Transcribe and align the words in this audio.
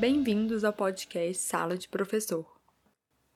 Bem-vindos 0.00 0.64
ao 0.64 0.72
podcast 0.72 1.42
Sala 1.42 1.76
de 1.76 1.86
Professor. 1.86 2.58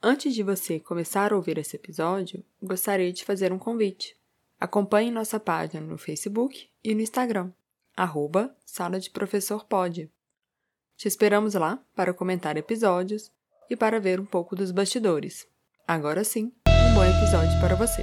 Antes 0.03 0.35
de 0.35 0.43
você 0.43 0.81
começar 0.81 1.31
a 1.31 1.37
ouvir 1.37 1.59
esse 1.59 1.77
episódio, 1.77 2.43
gostaria 2.63 3.13
de 3.13 3.23
fazer 3.23 3.53
um 3.53 3.59
convite. 3.59 4.17
Acompanhe 4.59 5.11
nossa 5.11 5.39
página 5.39 5.87
no 5.87 5.99
Facebook 5.99 6.71
e 6.83 6.95
no 6.95 7.03
Instagram, 7.03 7.53
arroba 7.95 8.57
Sala 8.65 8.99
de 8.99 9.11
Professor 9.11 9.67
Pode. 9.67 10.11
Te 10.97 11.07
esperamos 11.07 11.53
lá 11.53 11.85
para 11.95 12.15
comentar 12.15 12.57
episódios 12.57 13.31
e 13.69 13.77
para 13.77 14.01
ver 14.01 14.19
um 14.19 14.25
pouco 14.25 14.57
dos 14.57 14.71
bastidores. 14.71 15.47
Agora 15.87 16.25
sim, 16.25 16.51
um 16.67 16.95
bom 16.95 17.05
episódio 17.05 17.61
para 17.61 17.75
você. 17.75 18.03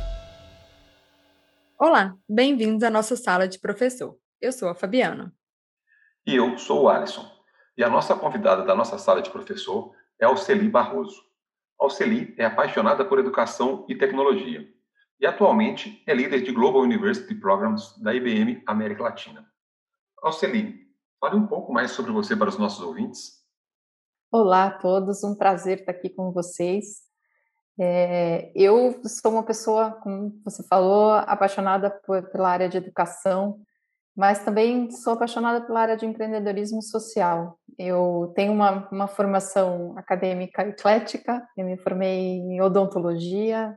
Olá, 1.80 2.16
bem-vindos 2.30 2.84
à 2.84 2.91
nossa 2.91 3.16
Sala 3.16 3.48
de 3.48 3.57
Professor. 3.57 4.20
Eu 4.39 4.52
sou 4.52 4.70
a 4.70 4.75
Fabiana. 4.75 5.34
E 6.28 6.36
eu 6.36 6.59
sou 6.59 6.84
o 6.84 6.89
Alisson. 6.89 7.30
E 7.77 7.84
a 7.84 7.89
nossa 7.89 8.16
convidada 8.16 8.63
da 8.63 8.75
nossa 8.75 8.98
sala 8.98 9.21
de 9.21 9.30
professor 9.30 9.93
é 10.20 10.25
Alceli 10.25 10.67
Barroso. 10.67 11.23
Alceli 11.80 12.35
é 12.38 12.45
apaixonada 12.45 13.03
por 13.03 13.20
educação 13.20 13.85
e 13.89 13.95
tecnologia 13.95 14.67
e 15.21 15.25
atualmente 15.27 16.03
é 16.07 16.13
líder 16.16 16.41
de 16.41 16.52
Global 16.52 16.81
University 16.81 17.35
Programs 17.35 17.95
da 18.02 18.13
IBM 18.13 18.63
América 18.66 19.03
Latina. 19.03 19.45
Alceli, 20.21 20.88
fale 21.20 21.35
um 21.35 21.45
pouco 21.45 21.71
mais 21.71 21.91
sobre 21.91 22.11
você 22.11 22.35
para 22.35 22.49
os 22.49 22.57
nossos 22.57 22.84
ouvintes. 22.84 23.39
Olá 24.31 24.66
a 24.66 24.72
todos, 24.72 25.23
um 25.23 25.35
prazer 25.35 25.80
estar 25.80 25.91
aqui 25.91 26.09
com 26.09 26.31
vocês. 26.31 27.02
É, 27.80 28.52
eu 28.55 28.99
sou 29.05 29.31
uma 29.31 29.44
pessoa, 29.44 29.91
como 29.91 30.41
você 30.44 30.63
falou, 30.67 31.11
apaixonada 31.11 31.89
por, 31.89 32.23
pela 32.31 32.49
área 32.49 32.67
de 32.67 32.77
educação, 32.77 33.61
mas 34.16 34.44
também 34.44 34.92
sou 34.92 35.14
apaixonada 35.14 35.66
pela 35.66 35.82
área 35.82 35.98
de 35.98 36.06
empreendedorismo 36.06 36.82
social. 36.82 37.58
Eu 37.78 38.32
tenho 38.36 38.52
uma, 38.52 38.88
uma 38.92 39.08
formação 39.08 39.94
acadêmica 39.98 40.68
eclética, 40.68 41.42
eu 41.58 41.66
me 41.66 41.78
formei 41.78 42.38
em 42.38 42.62
odontologia, 42.62 43.76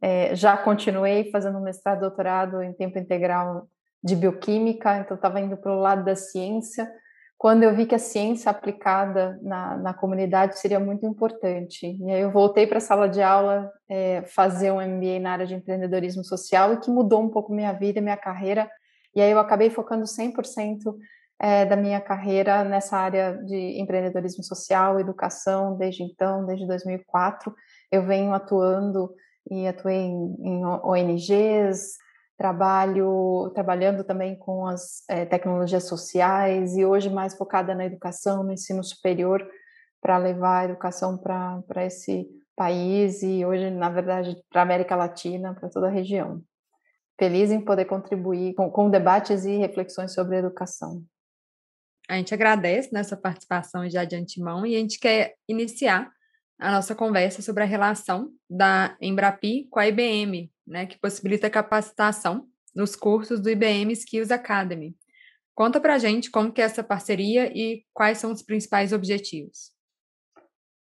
é, 0.00 0.34
já 0.34 0.56
continuei 0.56 1.30
fazendo 1.30 1.60
mestrado 1.60 2.00
doutorado 2.00 2.60
em 2.62 2.72
tempo 2.72 2.98
integral 2.98 3.68
de 4.02 4.16
bioquímica, 4.16 4.98
então 4.98 5.14
estava 5.14 5.40
indo 5.40 5.56
para 5.56 5.72
o 5.72 5.78
lado 5.78 6.04
da 6.04 6.16
ciência, 6.16 6.90
quando 7.38 7.62
eu 7.62 7.74
vi 7.74 7.86
que 7.86 7.94
a 7.94 8.00
ciência 8.00 8.50
aplicada 8.50 9.38
na, 9.42 9.76
na 9.76 9.94
comunidade 9.94 10.58
seria 10.58 10.78
muito 10.78 11.06
importante. 11.06 11.96
E 12.00 12.10
aí 12.10 12.20
eu 12.20 12.30
voltei 12.30 12.66
para 12.66 12.78
a 12.78 12.80
sala 12.80 13.08
de 13.08 13.22
aula 13.22 13.70
é, 13.88 14.22
fazer 14.22 14.72
um 14.72 14.80
MBA 14.80 15.20
na 15.20 15.32
área 15.32 15.46
de 15.46 15.54
empreendedorismo 15.54 16.24
social 16.24 16.72
e 16.72 16.76
que 16.78 16.90
mudou 16.90 17.20
um 17.20 17.28
pouco 17.28 17.52
minha 17.52 17.72
vida, 17.72 18.00
minha 18.00 18.16
carreira, 18.16 18.68
e 19.14 19.20
aí 19.20 19.30
eu 19.30 19.38
acabei 19.38 19.70
focando 19.70 20.04
100% 20.04 20.94
é, 21.38 21.66
da 21.66 21.76
minha 21.76 22.00
carreira 22.00 22.62
nessa 22.62 22.96
área 22.96 23.36
de 23.44 23.80
empreendedorismo 23.80 24.44
social, 24.44 25.00
educação, 25.00 25.76
desde 25.76 26.04
então, 26.04 26.46
desde 26.46 26.66
2004. 26.66 27.52
Eu 27.90 28.06
venho 28.06 28.32
atuando 28.32 29.12
e 29.50 29.66
atuei 29.66 29.96
em, 29.96 30.36
em 30.40 30.64
ONGs, 30.64 31.98
trabalho 32.38 33.50
trabalhando 33.54 34.04
também 34.04 34.36
com 34.36 34.66
as 34.66 35.02
é, 35.08 35.24
tecnologias 35.24 35.84
sociais 35.84 36.76
e 36.76 36.84
hoje 36.84 37.10
mais 37.10 37.36
focada 37.36 37.74
na 37.74 37.84
educação, 37.84 38.44
no 38.44 38.52
ensino 38.52 38.82
superior, 38.82 39.44
para 40.00 40.16
levar 40.18 40.60
a 40.60 40.64
educação 40.66 41.18
para 41.18 41.84
esse 41.84 42.26
país 42.56 43.22
e 43.22 43.44
hoje, 43.44 43.68
na 43.70 43.90
verdade, 43.90 44.36
para 44.50 44.62
a 44.62 44.64
América 44.64 44.94
Latina, 44.94 45.54
para 45.54 45.68
toda 45.68 45.88
a 45.88 45.90
região 45.90 46.42
feliz 47.18 47.50
em 47.50 47.60
poder 47.60 47.84
contribuir 47.84 48.54
com, 48.54 48.70
com 48.70 48.90
debates 48.90 49.44
e 49.44 49.56
reflexões 49.56 50.12
sobre 50.12 50.38
educação. 50.38 51.04
A 52.08 52.16
gente 52.16 52.34
agradece 52.34 52.92
nessa 52.92 53.16
participação 53.16 53.88
já 53.88 54.04
de 54.04 54.16
antemão 54.16 54.66
e 54.66 54.74
a 54.74 54.78
gente 54.78 54.98
quer 54.98 55.36
iniciar 55.48 56.12
a 56.58 56.70
nossa 56.70 56.94
conversa 56.94 57.42
sobre 57.42 57.62
a 57.62 57.66
relação 57.66 58.30
da 58.48 58.96
Embrapi 59.00 59.66
com 59.70 59.80
a 59.80 59.86
IBM, 59.86 60.52
né, 60.66 60.86
que 60.86 60.98
possibilita 60.98 61.46
a 61.46 61.50
capacitação 61.50 62.46
nos 62.74 62.94
cursos 62.96 63.40
do 63.40 63.50
IBM 63.50 63.92
Skills 63.92 64.30
Academy. 64.30 64.96
Conta 65.54 65.80
para 65.80 65.94
a 65.94 65.98
gente 65.98 66.30
como 66.30 66.52
que 66.52 66.60
é 66.60 66.64
essa 66.64 66.82
parceria 66.82 67.50
e 67.54 67.84
quais 67.92 68.18
são 68.18 68.32
os 68.32 68.42
principais 68.42 68.92
objetivos. 68.92 69.72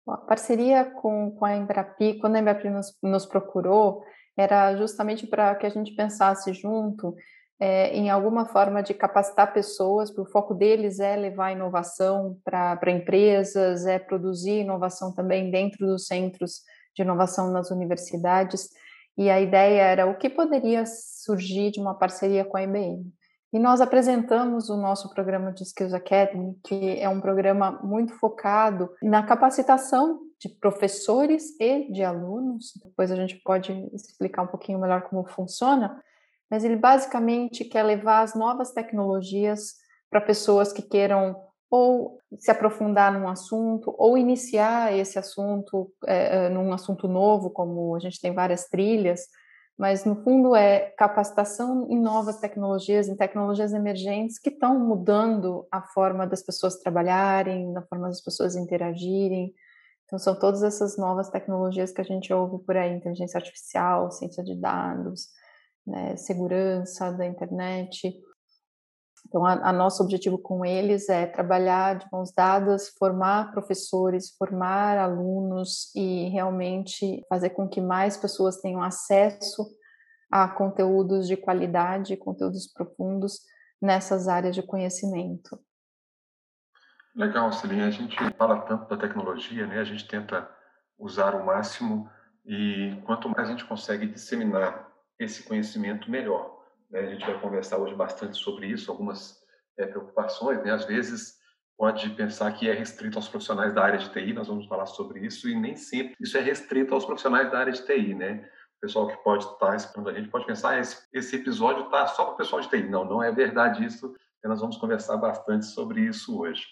A 0.09 0.17
parceria 0.17 0.85
com, 0.85 1.31
com 1.31 1.45
a 1.45 1.57
Embrapi, 1.57 2.19
quando 2.19 2.37
a 2.37 2.41
Embrapi 2.41 2.69
nos, 2.69 2.97
nos 3.03 3.25
procurou, 3.25 4.03
era 4.41 4.75
justamente 4.77 5.27
para 5.27 5.55
que 5.55 5.67
a 5.67 5.71
gente 5.71 5.93
pensasse 5.93 6.53
junto 6.55 7.15
é, 7.61 7.95
em 7.95 8.09
alguma 8.09 8.47
forma 8.47 8.83
de 8.83 8.95
capacitar 8.95 9.53
pessoas, 9.53 10.11
porque 10.11 10.31
o 10.31 10.33
foco 10.33 10.55
deles 10.55 10.99
é 10.99 11.15
levar 11.15 11.53
inovação 11.53 12.39
para 12.43 12.91
empresas, 12.91 13.85
é 13.85 13.99
produzir 13.99 14.61
inovação 14.61 15.15
também 15.15 15.51
dentro 15.51 15.87
dos 15.87 16.07
centros 16.07 16.63
de 16.97 17.03
inovação 17.03 17.53
nas 17.53 17.71
universidades. 17.71 18.71
E 19.17 19.29
a 19.29 19.39
ideia 19.39 19.83
era 19.83 20.07
o 20.07 20.17
que 20.17 20.31
poderia 20.31 20.85
surgir 20.87 21.71
de 21.71 21.81
uma 21.81 21.95
parceria 21.95 22.45
com 22.45 22.57
a 22.57 22.63
IBM. 22.63 23.13
E 23.53 23.59
nós 23.59 23.81
apresentamos 23.81 24.71
o 24.71 24.77
nosso 24.77 25.13
programa 25.13 25.53
de 25.53 25.65
Skills 25.65 25.93
Academy, 25.93 26.57
que 26.63 27.01
é 27.01 27.09
um 27.09 27.21
programa 27.21 27.81
muito 27.83 28.15
focado 28.15 28.89
na 29.03 29.25
capacitação 29.25 30.21
de 30.39 30.49
professores 30.49 31.59
e 31.59 31.91
de 31.93 32.05
alunos. 32.05 32.73
Depois 32.85 33.11
a 33.11 33.17
gente 33.17 33.37
pode 33.43 33.73
explicar 33.93 34.43
um 34.43 34.47
pouquinho 34.47 34.79
melhor 34.79 35.03
como 35.03 35.29
funciona, 35.29 36.01
mas 36.49 36.65
ele 36.65 36.77
basicamente 36.77 37.65
quer 37.65 37.83
levar 37.83 38.23
as 38.23 38.37
novas 38.37 38.73
tecnologias 38.73 39.75
para 40.09 40.21
pessoas 40.21 40.73
que 40.73 40.83
queiram 40.83 41.37
ou 41.69 42.19
se 42.39 42.51
aprofundar 42.51 43.13
num 43.13 43.29
assunto 43.29 43.95
ou 43.99 44.17
iniciar 44.17 44.97
esse 44.97 45.19
assunto 45.19 45.93
é, 46.07 46.49
num 46.49 46.73
assunto 46.73 47.09
novo, 47.09 47.51
como 47.51 47.97
a 47.97 47.99
gente 47.99 48.21
tem 48.21 48.33
várias 48.33 48.67
trilhas, 48.67 49.27
mas 49.81 50.05
no 50.05 50.23
fundo 50.23 50.55
é 50.55 50.93
capacitação 50.97 51.87
em 51.89 51.99
novas 51.99 52.39
tecnologias, 52.39 53.09
em 53.09 53.17
tecnologias 53.17 53.73
emergentes 53.73 54.39
que 54.39 54.51
estão 54.51 54.79
mudando 54.79 55.67
a 55.73 55.83
forma 55.83 56.27
das 56.27 56.43
pessoas 56.43 56.77
trabalharem, 56.77 57.77
a 57.77 57.83
forma 57.83 58.07
das 58.07 58.21
pessoas 58.21 58.55
interagirem, 58.55 59.55
então, 60.11 60.19
são 60.19 60.37
todas 60.37 60.65
essas 60.65 60.99
novas 60.99 61.31
tecnologias 61.31 61.93
que 61.93 62.01
a 62.01 62.05
gente 62.05 62.33
ouve 62.33 62.65
por 62.65 62.77
aí: 62.77 62.93
inteligência 62.93 63.39
artificial, 63.39 64.11
ciência 64.11 64.43
de 64.43 64.57
dados, 64.57 65.29
né, 65.87 66.17
segurança 66.17 67.13
da 67.13 67.25
internet. 67.25 68.13
Então, 69.27 69.45
a, 69.45 69.53
a, 69.53 69.73
nosso 69.73 70.03
objetivo 70.03 70.39
com 70.39 70.65
eles 70.65 71.09
é 71.09 71.27
trabalhar 71.27 71.99
de 71.99 72.07
mãos 72.13 72.33
dadas, 72.33 72.89
formar 72.99 73.53
professores, 73.53 74.35
formar 74.37 74.99
alunos 74.99 75.95
e 75.95 76.29
realmente 76.31 77.25
fazer 77.29 77.51
com 77.51 77.69
que 77.69 77.81
mais 77.81 78.17
pessoas 78.17 78.61
tenham 78.61 78.83
acesso 78.83 79.67
a 80.31 80.49
conteúdos 80.49 81.27
de 81.27 81.37
qualidade, 81.37 82.17
conteúdos 82.17 82.67
profundos 82.73 83.41
nessas 83.81 84.29
áreas 84.29 84.55
de 84.55 84.63
conhecimento. 84.63 85.59
Legal, 87.15 87.53
Celinha. 87.53 87.87
A 87.87 87.91
gente 87.91 88.17
fala 88.35 88.61
tanto 88.61 88.89
da 88.89 88.97
tecnologia, 88.97 89.67
né? 89.67 89.81
A 89.81 89.85
gente 89.85 90.07
tenta 90.07 90.49
usar 90.99 91.35
o 91.35 91.45
máximo 91.45 92.09
e 92.45 93.01
quanto 93.05 93.29
mais 93.29 93.49
a 93.49 93.53
gente 93.53 93.65
consegue 93.65 94.07
disseminar 94.07 94.89
esse 95.19 95.43
conhecimento, 95.43 96.11
melhor. 96.11 96.60
Né? 96.91 97.01
A 97.01 97.07
gente 97.07 97.25
vai 97.25 97.41
conversar 97.41 97.79
hoje 97.79 97.95
bastante 97.95 98.37
sobre 98.37 98.67
isso, 98.67 98.91
algumas 98.91 99.41
é, 99.79 99.87
preocupações, 99.87 100.63
né? 100.63 100.73
Às 100.73 100.85
vezes 100.85 101.39
pode 101.77 102.11
pensar 102.11 102.53
que 102.53 102.69
é 102.69 102.75
restrito 102.75 103.17
aos 103.17 103.29
profissionais 103.29 103.75
da 103.75 103.83
área 103.83 103.99
de 103.99 104.11
TI, 104.11 104.35
nós 104.35 104.49
vamos 104.49 104.67
falar 104.67 104.87
sobre 104.87 105.25
isso, 105.25 105.49
e 105.49 105.55
nem 105.55 105.77
sempre 105.77 106.15
isso 106.21 106.37
é 106.37 106.41
restrito 106.41 106.95
aos 106.95 107.07
profissionais 107.07 107.51
da 107.51 107.59
área 107.59 107.73
de 107.73 107.83
TI, 107.85 108.15
né? 108.15 108.47
O 108.77 108.81
pessoal 108.81 109.09
que 109.09 109.17
pode 109.25 109.45
estar 109.45 109.75
escutando 109.77 110.11
a 110.11 110.13
gente 110.13 110.29
pode 110.29 110.47
pensar, 110.47 110.71
ah, 110.71 110.79
esse, 110.79 111.07
esse 111.13 111.37
episódio 111.37 111.85
está 111.85 112.07
só 112.07 112.25
para 112.25 112.35
o 112.35 112.37
pessoal 112.37 112.61
de 112.61 112.69
TI. 112.69 112.83
Não, 112.83 113.05
não 113.05 113.23
é 113.23 113.33
verdade 113.33 113.85
isso, 113.85 114.15
nós 114.45 114.61
vamos 114.61 114.77
conversar 114.77 115.17
bastante 115.17 115.67
sobre 115.67 116.03
isso 116.03 116.39
hoje. 116.39 116.67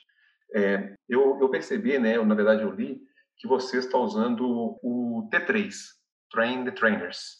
É, 0.54 0.94
eu, 1.08 1.38
eu, 1.40 1.48
percebi, 1.48 1.98
né, 1.98 2.16
eu, 2.16 2.24
na 2.24 2.34
verdade 2.34 2.62
eu 2.62 2.70
li, 2.70 3.00
que 3.36 3.46
você 3.46 3.78
está 3.78 3.98
usando 3.98 4.78
o 4.82 5.28
T3, 5.30 5.74
Train 6.30 6.64
the 6.64 6.70
Trainers. 6.70 7.37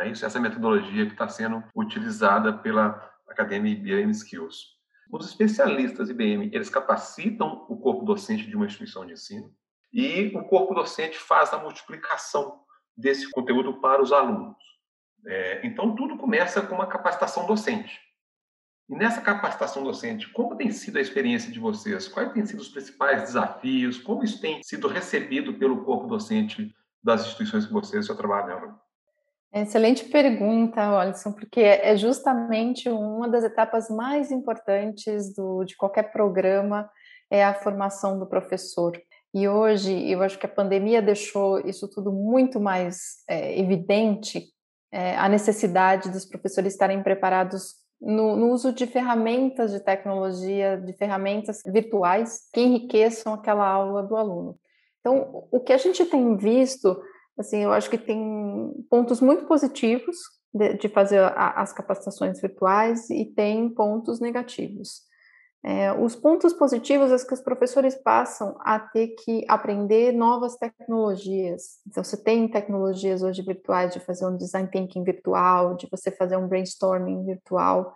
Né? 0.00 0.10
Isso, 0.10 0.24
essa 0.24 0.40
metodologia 0.40 1.04
que 1.04 1.12
está 1.12 1.28
sendo 1.28 1.62
utilizada 1.76 2.54
pela 2.54 3.10
Academia 3.28 3.72
IBM 3.72 4.10
Skills. 4.12 4.78
Os 5.12 5.26
especialistas 5.26 6.08
IBM, 6.08 6.50
eles 6.52 6.70
capacitam 6.70 7.66
o 7.68 7.76
corpo 7.76 8.04
docente 8.04 8.46
de 8.46 8.56
uma 8.56 8.64
instituição 8.64 9.04
de 9.04 9.12
ensino 9.12 9.52
e 9.92 10.32
o 10.36 10.44
corpo 10.44 10.72
docente 10.72 11.18
faz 11.18 11.52
a 11.52 11.58
multiplicação 11.58 12.60
desse 12.96 13.30
conteúdo 13.30 13.80
para 13.80 14.00
os 14.00 14.12
alunos. 14.12 14.56
É, 15.26 15.66
então, 15.66 15.94
tudo 15.94 16.16
começa 16.16 16.62
com 16.62 16.76
uma 16.76 16.86
capacitação 16.86 17.46
docente. 17.46 18.00
E 18.88 18.94
nessa 18.94 19.20
capacitação 19.20 19.82
docente, 19.82 20.28
como 20.30 20.56
tem 20.56 20.70
sido 20.70 20.96
a 20.96 21.00
experiência 21.00 21.52
de 21.52 21.60
vocês? 21.60 22.08
Quais 22.08 22.32
têm 22.32 22.46
sido 22.46 22.60
os 22.60 22.68
principais 22.68 23.22
desafios? 23.22 23.98
Como 23.98 24.24
isso 24.24 24.40
tem 24.40 24.62
sido 24.62 24.88
recebido 24.88 25.54
pelo 25.54 25.84
corpo 25.84 26.06
docente 26.06 26.74
das 27.02 27.22
instituições 27.22 27.66
que 27.66 27.72
vocês 27.72 28.06
já 28.06 28.14
trabalham? 28.14 28.78
Excelente 29.52 30.04
pergunta, 30.04 30.80
Alisson, 30.98 31.32
porque 31.32 31.60
é 31.60 31.96
justamente 31.96 32.88
uma 32.88 33.28
das 33.28 33.42
etapas 33.42 33.90
mais 33.90 34.30
importantes 34.30 35.34
do, 35.34 35.64
de 35.64 35.76
qualquer 35.76 36.12
programa 36.12 36.88
é 37.28 37.44
a 37.44 37.54
formação 37.54 38.18
do 38.18 38.26
professor. 38.26 39.00
E 39.34 39.48
hoje, 39.48 40.10
eu 40.10 40.22
acho 40.22 40.38
que 40.38 40.46
a 40.46 40.48
pandemia 40.48 41.02
deixou 41.02 41.60
isso 41.60 41.88
tudo 41.88 42.12
muito 42.12 42.60
mais 42.60 43.24
é, 43.28 43.58
evidente, 43.58 44.48
é, 44.92 45.16
a 45.16 45.28
necessidade 45.28 46.10
dos 46.10 46.24
professores 46.24 46.72
estarem 46.72 47.02
preparados 47.02 47.74
no, 48.00 48.36
no, 48.36 48.50
uso 48.50 48.72
de 48.72 48.86
ferramentas 48.86 49.70
de 49.70 49.78
tecnologia, 49.78 50.76
de 50.76 50.92
ferramentas 50.94 51.62
virtuais 51.64 52.48
que 52.52 52.60
enriqueçam 52.60 53.34
aquela 53.34 53.68
aula 53.68 54.02
do 54.02 54.16
aluno. 54.16 54.58
Então, 55.00 55.46
o 55.50 55.60
que 55.60 55.72
a 55.72 55.78
gente 55.78 56.04
tem 56.06 56.36
visto, 56.36 57.00
assim, 57.40 57.62
eu 57.62 57.72
acho 57.72 57.90
que 57.90 57.98
tem 57.98 58.72
pontos 58.88 59.20
muito 59.20 59.46
positivos 59.46 60.16
de, 60.52 60.74
de 60.74 60.88
fazer 60.88 61.18
a, 61.18 61.60
as 61.60 61.72
capacitações 61.72 62.40
virtuais 62.40 63.08
e 63.10 63.24
tem 63.24 63.68
pontos 63.68 64.20
negativos. 64.20 65.08
É, 65.62 65.92
os 65.92 66.16
pontos 66.16 66.54
positivos 66.54 67.12
é 67.12 67.26
que 67.26 67.34
os 67.34 67.40
professores 67.42 67.94
passam 67.94 68.56
a 68.60 68.80
ter 68.80 69.08
que 69.08 69.44
aprender 69.46 70.10
novas 70.12 70.56
tecnologias. 70.56 71.80
Então, 71.86 72.02
você 72.02 72.16
tem 72.16 72.48
tecnologias 72.48 73.22
hoje 73.22 73.42
virtuais 73.42 73.92
de 73.92 74.00
fazer 74.00 74.26
um 74.26 74.38
design 74.38 74.70
thinking 74.70 75.04
virtual, 75.04 75.76
de 75.76 75.86
você 75.90 76.10
fazer 76.10 76.36
um 76.38 76.48
brainstorming 76.48 77.26
virtual. 77.26 77.94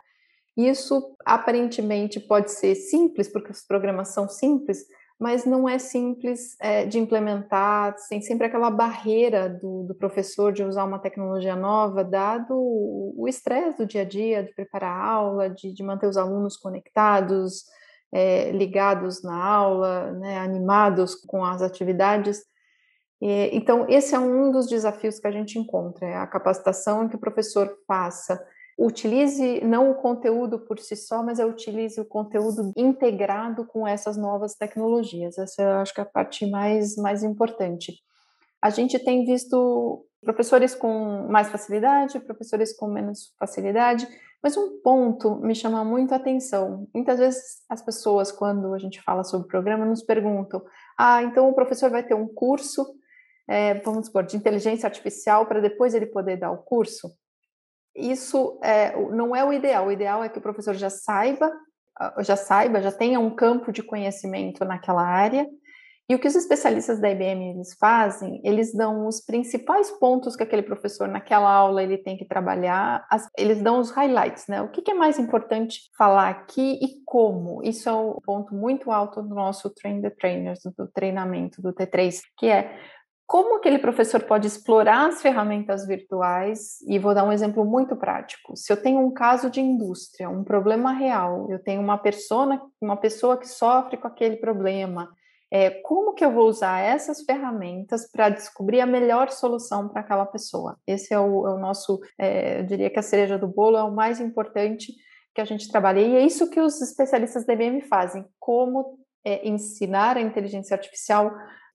Isso 0.55 1.17
aparentemente 1.25 2.21
pode 2.21 2.53
ser 2.53 2.75
simples, 2.75 3.29
porque 3.29 3.51
as 3.51 3.67
programas 3.67 4.09
são 4.09 4.29
simples, 4.29 4.85
mas 5.19 5.45
não 5.45 5.69
é 5.69 5.79
simples 5.79 6.57
é, 6.61 6.85
de 6.85 6.99
implementar, 6.99 7.95
tem 8.09 8.21
sempre 8.21 8.47
aquela 8.47 8.71
barreira 8.71 9.49
do, 9.49 9.85
do, 9.85 9.95
professor 9.95 10.53
de 10.53 10.65
usar 10.65 10.85
uma 10.85 10.99
tecnologia 10.99 11.55
nova, 11.55 12.03
dado 12.03 12.55
o 12.55 13.27
estresse 13.29 13.79
do 13.79 13.87
dia 13.87 14.03
a 14.03 14.05
dia, 14.05 14.43
de 14.43 14.53
preparar 14.55 14.91
a 14.91 15.07
aula, 15.07 15.51
de, 15.51 15.73
de 15.73 15.83
manter 15.83 16.09
os 16.09 16.17
alunos 16.17 16.57
conectados, 16.57 17.65
é, 18.13 18.51
ligados 18.51 19.23
na 19.23 19.45
aula, 19.45 20.13
né, 20.13 20.39
animados 20.39 21.15
com 21.15 21.45
as 21.45 21.63
atividades. 21.63 22.43
E, 23.21 23.51
então, 23.57 23.87
esse 23.89 24.15
é 24.15 24.19
um 24.19 24.51
dos 24.51 24.69
desafios 24.69 25.21
que 25.21 25.27
a 25.29 25.33
gente 25.33 25.59
encontra, 25.59 26.07
é 26.07 26.17
a 26.17 26.27
capacitação 26.27 27.09
que 27.09 27.17
o 27.17 27.21
professor 27.21 27.73
faça 27.87 28.45
utilize 28.79 29.61
não 29.65 29.91
o 29.91 29.95
conteúdo 29.95 30.59
por 30.59 30.79
si 30.79 30.97
só, 30.97 31.23
mas 31.23 31.39
eu 31.39 31.49
utilize 31.49 32.01
o 32.01 32.05
conteúdo 32.05 32.73
integrado 32.77 33.65
com 33.67 33.87
essas 33.87 34.17
novas 34.17 34.55
tecnologias. 34.55 35.39
Essa 35.39 35.63
eu 35.63 35.71
acho 35.79 35.95
que 35.95 36.01
é 36.01 36.03
a 36.03 36.07
parte 36.07 36.49
mais, 36.51 36.97
mais 36.97 37.23
importante. 37.23 37.95
A 38.61 38.71
gente 38.71 38.99
tem 38.99 39.25
visto 39.25 40.07
professores 40.23 40.75
com 40.75 41.29
mais 41.29 41.49
facilidade, 41.49 42.19
professores 42.21 42.75
com 42.77 42.89
menos 42.89 43.35
facilidade, 43.39 44.09
mas 44.43 44.57
um 44.57 44.81
ponto 44.83 45.37
me 45.37 45.55
chama 45.55 45.85
muito 45.85 46.13
a 46.13 46.17
atenção. 46.17 46.89
Muitas 46.95 47.19
vezes 47.19 47.63
as 47.69 47.83
pessoas, 47.83 48.33
quando 48.33 48.75
a 48.75 48.79
gente 48.79 49.01
fala 49.03 49.23
sobre 49.23 49.47
o 49.47 49.49
programa, 49.49 49.85
nos 49.85 50.03
perguntam: 50.03 50.63
ah, 50.99 51.23
então 51.23 51.49
o 51.49 51.55
professor 51.55 51.91
vai 51.91 52.03
ter 52.03 52.15
um 52.15 52.27
curso, 52.27 52.87
é, 53.49 53.75
vamos 53.81 54.07
supor, 54.07 54.25
de 54.25 54.37
inteligência 54.37 54.87
artificial 54.87 55.47
para 55.47 55.61
depois 55.61 55.95
ele 55.95 56.07
poder 56.07 56.37
dar 56.37 56.51
o 56.51 56.59
curso? 56.59 57.11
Isso 57.97 58.59
é, 58.63 58.97
não 59.11 59.35
é 59.35 59.45
o 59.45 59.53
ideal. 59.53 59.87
O 59.87 59.93
ideal 59.93 60.23
é 60.25 60.29
que 60.29 60.39
o 60.39 60.43
professor 60.43 60.75
já 60.75 60.91
saiba, 60.91 61.51
ah, 61.99 62.23
já 62.23 62.37
saiba, 62.37 62.83
já 62.83 62.93
tenha 62.93 63.21
um 63.21 63.35
campo 63.35 63.73
de 63.73 63.83
conhecimento 63.83 64.65
naquela 64.65 65.03
área. 65.03 65.47
E 66.07 66.15
o 66.15 66.19
que 66.19 66.29
os 66.29 66.35
especialistas 66.35 67.01
da 67.01 67.11
IBM 67.11 67.53
eles 67.53 67.75
fazem, 67.81 68.39
eles 68.45 68.75
dão 68.75 69.07
os 69.07 69.25
principais 69.25 69.91
pontos 69.91 70.37
que 70.37 70.43
aquele 70.43 70.63
professor 70.63 71.09
naquela 71.09 71.51
aula 71.51 71.83
ele 71.83 71.97
tem 71.97 72.15
que 72.15 72.27
trabalhar, 72.27 73.07
as, 73.11 73.27
eles 73.39 73.63
dão 73.63 73.79
os 73.79 73.91
highlights, 73.91 74.47
né? 74.47 74.61
O 74.61 74.69
que, 74.69 74.83
que, 74.83 74.91
é 74.91 74.95
mais 74.95 75.19
importante 75.19 75.81
falar 75.97 76.29
aqui 76.29 76.79
e 76.83 77.03
como? 77.07 77.63
Isso 77.63 77.89
é 77.89 77.93
um 77.95 78.19
ponto 78.23 78.55
muito 78.55 78.91
alto 78.91 79.23
do 79.23 79.35
nosso 79.35 79.71
Train 79.71 80.03
the 80.03 80.11
Trainers, 80.11 80.61
do 80.77 80.87
treinamento 80.89 81.63
do 81.63 81.73
T3, 81.73 82.21
que 82.37 82.49
é 82.49 82.79
como 83.27 83.57
aquele 83.57 83.79
professor 83.79 84.23
pode 84.23 84.47
explorar 84.47 85.09
as 85.09 85.23
ferramentas 85.23 85.87
virtuais? 85.87 86.79
E 86.87 86.99
vou 86.99 87.15
dar 87.15 87.25
um 87.25 87.33
exemplo 87.33 87.65
muito 87.65 87.97
prático. 87.97 88.57
Se 88.57 88.73
eu 88.73 88.77
tenho 88.77 89.01
um 89.01 89.13
caso 89.13 89.51
de 89.51 89.61
indústria, 89.61 90.29
um 90.29 90.45
problema 90.45 90.93
real, 90.93 91.47
eu 91.51 91.59
tenho 91.59 91.81
uma 91.81 91.97
pessoa, 91.97 92.61
uma 92.81 92.97
pessoa 92.97 93.39
que 93.39 93.49
sofre 93.49 93.97
com 93.97 94.07
aquele 94.07 94.37
problema, 94.37 95.09
é, 95.51 95.71
como 95.71 96.15
que 96.15 96.25
eu 96.25 96.33
vou 96.33 96.49
usar 96.49 96.81
essas 96.81 97.23
ferramentas 97.23 98.11
para 98.11 98.29
descobrir 98.29 98.81
a 98.81 98.87
melhor 98.87 99.31
solução 99.31 99.89
para 99.89 100.01
aquela 100.01 100.27
pessoa? 100.27 100.77
Esse 100.87 101.15
é 101.15 101.19
o, 101.19 101.47
é 101.47 101.55
o 101.55 101.59
nosso, 101.59 102.01
é, 102.19 102.61
eu 102.61 102.65
diria 102.65 102.91
que 102.91 102.99
a 102.99 103.03
cereja 103.03 103.39
do 103.39 103.47
bolo 103.47 103.77
é 103.77 103.83
o 103.83 103.95
mais 103.95 104.21
importante 104.21 104.93
que 105.35 105.41
a 105.41 105.45
gente 105.45 105.71
trabalha. 105.71 106.01
E 106.01 106.17
é 106.17 106.27
isso 106.27 106.51
que 106.51 106.61
os 106.61 106.81
especialistas 106.83 107.47
da 107.47 107.53
IBM 107.55 107.83
fazem, 107.83 108.25
como 108.39 108.99
é, 109.25 109.49
ensinar 109.49 110.17
a 110.17 110.21
inteligência 110.21 110.75
artificial 110.75 111.33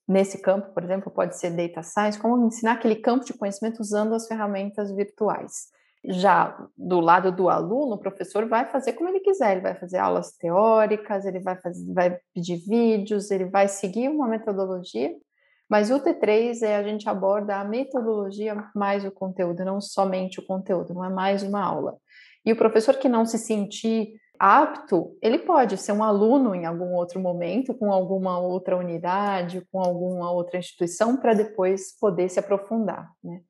nesse 0.09 0.41
campo, 0.41 0.73
por 0.73 0.83
exemplo, 0.83 1.11
pode 1.11 1.38
ser 1.38 1.51
data 1.51 1.83
science, 1.83 2.17
como 2.17 2.47
ensinar 2.47 2.73
aquele 2.73 2.95
campo 2.95 3.23
de 3.23 3.33
conhecimento 3.33 3.79
usando 3.79 4.15
as 4.15 4.27
ferramentas 4.27 4.91
virtuais. 4.91 5.67
Já 6.03 6.57
do 6.75 7.00
lado 7.00 7.31
do 7.31 7.47
aluno, 7.47 7.94
o 7.94 8.00
professor 8.00 8.47
vai 8.47 8.65
fazer 8.65 8.94
como 8.94 9.09
ele 9.09 9.19
quiser, 9.19 9.51
ele 9.51 9.61
vai 9.61 9.75
fazer 9.75 10.00
aulas 10.00 10.31
teóricas, 10.31 11.25
ele 11.25 11.39
vai, 11.39 11.56
fazer, 11.57 11.94
vai 11.94 12.17
pedir 12.33 12.57
vídeos, 12.57 13.29
ele 13.29 13.45
vai 13.45 13.67
seguir 13.67 14.09
uma 14.09 14.27
metodologia, 14.27 15.13
mas 15.69 15.91
o 15.91 16.00
T3 16.00 16.63
é 16.63 16.77
a 16.77 16.81
gente 16.81 17.07
aborda 17.07 17.57
a 17.57 17.63
metodologia 17.63 18.56
mais 18.73 19.06
o 19.06 19.11
conteúdo, 19.11 19.63
não 19.63 19.79
somente 19.79 20.39
o 20.39 20.45
conteúdo, 20.45 20.95
não 20.95 21.06
é 21.06 21.09
mais 21.09 21.44
uma 21.44 21.63
aula. 21.63 21.97
E 22.44 22.51
o 22.51 22.56
professor 22.56 22.95
que 22.95 23.07
não 23.07 23.25
se 23.25 23.38
sentir 23.38 24.13
apto, 24.39 25.18
ele 25.21 25.39
pode 25.39 25.77
ser 25.77 25.91
um 25.91 26.03
aluno 26.03 26.56
em 26.56 26.65
algum 26.65 26.94
outro 26.94 27.19
momento, 27.19 27.74
com 27.74 27.91
alguma 27.91 28.39
outra 28.39 28.77
unidade, 28.77 29.68
com 29.71 29.81
alguma 29.81 30.31
outra 30.31 30.57
instituição, 30.57 31.18
para 31.18 31.33
depois 31.33 31.97
poder 32.00 32.30
se 32.30 32.39
aprofundar. 32.39 33.12
Né? 33.21 33.41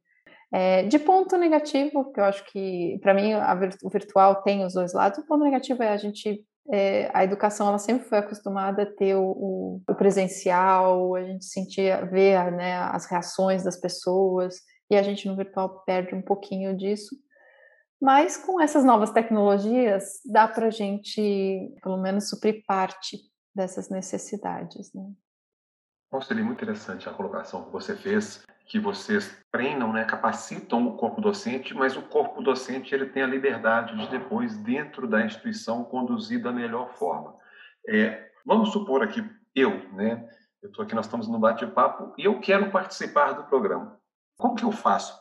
É, 0.51 0.83
de 0.83 0.97
ponto 0.97 1.37
negativo, 1.37 2.11
que 2.11 2.19
eu 2.19 2.23
acho 2.23 2.43
que, 2.51 2.97
para 3.03 3.13
mim, 3.13 3.33
a, 3.33 3.57
o 3.83 3.89
virtual 3.89 4.41
tem 4.41 4.65
os 4.65 4.73
dois 4.73 4.93
lados, 4.93 5.19
o 5.19 5.27
ponto 5.27 5.43
negativo 5.43 5.83
é 5.83 5.89
a 5.89 5.97
gente. 5.97 6.43
É, 6.71 7.09
a 7.13 7.23
educação 7.23 7.67
ela 7.67 7.79
sempre 7.79 8.07
foi 8.07 8.19
acostumada 8.19 8.83
a 8.83 8.85
ter 8.85 9.15
o, 9.15 9.81
o 9.87 9.95
presencial, 9.95 11.15
a 11.15 11.23
gente 11.23 11.45
sentia, 11.45 12.05
ver 12.05 12.51
né, 12.51 12.75
as 12.75 13.07
reações 13.07 13.63
das 13.63 13.75
pessoas, 13.75 14.55
e 14.89 14.95
a 14.95 15.01
gente 15.01 15.27
no 15.27 15.35
virtual 15.35 15.83
perde 15.83 16.13
um 16.13 16.21
pouquinho 16.21 16.75
disso. 16.75 17.15
Mas 18.01 18.37
com 18.37 18.61
essas 18.61 18.85
novas 18.85 19.11
tecnologias, 19.11 20.21
dá 20.25 20.47
para 20.47 20.67
a 20.67 20.71
gente, 20.71 21.73
pelo 21.81 21.97
menos, 21.97 22.29
suprir 22.29 22.63
parte 22.65 23.17
dessas 23.53 23.89
necessidades. 23.89 24.93
Né? 24.93 25.11
Bom, 26.11 26.21
seria 26.21 26.43
muito 26.43 26.63
interessante 26.63 27.09
a 27.09 27.13
colocação 27.13 27.65
que 27.65 27.71
você 27.71 27.95
fez, 27.95 28.43
que 28.65 28.79
vocês 28.79 29.35
treinam, 29.51 29.91
né, 29.91 30.05
capacitam 30.05 30.87
o 30.87 30.95
corpo 30.95 31.19
docente, 31.19 31.73
mas 31.73 31.97
o 31.97 32.01
corpo 32.03 32.41
docente 32.41 32.95
ele 32.95 33.07
tem 33.07 33.21
a 33.21 33.27
liberdade 33.27 33.97
de 33.97 34.09
depois, 34.09 34.55
dentro 34.57 35.07
da 35.07 35.25
instituição, 35.25 35.83
conduzir 35.83 36.41
da 36.41 36.51
melhor 36.51 36.93
forma. 36.93 37.35
É, 37.87 38.31
vamos 38.45 38.71
supor 38.71 39.03
aqui, 39.03 39.27
eu, 39.53 39.71
né, 39.93 40.27
eu 40.61 40.69
estou 40.69 40.83
aqui, 40.83 40.95
nós 40.95 41.05
estamos 41.05 41.27
no 41.27 41.39
bate-papo 41.39 42.13
e 42.17 42.25
eu 42.25 42.39
quero 42.39 42.71
participar 42.71 43.33
do 43.33 43.43
programa. 43.43 43.99
Como 44.37 44.55
que 44.55 44.63
eu 44.63 44.71
faço 44.71 45.19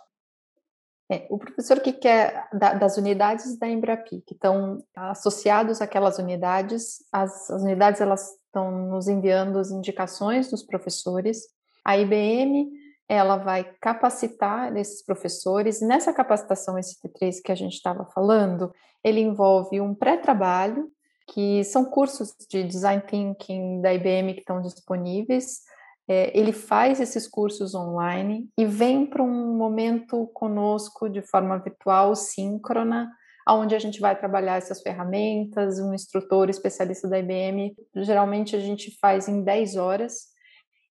é, 1.11 1.27
o 1.31 1.38
professor 1.38 1.81
que 1.81 1.93
quer 1.93 2.49
da, 2.53 2.75
das 2.75 2.99
unidades 2.99 3.59
da 3.59 3.67
Embrapi, 3.67 4.23
que 4.27 4.35
estão 4.35 4.83
associados 4.95 5.81
àquelas 5.81 6.19
unidades, 6.19 6.99
as, 7.11 7.50
as 7.50 7.62
unidades 7.62 8.00
elas 8.00 8.29
estão 8.47 8.71
nos 8.71 9.09
enviando 9.09 9.59
as 9.59 9.71
indicações 9.71 10.50
dos 10.50 10.62
professores. 10.62 11.47
A 11.85 11.97
IBM 11.97 12.71
ela 13.09 13.38
vai 13.38 13.65
capacitar 13.81 14.77
esses 14.77 15.03
professores. 15.03 15.81
Nessa 15.81 16.12
capacitação 16.12 16.75
ST3 16.75 17.41
que 17.43 17.50
a 17.50 17.55
gente 17.55 17.73
estava 17.73 18.05
falando, 18.05 18.71
ele 19.03 19.21
envolve 19.21 19.81
um 19.81 19.95
pré-trabalho, 19.95 20.91
que 21.27 21.65
são 21.65 21.87
cursos 21.87 22.35
de 22.50 22.65
design 22.65 23.03
thinking 23.07 23.81
da 23.81 23.95
IBM 23.95 24.35
que 24.35 24.41
estão 24.41 24.61
disponíveis, 24.61 25.61
é, 26.09 26.37
ele 26.37 26.53
faz 26.53 27.00
esses 27.00 27.29
cursos 27.29 27.75
online 27.75 28.49
e 28.57 28.65
vem 28.65 29.05
para 29.05 29.23
um 29.23 29.57
momento 29.57 30.27
conosco 30.29 31.09
de 31.09 31.21
forma 31.21 31.59
virtual, 31.59 32.17
síncrona, 32.17 33.11
onde 33.47 33.75
a 33.75 33.79
gente 33.79 34.00
vai 34.00 34.19
trabalhar 34.19 34.57
essas 34.57 34.81
ferramentas, 34.81 35.79
um 35.79 35.95
instrutor 35.95 36.49
especialista 36.49 37.09
da 37.09 37.19
IBM, 37.19 37.75
geralmente 37.97 38.57
a 38.57 38.61
gente 38.61 38.97
faz 38.99 39.29
em 39.29 39.43
10 39.43 39.77
horas, 39.77 40.29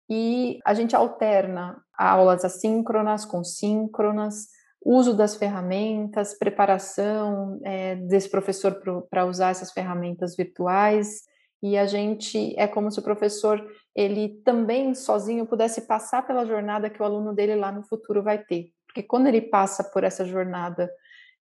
e 0.08 0.58
a 0.64 0.72
gente 0.72 0.94
alterna 0.94 1.76
aulas 1.98 2.44
assíncronas 2.44 3.24
com 3.24 3.42
síncronas, 3.42 4.46
uso 4.84 5.16
das 5.16 5.34
ferramentas, 5.34 6.38
preparação 6.38 7.58
é, 7.64 7.96
desse 7.96 8.30
professor 8.30 8.80
para 9.10 9.26
usar 9.26 9.50
essas 9.50 9.72
ferramentas 9.72 10.36
virtuais, 10.36 11.22
e 11.62 11.76
a 11.76 11.86
gente 11.86 12.54
é 12.58 12.66
como 12.66 12.90
se 12.90 12.98
o 12.98 13.02
professor 13.02 13.64
ele 13.94 14.40
também 14.44 14.94
sozinho 14.94 15.46
pudesse 15.46 15.86
passar 15.86 16.26
pela 16.26 16.44
jornada 16.44 16.90
que 16.90 17.00
o 17.00 17.04
aluno 17.04 17.34
dele 17.34 17.56
lá 17.56 17.72
no 17.72 17.82
futuro 17.82 18.22
vai 18.22 18.38
ter. 18.38 18.70
Porque 18.86 19.02
quando 19.02 19.26
ele 19.26 19.40
passa 19.40 19.82
por 19.84 20.04
essa 20.04 20.24
jornada 20.24 20.90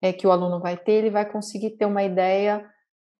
é, 0.01 0.13
que 0.13 0.25
o 0.25 0.31
aluno 0.31 0.60
vai 0.60 0.77
ter, 0.77 0.93
ele 0.93 1.10
vai 1.10 1.29
conseguir 1.29 1.72
ter 1.72 1.86
uma 1.86 2.03
ideia 2.03 2.65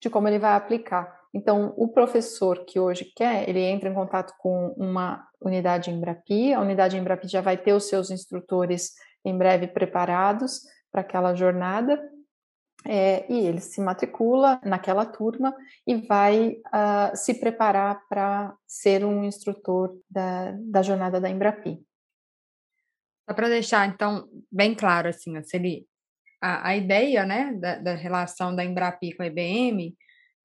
de 0.02 0.10
como 0.10 0.28
ele 0.28 0.40
vai 0.40 0.54
aplicar. 0.54 1.14
Então, 1.34 1.74
o 1.76 1.90
professor 1.90 2.64
que 2.66 2.80
hoje 2.80 3.12
quer, 3.16 3.48
ele 3.50 3.60
entra 3.60 3.90
em 3.90 3.94
contato 3.94 4.34
com 4.40 4.74
uma 4.78 5.28
unidade 5.42 5.92
Embrapi, 5.92 6.54
a 6.54 6.62
unidade 6.62 6.98
Embrapi 6.98 7.28
já 7.28 7.42
vai 7.42 7.58
ter 7.58 7.74
os 7.74 7.90
seus 7.90 8.10
instrutores 8.10 8.94
em 9.24 9.38
breve 9.38 9.68
preparados 9.68 10.62
para 10.90 11.02
aquela 11.02 11.36
jornada, 11.36 12.02
é, 12.86 13.26
e 13.32 13.48
ele 13.48 13.60
se 13.60 13.82
matricula 13.82 14.62
naquela 14.64 15.06
turma 15.06 15.56
e 15.86 15.96
vai 15.96 16.50
uh, 16.68 17.16
se 17.16 17.34
preparar 17.34 18.08
para 18.08 18.56
ser 18.68 19.04
um 19.04 19.24
instrutor 19.24 19.98
da, 20.10 20.52
da 20.60 20.84
jornada 20.84 21.20
da 21.20 21.30
Embrapi. 21.30 21.84
Só 23.28 23.34
para 23.34 23.50
deixar, 23.50 23.88
então, 23.88 24.30
bem 24.52 24.76
claro, 24.76 25.10
assim, 25.10 25.42
se 25.44 25.58
ele, 25.58 25.88
a, 26.40 26.70
a 26.70 26.78
ideia 26.78 27.26
né, 27.26 27.54
da, 27.54 27.80
da 27.80 27.96
relação 27.96 28.56
da 28.56 28.64
Embrapi 28.64 29.14
com 29.14 29.24
a 29.24 29.28
IBM 29.28 29.96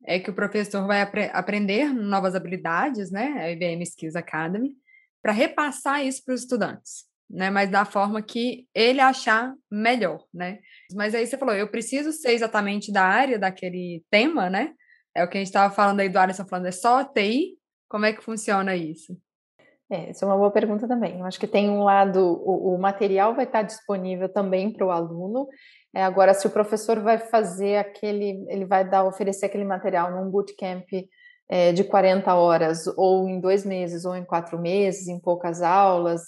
é 0.07 0.19
que 0.19 0.31
o 0.31 0.35
professor 0.35 0.87
vai 0.87 1.03
apre 1.03 1.31
aprender 1.35 1.93
novas 1.93 2.35
habilidades, 2.35 3.11
né, 3.11 3.35
a 3.39 3.51
IBM 3.51 3.83
Skills 3.83 4.17
Academy, 4.17 4.73
para 5.23 5.33
repassar 5.33 6.03
isso 6.03 6.25
para 6.25 6.35
os 6.35 6.41
estudantes, 6.41 7.05
né, 7.31 7.49
mas 7.49 7.71
da 7.71 7.85
forma 7.85 8.21
que 8.21 8.67
ele 8.75 9.01
achar 9.01 9.55
melhor, 9.71 10.25
né. 10.35 10.59
Mas 10.95 11.15
aí 11.15 11.27
você 11.27 11.39
falou, 11.39 11.55
eu 11.55 11.71
preciso 11.71 12.13
ser 12.13 12.33
exatamente 12.33 12.93
da 12.93 13.05
área 13.05 13.39
daquele 13.39 14.05
tema, 14.11 14.51
né, 14.51 14.73
é 15.15 15.25
o 15.25 15.29
que 15.29 15.39
a 15.39 15.41
gente 15.41 15.49
estava 15.49 15.73
falando 15.73 16.01
aí 16.01 16.09
do 16.09 16.19
Alisson 16.19 16.47
falando, 16.47 16.67
é 16.67 16.73
só 16.73 17.05
TI? 17.05 17.59
Como 17.89 18.07
é 18.07 18.13
que 18.13 18.23
funciona 18.23 18.77
isso? 18.77 19.17
É, 19.91 20.11
essa 20.11 20.25
é 20.25 20.29
uma 20.29 20.37
boa 20.37 20.53
pergunta 20.53 20.87
também. 20.87 21.19
Eu 21.19 21.27
acho 21.27 21.41
que 21.41 21.49
tem 21.49 21.69
um 21.69 21.83
lado, 21.83 22.21
o, 22.21 22.77
o 22.77 22.79
material 22.79 23.35
vai 23.35 23.45
estar 23.45 23.63
disponível 23.63 24.29
também 24.29 24.73
para 24.73 24.87
o 24.87 24.91
aluno, 24.93 25.49
é, 25.95 26.05
agora, 26.05 26.33
se 26.35 26.47
o 26.47 26.51
professor 26.51 27.01
vai 27.01 27.19
fazer 27.19 27.77
aquele, 27.77 28.45
ele 28.49 28.65
vai 28.65 28.89
dar, 28.89 29.05
oferecer 29.05 29.47
aquele 29.47 29.65
material 29.65 30.11
num 30.13 30.31
bootcamp 30.31 30.87
é, 31.49 31.73
de 31.73 31.83
40 31.83 32.33
horas, 32.35 32.87
ou 32.97 33.29
em 33.29 33.41
dois 33.41 33.65
meses, 33.65 34.05
ou 34.05 34.15
em 34.15 34.25
quatro 34.25 34.59
meses, 34.59 35.09
em 35.09 35.19
poucas 35.19 35.63
aulas, 35.63 36.23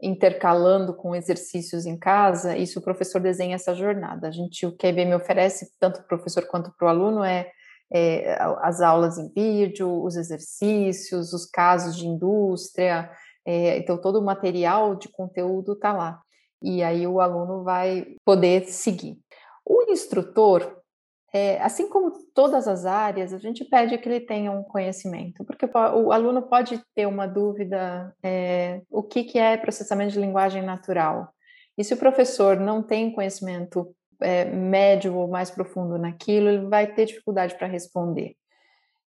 intercalando 0.00 0.94
com 0.94 1.14
exercícios 1.14 1.86
em 1.86 1.98
casa, 1.98 2.56
isso 2.56 2.78
o 2.78 2.82
professor 2.82 3.20
desenha 3.20 3.56
essa 3.56 3.74
jornada. 3.74 4.28
A 4.28 4.30
gente, 4.30 4.64
o 4.64 4.76
que 4.76 4.86
a 4.86 4.90
IBM 4.90 5.14
oferece, 5.14 5.72
tanto 5.78 5.96
para 5.98 6.04
o 6.04 6.08
professor 6.08 6.46
quanto 6.46 6.72
para 6.76 6.86
o 6.86 6.88
aluno, 6.88 7.24
é, 7.24 7.50
é, 7.92 8.36
as 8.60 8.80
aulas 8.80 9.18
em 9.18 9.28
vídeo, 9.32 10.02
os 10.02 10.16
exercícios, 10.16 11.32
os 11.32 11.46
casos 11.46 11.96
de 11.96 12.06
indústria, 12.06 13.10
é, 13.44 13.78
então 13.78 14.00
todo 14.00 14.20
o 14.20 14.24
material 14.24 14.94
de 14.94 15.08
conteúdo 15.08 15.72
está 15.72 15.92
lá 15.92 16.20
e 16.62 16.82
aí 16.82 17.06
o 17.06 17.20
aluno 17.20 17.62
vai 17.62 18.16
poder 18.24 18.66
seguir. 18.66 19.18
O 19.64 19.90
instrutor, 19.90 20.80
é, 21.32 21.60
assim 21.62 21.88
como 21.88 22.12
todas 22.38 22.68
as 22.68 22.86
áreas, 22.86 23.34
a 23.34 23.38
gente 23.38 23.64
pede 23.64 23.98
que 23.98 24.08
ele 24.08 24.20
tenha 24.20 24.52
um 24.52 24.62
conhecimento, 24.62 25.44
porque 25.44 25.66
o 25.66 26.12
aluno 26.12 26.42
pode 26.42 26.80
ter 26.94 27.04
uma 27.04 27.26
dúvida: 27.26 28.14
é, 28.22 28.80
o 28.88 29.02
que, 29.02 29.24
que 29.24 29.40
é 29.40 29.56
processamento 29.56 30.12
de 30.12 30.20
linguagem 30.20 30.62
natural? 30.62 31.30
E 31.76 31.82
se 31.82 31.92
o 31.94 31.96
professor 31.96 32.56
não 32.56 32.80
tem 32.80 33.10
conhecimento 33.10 33.92
é, 34.22 34.44
médio 34.44 35.16
ou 35.16 35.26
mais 35.26 35.50
profundo 35.50 35.98
naquilo, 35.98 36.48
ele 36.48 36.66
vai 36.68 36.86
ter 36.86 37.06
dificuldade 37.06 37.56
para 37.56 37.66
responder. 37.66 38.36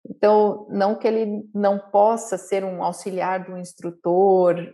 Então, 0.08 0.68
não 0.70 0.94
que 0.94 1.08
ele 1.08 1.50
não 1.52 1.80
possa 1.80 2.38
ser 2.38 2.64
um 2.64 2.84
auxiliar 2.84 3.44
do 3.44 3.58
instrutor, 3.58 4.72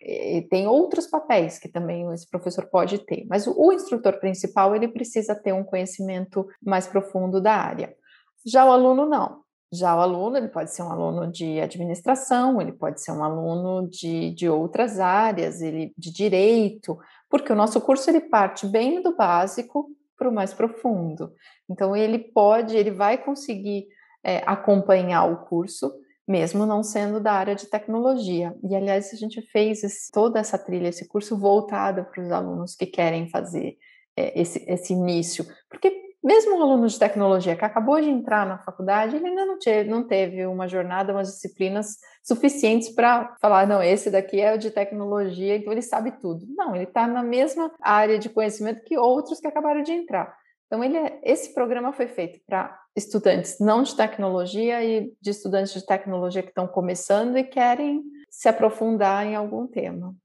tem 0.50 0.68
outros 0.68 1.08
papéis 1.08 1.58
que 1.58 1.70
também 1.70 2.06
esse 2.12 2.30
professor 2.30 2.66
pode 2.70 3.00
ter, 3.06 3.26
mas 3.30 3.48
o 3.48 3.72
instrutor 3.72 4.20
principal 4.20 4.76
ele 4.76 4.90
precisa 4.90 5.34
ter 5.34 5.54
um 5.54 5.64
conhecimento 5.64 6.46
mais 6.62 6.86
profundo 6.86 7.40
da 7.40 7.54
área. 7.54 7.96
Já 8.46 8.66
o 8.66 8.72
aluno 8.72 9.06
não. 9.06 9.42
Já 9.74 9.96
o 9.96 10.02
aluno 10.02 10.38
ele 10.38 10.50
pode 10.50 10.74
ser 10.74 10.84
um 10.84 10.92
aluno 10.92 11.32
de 11.32 11.62
administração, 11.62 12.62
ele 12.62 12.74
pode 12.74 13.02
ser 13.02 13.12
um 13.12 13.24
aluno 13.24 13.88
de, 13.88 14.32
de 14.32 14.50
outras 14.50 15.00
áreas, 15.00 15.62
ele 15.62 15.94
de 15.98 16.12
direito, 16.12 17.00
porque 17.30 17.54
o 17.54 17.56
nosso 17.56 17.80
curso 17.80 18.10
ele 18.10 18.20
parte 18.20 18.68
bem 18.68 19.02
do 19.02 19.16
básico 19.16 19.90
para 20.18 20.28
o 20.30 20.34
mais 20.34 20.54
profundo. 20.54 21.34
Então 21.70 21.96
ele 21.96 22.20
pode, 22.20 22.76
ele 22.76 22.92
vai 22.92 23.18
conseguir 23.18 23.88
é, 24.24 24.44
acompanhar 24.46 25.26
o 25.26 25.46
curso, 25.46 25.92
mesmo 26.28 26.66
não 26.66 26.84
sendo 26.84 27.20
da 27.20 27.34
área 27.34 27.56
de 27.56 27.66
tecnologia. 27.66 28.56
E, 28.64 28.76
aliás, 28.76 29.12
a 29.14 29.18
gente 29.18 29.42
fez 29.42 29.84
esse, 29.84 30.12
toda 30.12 30.40
essa 30.40 30.58
trilha, 30.58 30.90
esse 30.90 31.08
curso 31.08 31.38
voltado 31.38 32.06
para 32.06 32.22
os 32.22 32.32
alunos 32.32 32.76
que 32.76 32.86
querem 32.86 33.30
fazer 33.30 33.78
é, 34.16 34.40
esse, 34.40 34.64
esse 34.68 34.94
início. 34.94 35.46
Porque 35.70 36.11
mesmo 36.24 36.56
um 36.56 36.62
aluno 36.62 36.88
de 36.88 37.00
tecnologia 37.00 37.56
que 37.56 37.66
acabou 37.66 38.00
de 38.00 38.10
entrar 38.10 38.46
na 38.46 38.60
faculdade, 38.60 39.16
ele 39.16 39.28
ainda 39.28 39.46
não, 39.46 39.58
teve, 39.58 39.90
não 39.90 40.04
teve 40.04 40.46
uma 40.46 40.68
jornada, 40.68 41.12
umas 41.12 41.30
disciplinas 41.30 41.98
suficientes 42.24 42.90
para 42.90 43.36
falar, 43.42 43.66
não, 43.66 43.82
esse 43.82 44.12
daqui 44.12 44.40
é 44.40 44.54
o 44.54 44.58
de 44.58 44.70
tecnologia, 44.70 45.56
então 45.56 45.72
ele 45.72 45.82
sabe 45.82 46.12
tudo. 46.20 46.46
Não, 46.56 46.76
ele 46.76 46.84
está 46.84 47.08
na 47.08 47.24
mesma 47.24 47.72
área 47.82 48.20
de 48.20 48.30
conhecimento 48.30 48.84
que 48.84 48.98
outros 48.98 49.40
que 49.40 49.48
acabaram 49.48 49.82
de 49.82 49.92
entrar. 49.92 50.36
Então, 50.68 50.84
ele 50.84 50.96
é, 50.96 51.20
esse 51.24 51.54
programa 51.54 51.92
foi 51.92 52.08
feito 52.08 52.40
para 52.48 52.80
estudantes 52.96 53.60
não 53.60 53.84
de 53.84 53.94
tecnologia 53.96 54.84
e 54.84 55.12
de 55.20 55.30
estudantes 55.30 55.74
de 55.74 55.86
tecnologia 55.86 56.42
que 56.42 56.50
estão 56.50 56.68
começando 56.68 57.38
e 57.38 57.44
querem 57.44 58.02
se 58.30 58.48
aprofundar 58.48 59.26
em 59.26 59.36
algum 59.36 59.68
tema. 59.68 60.16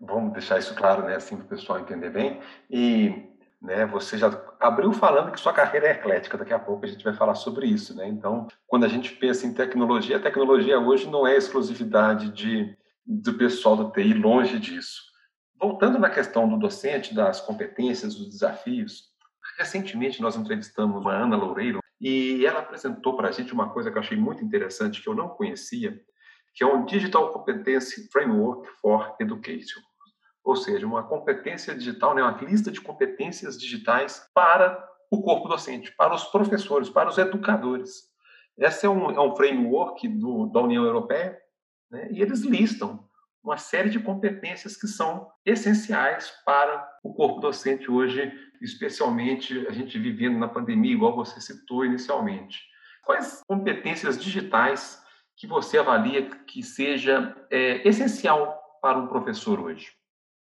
Vamos 0.00 0.32
deixar 0.32 0.58
isso 0.58 0.74
claro, 0.74 1.04
né, 1.04 1.14
assim 1.14 1.36
para 1.36 1.44
o 1.44 1.48
pessoal 1.48 1.78
entender 1.78 2.10
bem. 2.10 2.40
E 2.68 3.29
né, 3.60 3.86
você 3.86 4.16
já 4.16 4.28
abriu 4.58 4.92
falando 4.92 5.32
que 5.32 5.40
sua 5.40 5.52
carreira 5.52 5.88
é 5.88 5.92
eclética, 5.92 6.38
daqui 6.38 6.52
a 6.52 6.58
pouco 6.58 6.84
a 6.84 6.88
gente 6.88 7.04
vai 7.04 7.12
falar 7.12 7.34
sobre 7.34 7.66
isso, 7.66 7.94
né? 7.94 8.08
Então, 8.08 8.48
quando 8.66 8.84
a 8.84 8.88
gente 8.88 9.12
pensa 9.12 9.46
em 9.46 9.52
tecnologia, 9.52 10.16
a 10.16 10.20
tecnologia 10.20 10.78
hoje 10.78 11.08
não 11.08 11.26
é 11.26 11.36
exclusividade 11.36 12.30
de, 12.30 12.74
do 13.04 13.34
pessoal 13.34 13.76
do 13.76 13.90
TI, 13.90 14.14
longe 14.14 14.58
disso. 14.58 15.02
Voltando 15.60 15.98
na 15.98 16.08
questão 16.08 16.48
do 16.48 16.58
docente, 16.58 17.14
das 17.14 17.40
competências, 17.40 18.14
dos 18.14 18.30
desafios, 18.30 19.10
Recentemente 19.60 20.22
nós 20.22 20.36
entrevistamos 20.36 21.06
a 21.06 21.10
Ana 21.10 21.36
Loureiro 21.36 21.80
e 22.00 22.46
ela 22.46 22.60
apresentou 22.60 23.14
para 23.14 23.28
a 23.28 23.30
gente 23.30 23.52
uma 23.52 23.68
coisa 23.68 23.90
que 23.90 23.98
eu 23.98 24.00
achei 24.00 24.16
muito 24.16 24.42
interessante, 24.42 25.02
que 25.02 25.08
eu 25.08 25.14
não 25.14 25.28
conhecia, 25.28 26.00
que 26.54 26.64
é 26.64 26.66
o 26.66 26.84
Digital 26.86 27.30
Competency 27.30 28.08
Framework 28.10 28.66
for 28.80 29.14
Education. 29.20 29.80
Ou 30.44 30.56
seja, 30.56 30.86
uma 30.86 31.02
competência 31.02 31.74
digital, 31.74 32.14
né, 32.14 32.22
uma 32.22 32.38
lista 32.40 32.70
de 32.70 32.80
competências 32.80 33.58
digitais 33.58 34.28
para 34.34 34.88
o 35.10 35.22
corpo 35.22 35.48
docente, 35.48 35.94
para 35.96 36.14
os 36.14 36.24
professores, 36.24 36.88
para 36.88 37.08
os 37.08 37.18
educadores. 37.18 38.10
Esse 38.56 38.86
é 38.86 38.88
um, 38.88 39.10
é 39.10 39.20
um 39.20 39.34
framework 39.34 40.06
do, 40.08 40.46
da 40.46 40.60
União 40.60 40.84
Europeia 40.84 41.38
né, 41.90 42.08
e 42.10 42.22
eles 42.22 42.40
listam 42.40 43.08
uma 43.42 43.56
série 43.56 43.88
de 43.88 43.98
competências 43.98 44.76
que 44.76 44.86
são 44.86 45.30
essenciais 45.46 46.30
para 46.44 46.88
o 47.02 47.14
corpo 47.14 47.40
docente 47.40 47.90
hoje 47.90 48.30
especialmente 48.60 49.66
a 49.66 49.72
gente 49.72 49.98
vivendo 49.98 50.38
na 50.38 50.48
pandemia, 50.48 50.92
igual 50.92 51.16
você 51.16 51.40
citou 51.40 51.84
inicialmente. 51.84 52.60
Quais 53.02 53.42
competências 53.48 54.22
digitais 54.22 55.02
que 55.36 55.46
você 55.46 55.78
avalia 55.78 56.28
que 56.46 56.62
seja 56.62 57.34
é, 57.50 57.86
essencial 57.88 58.60
para 58.82 58.98
um 58.98 59.06
professor 59.06 59.58
hoje? 59.58 59.90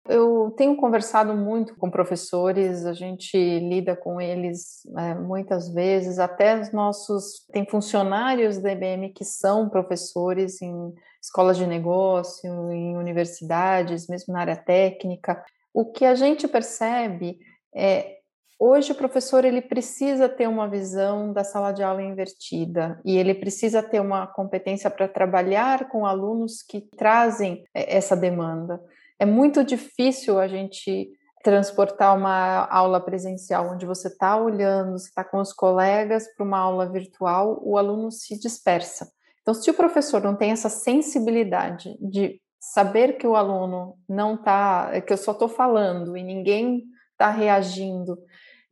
Eu 0.08 0.52
tenho 0.56 0.76
conversado 0.76 1.32
muito 1.34 1.76
com 1.76 1.88
professores, 1.88 2.84
a 2.84 2.92
gente 2.92 3.36
lida 3.36 3.94
com 3.94 4.20
eles 4.20 4.82
é, 4.98 5.14
muitas 5.14 5.72
vezes, 5.72 6.18
até 6.18 6.60
os 6.60 6.72
nossos. 6.72 7.46
Tem 7.52 7.64
funcionários 7.64 8.58
da 8.58 8.72
IBM 8.72 9.10
que 9.10 9.24
são 9.24 9.68
professores 9.68 10.60
em 10.60 10.92
escolas 11.22 11.56
de 11.56 11.66
negócio, 11.66 12.72
em 12.72 12.96
universidades, 12.96 14.08
mesmo 14.08 14.34
na 14.34 14.40
área 14.40 14.56
técnica. 14.56 15.40
O 15.72 15.92
que 15.92 16.04
a 16.04 16.16
gente 16.16 16.48
percebe 16.48 17.38
é, 17.72 18.18
hoje 18.58 18.90
o 18.90 18.96
professor 18.96 19.44
ele 19.44 19.62
precisa 19.62 20.28
ter 20.28 20.48
uma 20.48 20.68
visão 20.68 21.32
da 21.32 21.44
sala 21.44 21.70
de 21.70 21.82
aula 21.82 22.02
invertida 22.02 23.00
e 23.04 23.16
ele 23.16 23.34
precisa 23.34 23.80
ter 23.82 24.00
uma 24.00 24.26
competência 24.26 24.90
para 24.90 25.06
trabalhar 25.06 25.88
com 25.88 26.04
alunos 26.04 26.60
que 26.60 26.80
trazem 26.96 27.64
é, 27.72 27.96
essa 27.96 28.16
demanda. 28.16 28.82
É 29.22 29.24
muito 29.24 29.62
difícil 29.62 30.40
a 30.40 30.48
gente 30.48 31.08
transportar 31.44 32.18
uma 32.18 32.66
aula 32.66 33.00
presencial 33.00 33.70
onde 33.72 33.86
você 33.86 34.08
está 34.08 34.36
olhando, 34.36 34.98
você 34.98 35.10
está 35.10 35.22
com 35.22 35.38
os 35.38 35.52
colegas 35.52 36.26
para 36.34 36.44
uma 36.44 36.58
aula 36.58 36.90
virtual, 36.90 37.60
o 37.62 37.78
aluno 37.78 38.10
se 38.10 38.36
dispersa. 38.36 39.12
Então, 39.40 39.54
se 39.54 39.70
o 39.70 39.74
professor 39.74 40.20
não 40.20 40.34
tem 40.34 40.50
essa 40.50 40.68
sensibilidade 40.68 41.96
de 42.00 42.40
saber 42.58 43.12
que 43.12 43.24
o 43.24 43.36
aluno 43.36 43.96
não 44.08 44.34
está, 44.34 45.00
que 45.02 45.12
eu 45.12 45.16
só 45.16 45.30
estou 45.30 45.48
falando 45.48 46.16
e 46.16 46.22
ninguém 46.24 46.82
está 47.12 47.30
reagindo. 47.30 48.18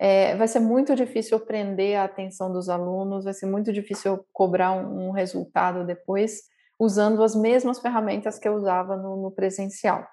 É, 0.00 0.34
vai 0.34 0.48
ser 0.48 0.58
muito 0.58 0.96
difícil 0.96 1.38
prender 1.38 1.96
a 1.96 2.02
atenção 2.02 2.52
dos 2.52 2.68
alunos, 2.68 3.22
vai 3.22 3.34
ser 3.34 3.46
muito 3.46 3.72
difícil 3.72 4.26
cobrar 4.32 4.72
um, 4.72 5.10
um 5.10 5.10
resultado 5.12 5.86
depois 5.86 6.40
usando 6.76 7.22
as 7.22 7.36
mesmas 7.36 7.78
ferramentas 7.78 8.36
que 8.36 8.48
eu 8.48 8.54
usava 8.54 8.96
no, 8.96 9.14
no 9.22 9.30
presencial. 9.30 10.04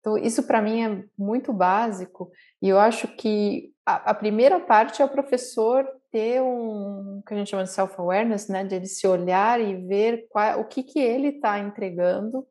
Então, 0.00 0.16
isso 0.16 0.42
para 0.44 0.62
mim 0.62 0.82
é 0.82 1.04
muito 1.18 1.52
básico 1.52 2.30
e 2.62 2.68
eu 2.68 2.78
acho 2.78 3.08
que 3.08 3.72
a, 3.84 4.10
a, 4.10 4.14
primeira 4.14 4.60
parte 4.60 5.02
é 5.02 5.04
o 5.04 5.08
professor 5.08 5.86
ter 6.10 6.40
um 6.40 7.22
que 7.26 7.34
a 7.34 7.36
gente 7.36 7.50
chama 7.50 7.64
de 7.64 7.70
self-awareness, 7.70 8.48
né? 8.48 8.64
De 8.64 8.74
ele 8.74 8.86
se 8.86 9.06
olhar 9.06 9.60
e 9.60 9.76
ver 9.86 10.26
qual, 10.30 10.60
o 10.60 10.64
que, 10.64 10.82
que 10.82 10.98
ele 10.98 11.28
está 11.28 11.58
entregando 11.58 12.46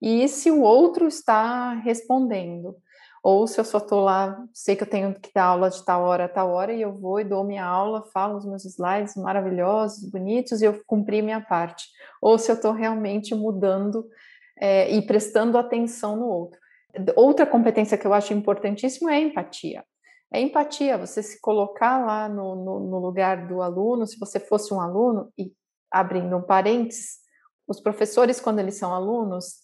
e 0.00 0.26
se 0.28 0.50
o 0.50 0.62
outro 0.62 1.06
está 1.06 1.74
respondendo. 1.74 2.76
Ou 3.22 3.46
se 3.46 3.60
eu 3.60 3.64
só 3.64 3.78
estou 3.78 4.00
lá, 4.00 4.42
sei 4.54 4.74
que 4.74 4.82
eu 4.82 4.88
tenho 4.88 5.14
que 5.14 5.30
dar 5.34 5.44
aula 5.44 5.68
de 5.68 5.84
tal 5.84 6.02
hora 6.04 6.24
a 6.24 6.28
tal 6.28 6.50
hora, 6.50 6.72
e 6.72 6.80
eu 6.80 6.98
vou 6.98 7.20
e 7.20 7.24
dou 7.24 7.44
minha 7.44 7.64
aula, 7.64 8.02
falo 8.14 8.38
os 8.38 8.46
meus 8.46 8.64
slides 8.64 9.14
maravilhosos, 9.14 10.10
bonitos, 10.10 10.62
e 10.62 10.64
eu 10.64 10.80
cumpri 10.86 11.20
minha 11.20 11.40
parte. 11.40 11.86
Ou 12.22 12.38
se 12.38 12.50
eu 12.50 12.54
estou 12.54 12.72
realmente 12.72 13.34
mudando 13.34 14.08
é, 14.58 14.90
e 14.90 15.02
prestando 15.02 15.58
atenção 15.58 16.16
no 16.16 16.26
outro. 16.26 16.59
Outra 17.16 17.46
competência 17.46 17.98
que 17.98 18.06
eu 18.06 18.12
acho 18.12 18.32
importantíssima 18.32 19.12
é 19.12 19.16
a 19.16 19.20
empatia. 19.20 19.84
É 20.32 20.40
empatia, 20.40 20.96
você 20.96 21.22
se 21.22 21.40
colocar 21.40 22.04
lá 22.04 22.28
no, 22.28 22.54
no, 22.54 22.80
no 22.80 22.98
lugar 22.98 23.48
do 23.48 23.62
aluno, 23.62 24.06
se 24.06 24.18
você 24.18 24.38
fosse 24.38 24.72
um 24.72 24.80
aluno, 24.80 25.32
e 25.36 25.52
abrindo 25.90 26.36
um 26.36 26.42
parênteses, 26.42 27.18
os 27.66 27.80
professores, 27.80 28.40
quando 28.40 28.60
eles 28.60 28.76
são 28.76 28.94
alunos, 28.94 29.56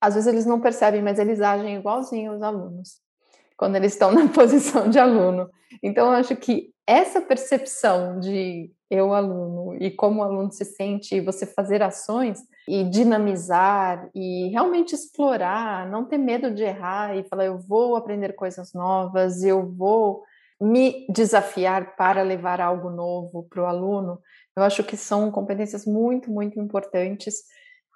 às 0.00 0.14
vezes 0.14 0.26
eles 0.26 0.46
não 0.46 0.60
percebem, 0.60 1.02
mas 1.02 1.18
eles 1.18 1.40
agem 1.40 1.76
igualzinho 1.76 2.32
os 2.32 2.42
alunos, 2.42 3.00
quando 3.56 3.76
eles 3.76 3.92
estão 3.92 4.10
na 4.12 4.28
posição 4.28 4.88
de 4.88 4.98
aluno. 4.98 5.50
Então, 5.82 6.06
eu 6.06 6.12
acho 6.12 6.34
que 6.36 6.72
essa 6.88 7.20
percepção 7.20 8.18
de 8.18 8.72
eu, 8.90 9.12
aluno, 9.12 9.76
e 9.78 9.90
como 9.90 10.20
o 10.20 10.24
aluno 10.24 10.50
se 10.50 10.64
sente, 10.64 11.14
e 11.14 11.20
você 11.20 11.44
fazer 11.44 11.82
ações 11.82 12.40
e 12.66 12.82
dinamizar 12.82 14.08
e 14.14 14.48
realmente 14.48 14.94
explorar, 14.94 15.86
não 15.90 16.06
ter 16.06 16.16
medo 16.16 16.50
de 16.50 16.62
errar 16.62 17.14
e 17.14 17.28
falar, 17.28 17.44
eu 17.44 17.58
vou 17.58 17.94
aprender 17.94 18.32
coisas 18.32 18.72
novas, 18.72 19.42
eu 19.42 19.70
vou 19.70 20.22
me 20.58 21.06
desafiar 21.10 21.94
para 21.94 22.22
levar 22.22 22.58
algo 22.58 22.88
novo 22.88 23.46
para 23.50 23.62
o 23.62 23.66
aluno, 23.66 24.18
eu 24.56 24.62
acho 24.62 24.82
que 24.82 24.96
são 24.96 25.30
competências 25.30 25.84
muito, 25.84 26.30
muito 26.30 26.58
importantes 26.58 27.42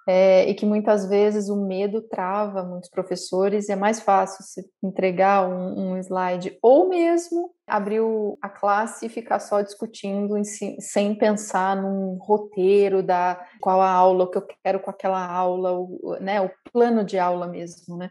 é, 0.07 0.49
e 0.49 0.53
que 0.53 0.65
muitas 0.65 1.07
vezes 1.07 1.49
o 1.49 1.55
medo 1.55 2.01
trava 2.01 2.63
muitos 2.63 2.89
professores 2.89 3.69
e 3.69 3.71
é 3.71 3.75
mais 3.75 4.01
fácil 4.01 4.43
se 4.43 4.65
entregar 4.83 5.47
um, 5.47 5.93
um 5.93 5.97
slide 5.97 6.57
ou 6.61 6.89
mesmo 6.89 7.51
abrir 7.65 8.01
o, 8.01 8.37
a 8.41 8.49
classe 8.49 9.05
e 9.05 9.09
ficar 9.09 9.39
só 9.39 9.61
discutindo 9.61 10.43
si, 10.43 10.75
sem 10.79 11.15
pensar 11.15 11.75
num 11.81 12.17
roteiro 12.17 13.01
da 13.01 13.41
qual 13.61 13.81
a 13.81 13.89
aula, 13.89 14.25
o 14.25 14.29
que 14.29 14.37
eu 14.37 14.47
quero 14.63 14.79
com 14.79 14.89
aquela 14.89 15.25
aula, 15.25 15.71
o, 15.71 16.17
né, 16.19 16.41
o 16.41 16.51
plano 16.71 17.03
de 17.03 17.17
aula 17.17 17.47
mesmo, 17.47 17.97
né? 17.97 18.09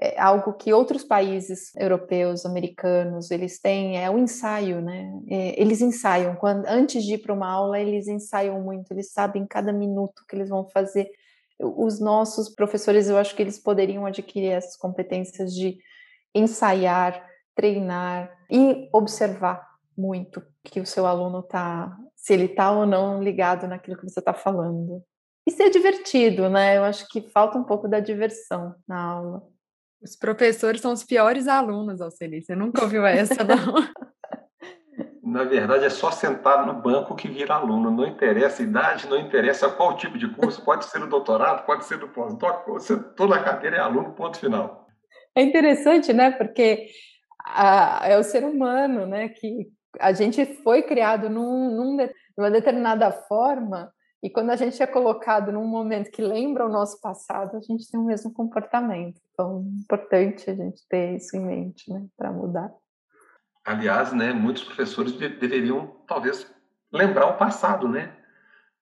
É 0.00 0.18
algo 0.18 0.54
que 0.54 0.72
outros 0.72 1.04
países 1.04 1.74
europeus, 1.76 2.46
americanos, 2.46 3.30
eles 3.30 3.60
têm, 3.60 4.02
é 4.02 4.10
o 4.10 4.18
ensaio, 4.18 4.80
né? 4.80 5.12
É, 5.28 5.60
eles 5.60 5.82
ensaiam, 5.82 6.34
quando, 6.36 6.64
antes 6.66 7.04
de 7.04 7.14
ir 7.14 7.18
para 7.18 7.34
uma 7.34 7.50
aula, 7.50 7.78
eles 7.78 8.08
ensaiam 8.08 8.62
muito, 8.62 8.90
eles 8.92 9.12
sabem 9.12 9.46
cada 9.46 9.72
minuto 9.72 10.24
que 10.26 10.34
eles 10.34 10.48
vão 10.48 10.66
fazer. 10.70 11.10
Os 11.58 12.00
nossos 12.00 12.48
professores, 12.48 13.10
eu 13.10 13.18
acho 13.18 13.36
que 13.36 13.42
eles 13.42 13.58
poderiam 13.58 14.06
adquirir 14.06 14.52
essas 14.52 14.74
competências 14.74 15.52
de 15.52 15.76
ensaiar, 16.34 17.22
treinar 17.54 18.30
e 18.50 18.88
observar 18.94 19.68
muito 19.94 20.42
que 20.64 20.80
o 20.80 20.86
seu 20.86 21.04
aluno 21.04 21.40
está, 21.40 21.94
se 22.16 22.32
ele 22.32 22.46
está 22.46 22.72
ou 22.72 22.86
não 22.86 23.22
ligado 23.22 23.68
naquilo 23.68 23.98
que 23.98 24.08
você 24.08 24.20
está 24.20 24.32
falando. 24.32 25.02
E 25.46 25.50
ser 25.50 25.68
divertido, 25.68 26.48
né? 26.48 26.78
Eu 26.78 26.84
acho 26.84 27.06
que 27.08 27.20
falta 27.20 27.58
um 27.58 27.64
pouco 27.64 27.86
da 27.86 28.00
diversão 28.00 28.74
na 28.88 28.98
aula. 28.98 29.42
Os 30.02 30.16
professores 30.16 30.80
são 30.80 30.92
os 30.92 31.04
piores 31.04 31.46
alunos, 31.46 32.00
Alceli. 32.00 32.42
Você 32.42 32.54
nunca 32.54 32.82
ouviu 32.82 33.04
essa, 33.04 33.44
não? 33.44 33.56
Na 35.22 35.44
verdade, 35.44 35.84
é 35.84 35.90
só 35.90 36.10
sentar 36.10 36.66
no 36.66 36.74
banco 36.82 37.14
que 37.14 37.28
vira 37.28 37.54
aluno. 37.54 37.90
Não 37.90 38.06
interessa 38.06 38.62
a 38.62 38.64
idade, 38.64 39.08
não 39.08 39.18
interessa 39.18 39.68
qual 39.68 39.96
tipo 39.96 40.18
de 40.18 40.26
curso. 40.28 40.64
Pode 40.64 40.86
ser 40.86 41.02
o 41.02 41.06
doutorado, 41.06 41.64
pode 41.64 41.84
ser 41.84 41.98
do 41.98 42.08
pós-doc. 42.08 42.66
Toda 43.14 43.36
a 43.36 43.42
cadeira 43.42 43.76
é 43.76 43.80
aluno, 43.80 44.12
ponto 44.14 44.38
final. 44.38 44.88
É 45.36 45.42
interessante, 45.42 46.12
né? 46.12 46.32
Porque 46.32 46.88
a, 47.46 48.00
é 48.08 48.18
o 48.18 48.24
ser 48.24 48.44
humano, 48.44 49.06
né? 49.06 49.28
Que 49.28 49.68
a 50.00 50.12
gente 50.12 50.44
foi 50.64 50.82
criado 50.82 51.28
num, 51.30 51.76
num, 51.76 52.08
numa 52.36 52.50
determinada 52.50 53.12
forma 53.12 53.92
e 54.22 54.28
quando 54.28 54.50
a 54.50 54.56
gente 54.56 54.82
é 54.82 54.86
colocado 54.86 55.50
num 55.50 55.66
momento 55.66 56.10
que 56.10 56.20
lembra 56.20 56.66
o 56.66 56.70
nosso 56.70 57.00
passado, 57.00 57.56
a 57.56 57.60
gente 57.60 57.90
tem 57.90 57.98
o 57.98 58.04
mesmo 58.04 58.32
comportamento. 58.32 59.18
Então, 59.32 59.64
é 59.66 59.80
importante 59.82 60.50
a 60.50 60.54
gente 60.54 60.82
ter 60.88 61.16
isso 61.16 61.36
em 61.36 61.40
mente, 61.40 61.90
né, 61.90 62.06
para 62.16 62.30
mudar. 62.30 62.70
Aliás, 63.64 64.12
né, 64.12 64.32
muitos 64.32 64.64
professores 64.64 65.12
de 65.12 65.28
deveriam 65.28 65.96
talvez 66.06 66.46
lembrar 66.92 67.26
o 67.26 67.36
passado, 67.36 67.88
né? 67.88 68.16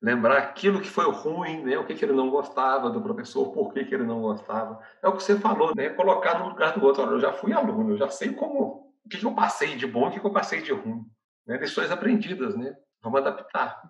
Lembrar 0.01 0.39
aquilo 0.39 0.81
que 0.81 0.89
foi 0.89 1.11
ruim, 1.11 1.65
né? 1.65 1.77
O 1.77 1.85
que, 1.85 1.95
que 1.95 2.05
ele 2.05 2.13
não 2.13 2.31
gostava 2.31 2.89
do 2.89 3.03
professor, 3.03 3.53
por 3.53 3.73
que, 3.73 3.85
que 3.85 3.95
ele 3.95 4.05
não 4.05 4.21
gostava. 4.21 4.81
É 5.03 5.09
o 5.09 5.17
que 5.17 5.23
você 5.23 5.37
falou, 5.37 5.75
né? 5.75 5.89
Colocar 5.91 6.39
no 6.39 6.49
lugar 6.49 6.73
do 6.73 6.85
outro. 6.85 7.03
Olha, 7.03 7.11
eu 7.11 7.21
já 7.21 7.33
fui 7.33 7.53
aluno, 7.53 7.93
eu 7.93 7.97
já 7.97 8.09
sei 8.09 8.33
como, 8.33 8.93
o 9.05 9.09
que, 9.09 9.19
que 9.19 9.27
eu 9.27 9.35
passei 9.35 9.75
de 9.77 9.87
bom 9.87 10.07
o 10.07 10.11
que, 10.11 10.21
que 10.21 10.27
eu 10.27 10.33
passei 10.33 10.63
de 10.63 10.73
ruim. 10.73 11.05
Né? 11.47 11.57
Lições 11.59 11.91
aprendidas, 11.91 12.57
né? 12.57 12.77
Vamos 13.03 13.21
adaptar. 13.21 13.83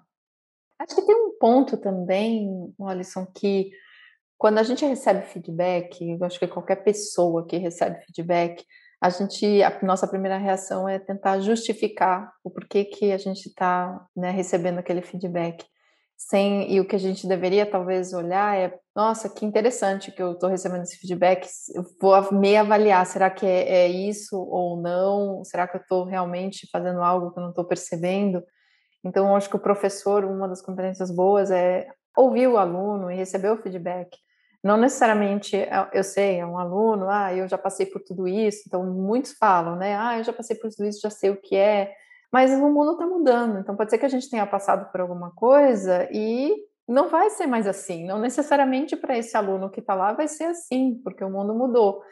Acho 0.79 0.95
que 0.95 1.03
tem 1.03 1.15
um 1.15 1.37
ponto 1.39 1.77
também, 1.77 2.73
Alisson, 2.81 3.27
que 3.27 3.71
quando 4.39 4.59
a 4.59 4.63
gente 4.63 4.87
recebe 4.87 5.23
feedback, 5.23 6.01
eu 6.01 6.25
acho 6.25 6.39
que 6.39 6.47
qualquer 6.47 6.77
pessoa 6.77 7.45
que 7.45 7.57
recebe 7.57 8.01
feedback, 8.05 8.65
a 9.01 9.11
gente, 9.11 9.63
a 9.63 9.79
nossa 9.83 10.07
primeira 10.07 10.39
reação 10.39 10.89
é 10.89 10.99
tentar 10.99 11.41
justificar 11.41 12.33
o 12.45 12.51
porquê 12.51 12.85
que 12.85 13.13
a 13.13 13.19
gente 13.19 13.47
está 13.47 14.07
né, 14.17 14.31
recebendo 14.31 14.79
aquele 14.79 15.03
feedback. 15.03 15.65
Sem, 16.17 16.73
e 16.73 16.81
o 16.81 16.85
que 16.85 16.97
a 16.97 16.99
gente 16.99 17.29
deveria 17.29 17.65
talvez 17.65 18.13
olhar 18.13 18.57
é, 18.57 18.77
nossa, 18.95 19.29
que 19.29 19.47
interessante 19.47 20.11
que 20.11 20.21
eu 20.21 20.33
estou 20.33 20.51
recebendo 20.51 20.83
esse 20.83 20.99
feedback, 20.99 21.49
vou 22.01 22.33
me 22.33 22.57
avaliar, 22.57 23.07
será 23.07 23.31
que 23.31 23.47
é, 23.47 23.85
é 23.85 23.89
isso 23.89 24.37
ou 24.37 24.81
não? 24.81 25.45
Será 25.45 25.69
que 25.69 25.77
eu 25.77 25.81
estou 25.81 26.05
realmente 26.05 26.69
fazendo 26.73 27.01
algo 27.03 27.33
que 27.33 27.39
eu 27.39 27.43
não 27.43 27.51
estou 27.51 27.65
percebendo? 27.65 28.43
Então, 29.05 29.35
acho 29.37 29.49
que 29.49 29.57
o 29.57 29.61
professor, 29.61 30.25
uma 30.25 30.49
das 30.49 30.61
competências 30.61 31.11
boas 31.11 31.51
é 31.51 31.89
ouvir 32.17 32.49
o 32.49 32.59
aluno 32.59 33.11
e 33.11 33.15
receber 33.15 33.51
o 33.51 33.57
feedback. 33.57 34.17
Não 34.63 34.77
necessariamente, 34.77 35.57
é, 35.57 35.89
eu 35.93 36.03
sei, 36.03 36.41
é 36.41 36.47
um 36.47 36.59
aluno, 36.59 37.09
ah, 37.09 37.33
eu 37.33 37.47
já 37.47 37.57
passei 37.57 37.87
por 37.87 38.03
tudo 38.03 38.27
isso, 38.27 38.65
então 38.67 38.85
muitos 38.85 39.33
falam, 39.33 39.77
né, 39.77 39.97
ah, 39.97 40.19
eu 40.19 40.25
já 40.25 40.33
passei 40.33 40.57
por 40.57 40.69
tudo 40.71 40.89
isso, 40.89 41.01
já 41.01 41.11
sei 41.11 41.31
o 41.31 41.41
que 41.41 41.55
é, 41.55 41.95
mas 42.33 42.51
o 42.51 42.69
mundo 42.69 42.93
está 42.93 43.07
mudando, 43.07 43.61
então 43.61 43.77
pode 43.77 43.91
ser 43.91 43.99
que 43.99 44.07
a 44.07 44.09
gente 44.09 44.29
tenha 44.29 44.45
passado 44.47 44.91
por 44.91 45.01
alguma 45.01 45.31
coisa 45.31 46.09
e 46.13 46.53
não 46.89 47.09
vai 47.09 47.31
ser 47.31 47.47
mais 47.47 47.69
assim, 47.69 48.05
não 48.05 48.19
necessariamente 48.19 48.97
para 48.97 49.17
esse 49.17 49.37
aluno 49.37 49.71
que 49.71 49.79
está 49.79 49.95
lá 49.95 50.13
vai 50.13 50.27
ser 50.27 50.45
assim, 50.45 51.01
porque 51.05 51.23
o 51.23 51.31
mundo 51.31 51.55
mudou. 51.55 52.03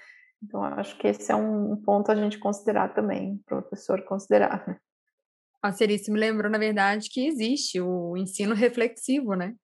Então, 0.42 0.62
acho 0.62 0.96
que 0.98 1.08
esse 1.08 1.32
é 1.32 1.34
um 1.34 1.76
ponto 1.76 2.12
a 2.12 2.14
gente 2.14 2.38
considerar 2.38 2.94
também, 2.94 3.42
professor 3.46 4.02
considerar. 4.04 4.80
A 5.66 5.72
Cerice 5.72 6.10
me 6.10 6.18
lembrou, 6.18 6.50
na 6.50 6.58
verdade, 6.58 7.08
que 7.10 7.26
existe 7.26 7.80
o 7.80 8.16
ensino 8.16 8.54
reflexivo, 8.54 9.34
né? 9.34 9.54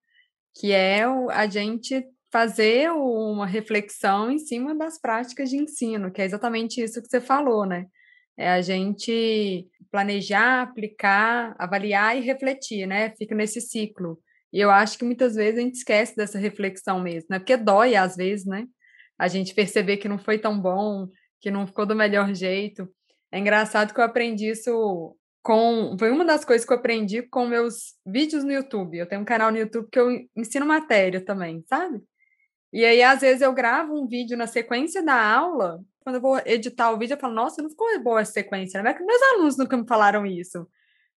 Que 0.54 0.72
é 0.72 1.04
a 1.04 1.46
gente 1.46 2.04
fazer 2.30 2.90
uma 2.90 3.46
reflexão 3.46 4.30
em 4.30 4.38
cima 4.38 4.74
das 4.74 4.98
práticas 5.00 5.50
de 5.50 5.56
ensino, 5.56 6.10
que 6.10 6.20
é 6.20 6.24
exatamente 6.24 6.82
isso 6.82 7.00
que 7.00 7.08
você 7.08 7.20
falou, 7.20 7.64
né? 7.66 7.86
É 8.36 8.50
a 8.50 8.62
gente 8.62 9.68
planejar, 9.90 10.62
aplicar, 10.62 11.54
avaliar 11.58 12.16
e 12.16 12.20
refletir, 12.20 12.86
né? 12.86 13.10
Fica 13.16 13.34
nesse 13.34 13.60
ciclo. 13.60 14.18
E 14.52 14.58
eu 14.58 14.70
acho 14.70 14.98
que 14.98 15.04
muitas 15.04 15.34
vezes 15.34 15.58
a 15.58 15.62
gente 15.62 15.76
esquece 15.76 16.16
dessa 16.16 16.38
reflexão 16.38 17.00
mesmo, 17.00 17.28
né? 17.30 17.38
Porque 17.38 17.56
dói 17.56 17.94
às 17.94 18.16
vezes, 18.16 18.46
né? 18.46 18.66
A 19.18 19.28
gente 19.28 19.54
perceber 19.54 19.98
que 19.98 20.08
não 20.08 20.18
foi 20.18 20.38
tão 20.38 20.58
bom, 20.60 21.06
que 21.40 21.50
não 21.50 21.66
ficou 21.66 21.86
do 21.86 21.94
melhor 21.94 22.34
jeito. 22.34 22.88
É 23.30 23.38
engraçado 23.38 23.94
que 23.94 24.00
eu 24.00 24.04
aprendi 24.04 24.48
isso 24.48 25.16
com. 25.42 25.96
Foi 25.98 26.10
uma 26.10 26.24
das 26.24 26.44
coisas 26.44 26.66
que 26.66 26.72
eu 26.72 26.76
aprendi 26.76 27.22
com 27.22 27.46
meus 27.46 27.94
vídeos 28.06 28.44
no 28.44 28.52
YouTube. 28.52 28.98
Eu 28.98 29.06
tenho 29.06 29.22
um 29.22 29.24
canal 29.24 29.50
no 29.50 29.58
YouTube 29.58 29.88
que 29.90 29.98
eu 29.98 30.10
ensino 30.36 30.66
matéria 30.66 31.20
também, 31.24 31.64
sabe? 31.68 32.00
E 32.72 32.84
aí, 32.84 33.02
às 33.02 33.20
vezes, 33.20 33.42
eu 33.42 33.52
gravo 33.52 33.94
um 34.00 34.06
vídeo 34.08 34.36
na 34.36 34.46
sequência 34.46 35.02
da 35.02 35.14
aula. 35.14 35.80
Quando 36.00 36.16
eu 36.16 36.22
vou 36.22 36.40
editar 36.46 36.90
o 36.90 36.98
vídeo, 36.98 37.14
eu 37.14 37.20
falo, 37.20 37.34
nossa, 37.34 37.62
não 37.62 37.70
ficou 37.70 37.86
boa 38.02 38.20
essa 38.20 38.32
sequência, 38.32 38.82
né? 38.82 38.96
Meus 39.00 39.22
alunos 39.34 39.58
nunca 39.58 39.76
me 39.76 39.86
falaram 39.86 40.24
isso. 40.26 40.66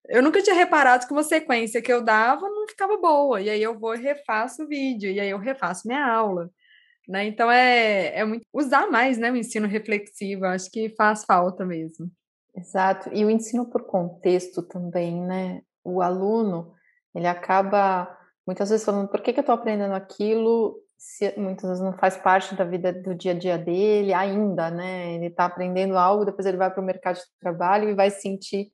Eu 0.07 0.21
nunca 0.21 0.41
tinha 0.41 0.55
reparado 0.55 1.07
que 1.07 1.13
uma 1.13 1.23
sequência 1.23 1.81
que 1.81 1.91
eu 1.91 2.03
dava 2.03 2.47
não 2.49 2.67
ficava 2.67 2.97
boa. 2.97 3.41
E 3.41 3.49
aí 3.49 3.63
eu 3.63 3.77
vou 3.79 3.95
e 3.95 4.01
refaço 4.01 4.63
o 4.63 4.67
vídeo, 4.67 5.11
e 5.11 5.19
aí 5.19 5.29
eu 5.29 5.39
refaço 5.39 5.88
minha 5.88 6.05
aula. 6.05 6.49
Né? 7.07 7.25
Então 7.25 7.51
é, 7.51 8.19
é 8.19 8.25
muito 8.25 8.45
usar 8.53 8.89
mais 8.89 9.17
né, 9.17 9.31
o 9.31 9.35
ensino 9.38 9.67
reflexivo, 9.67 10.45
acho 10.45 10.69
que 10.71 10.89
faz 10.95 11.23
falta 11.25 11.65
mesmo. 11.65 12.11
Exato. 12.56 13.10
E 13.13 13.26
o 13.26 13.30
ensino 13.30 13.65
por 13.65 13.86
contexto 13.86 14.62
também, 14.63 15.22
né? 15.22 15.62
O 15.84 16.02
aluno, 16.02 16.74
ele 17.13 17.28
acaba 17.28 18.18
muitas 18.48 18.70
vezes 18.70 18.86
falando, 18.86 19.10
por 19.10 19.22
que, 19.22 19.34
que 19.34 19.39
eu 19.39 19.41
estou 19.41 19.56
aprendendo 19.56 19.94
aquilo 19.94 20.76
se 20.98 21.34
muitas 21.38 21.70
vezes 21.70 21.84
não 21.84 21.94
faz 21.94 22.18
parte 22.18 22.56
da 22.56 22.63
vida 22.63 22.94
do 22.94 23.13
dia 23.13 23.32
a 23.32 23.38
dia 23.38 23.58
dele 23.58 24.13
ainda, 24.13 24.70
né? 24.72 25.13
Ele 25.13 25.28
está 25.28 25.46
aprendendo 25.46 25.98
algo, 25.98 26.26
depois 26.26 26.46
ele 26.46 26.58
vai 26.58 26.72
para 26.72 26.82
o 26.82 26.86
mercado 26.86 27.15
de 27.15 27.22
trabalho 27.39 27.89
e 27.89 27.96
vai 27.96 28.10
sentir 28.10 28.70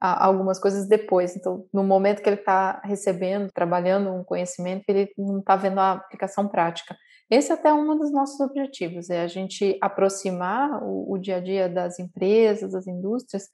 algumas 0.00 0.58
coisas 0.58 0.88
depois. 0.88 1.36
Então, 1.36 1.66
no 1.72 1.84
momento 1.84 2.22
que 2.22 2.28
ele 2.28 2.40
está 2.40 2.80
recebendo, 2.82 3.52
trabalhando 3.52 4.10
um 4.12 4.24
conhecimento, 4.24 4.84
ele 4.88 5.10
não 5.16 5.40
está 5.40 5.56
vendo 5.56 5.78
a 5.78 5.92
aplicação 5.92 6.48
prática. 6.48 6.96
Esse 7.30 7.52
é 7.52 7.54
até 7.54 7.72
um 7.72 7.96
dos 7.96 8.12
nossos 8.12 8.40
objetivos, 8.40 9.08
é 9.08 9.22
a 9.22 9.28
gente 9.28 9.78
aproximar 9.80 10.82
o, 10.82 11.12
o 11.12 11.18
dia 11.18 11.36
a 11.36 11.40
dia 11.40 11.68
das 11.68 11.98
empresas, 12.00 12.72
das 12.72 12.86
indústrias, 12.86 13.48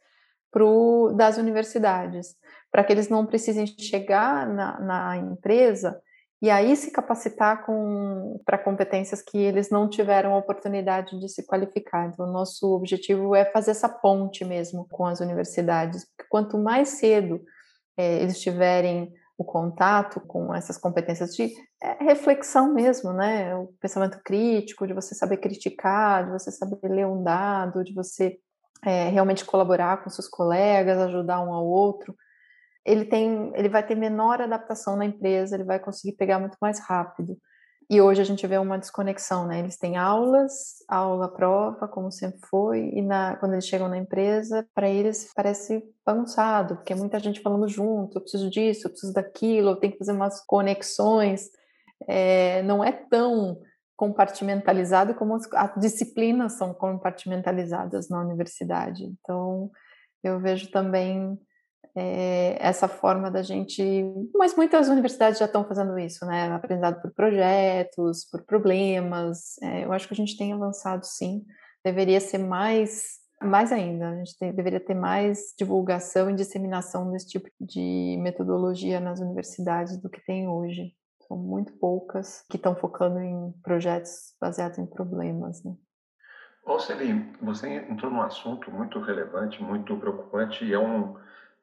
pro, 0.51 1.13
das 1.15 1.37
universidades, 1.37 2.35
para 2.73 2.83
que 2.83 2.93
eles 2.93 3.11
não 3.11 3.27
precisem 3.27 3.67
chegar 3.67 4.49
na, 4.49 4.81
na 4.81 5.17
empresa 5.19 6.01
e 6.41 6.51
aí 6.51 6.77
se 6.77 6.91
capacitar 6.91 7.65
para 8.45 8.59
competências 8.59 9.23
que 9.23 9.39
eles 9.39 9.71
não 9.71 9.89
tiveram 9.89 10.35
a 10.35 10.39
oportunidade 10.39 11.19
de 11.19 11.29
se 11.29 11.45
qualificar. 11.47 12.07
Então, 12.07 12.27
o 12.27 12.33
nosso 12.33 12.75
objetivo 12.75 13.35
é 13.35 13.45
fazer 13.47 13.71
essa 13.71 13.89
ponte 13.89 14.45
mesmo 14.45 14.87
com 14.91 15.07
as 15.07 15.21
universidades, 15.21 16.05
porque 16.05 16.29
quanto 16.29 16.59
mais 16.59 16.91
cedo 16.91 17.43
é, 17.97 18.23
eles 18.23 18.41
tiverem 18.41 19.13
o 19.39 19.45
contato 19.45 20.21
com 20.21 20.55
essas 20.55 20.79
competências 20.79 21.35
de 21.35 21.53
é, 21.83 22.05
reflexão 22.05 22.73
mesmo, 22.73 23.13
né? 23.13 23.55
O 23.55 23.69
pensamento 23.81 24.19
crítico, 24.25 24.87
de 24.87 24.95
você 24.95 25.15
saber 25.15 25.37
criticar, 25.39 26.25
de 26.25 26.33
você 26.33 26.51
saber 26.51 26.79
ler 26.89 27.07
um 27.07 27.23
dado, 27.23 27.85
de 27.85 27.93
você 27.93 28.39
é, 28.85 29.09
realmente 29.09 29.45
colaborar 29.45 30.03
com 30.03 30.11
seus 30.11 30.29
colegas, 30.29 30.99
ajudar 30.99 31.41
um 31.41 31.53
ao 31.53 31.67
outro 31.67 32.15
ele 32.87 33.05
tem, 33.05 33.53
ele 33.57 33.69
vai 33.69 33.85
ter 33.85 33.97
menor 33.97 34.41
adaptação 34.41 34.97
na 34.97 35.05
empresa, 35.05 35.57
ele 35.57 35.65
vai 35.65 35.81
conseguir 35.81 36.17
pegar 36.17 36.39
muito 36.39 36.57
mais 36.63 36.79
rápido. 36.79 37.37
E 37.89 38.01
hoje 38.01 38.21
a 38.21 38.25
gente 38.25 38.45
vê 38.47 38.59
uma 38.59 38.79
desconexão, 38.79 39.47
né? 39.47 39.61
Eles 39.61 39.77
têm 39.77 39.97
aulas, 39.97 40.85
aula, 40.89 41.29
prova, 41.29 41.87
como 41.87 42.11
sempre 42.11 42.41
foi, 42.49 42.91
e 42.93 43.01
na, 43.01 43.37
quando 43.37 43.53
eles 43.53 43.67
chegam 43.67 43.89
na 43.89 43.97
empresa, 43.97 44.67
para 44.75 44.89
eles 44.89 45.31
parece 45.35 45.85
bagunçado, 46.05 46.77
porque 46.77 46.93
é 46.93 46.97
muita 46.97 47.21
gente 47.21 47.41
falando 47.41 47.69
junto, 47.69 48.19
eu 48.19 48.23
preciso 48.23 48.51
disso, 48.51 48.87
eu 48.87 48.91
preciso 48.91 49.13
daquilo, 49.13 49.71
eu 49.71 49.77
tenho 49.77 49.93
que 49.93 49.99
fazer 49.99 50.13
umas 50.13 50.45
conexões. 50.45 51.49
É, 52.09 52.61
não 52.65 52.83
é 52.83 52.91
tão 52.91 53.61
compartimentalizado 53.97 55.15
como 55.15 55.37
as, 55.37 55.49
as 55.53 55.81
disciplinas 55.81 56.55
são 56.55 56.75
compartimentalizadas 56.75 58.09
na 58.09 58.21
universidade. 58.21 59.05
Então, 59.05 59.71
eu 60.25 60.41
vejo 60.41 60.71
também 60.73 61.39
é, 61.95 62.57
essa 62.61 62.89
forma 62.89 63.31
da 63.31 63.43
gente. 63.43 63.83
Mas 64.35 64.57
muitas 64.57 64.89
universidades 64.89 65.39
já 65.39 65.47
estão 65.47 65.65
fazendo 65.65 65.99
isso, 65.99 66.25
né? 66.27 66.53
Aprendizado 66.53 67.01
por 67.01 67.13
projetos, 67.13 68.25
por 68.31 68.43
problemas. 68.45 69.57
É, 69.63 69.85
eu 69.85 69.93
acho 69.93 70.09
que 70.09 70.15
a 70.15 70.17
gente 70.17 70.37
tem 70.37 70.53
avançado 70.53 71.05
sim. 71.05 71.45
Deveria 71.85 72.21
ser 72.21 72.39
mais, 72.39 73.19
mais 73.43 73.73
ainda. 73.73 74.11
A 74.11 74.17
gente 74.17 74.39
tem, 74.39 74.53
deveria 74.53 74.81
ter 74.81 74.95
mais 74.95 75.55
divulgação 75.59 76.31
e 76.31 76.35
disseminação 76.35 77.11
desse 77.11 77.29
tipo 77.29 77.49
de 77.61 78.17
metodologia 78.21 79.01
nas 79.01 79.21
universidades 79.21 80.01
do 80.01 80.11
que 80.11 80.25
tem 80.25 80.49
hoje. 80.49 80.93
São 81.29 81.37
muito 81.37 81.73
poucas 81.75 82.45
que 82.51 82.57
estão 82.57 82.75
focando 82.77 83.19
em 83.21 83.53
projetos 83.63 84.35
baseados 84.41 84.79
em 84.79 84.87
problemas. 84.87 85.63
Né? 85.65 85.75
Ô 86.67 86.81
Celine, 86.81 87.33
você 87.41 87.77
entrou 87.89 88.11
num 88.11 88.23
assunto 88.23 88.71
muito 88.73 88.99
relevante, 89.01 89.63
muito 89.63 89.97
preocupante 89.97 90.65
e 90.65 90.73
é 90.73 90.79
um 90.79 91.15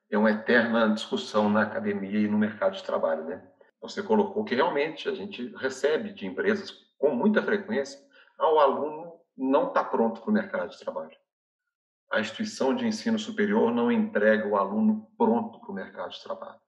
é 0.09 0.17
uma 0.17 0.31
eterna 0.31 0.93
discussão 0.93 1.49
na 1.49 1.63
academia 1.63 2.19
e 2.19 2.27
no 2.27 2.37
mercado 2.37 2.75
de 2.75 2.83
trabalho, 2.83 3.23
né? 3.25 3.43
Você 3.81 4.01
colocou 4.01 4.43
que 4.43 4.55
realmente 4.55 5.09
a 5.09 5.13
gente 5.13 5.53
recebe 5.57 6.13
de 6.13 6.25
empresas 6.25 6.71
com 6.97 7.13
muita 7.13 7.41
frequência 7.41 7.99
ao 8.37 8.59
aluno 8.59 9.19
não 9.37 9.67
está 9.67 9.83
pronto 9.83 10.21
para 10.21 10.29
o 10.29 10.33
mercado 10.33 10.69
de 10.69 10.79
trabalho. 10.79 11.15
A 12.11 12.19
instituição 12.19 12.75
de 12.75 12.85
ensino 12.85 13.17
superior 13.17 13.73
não 13.73 13.91
entrega 13.91 14.47
o 14.47 14.55
aluno 14.55 15.11
pronto 15.17 15.59
para 15.59 15.71
o 15.71 15.73
mercado 15.73 16.11
de 16.11 16.23
trabalho. 16.23 16.61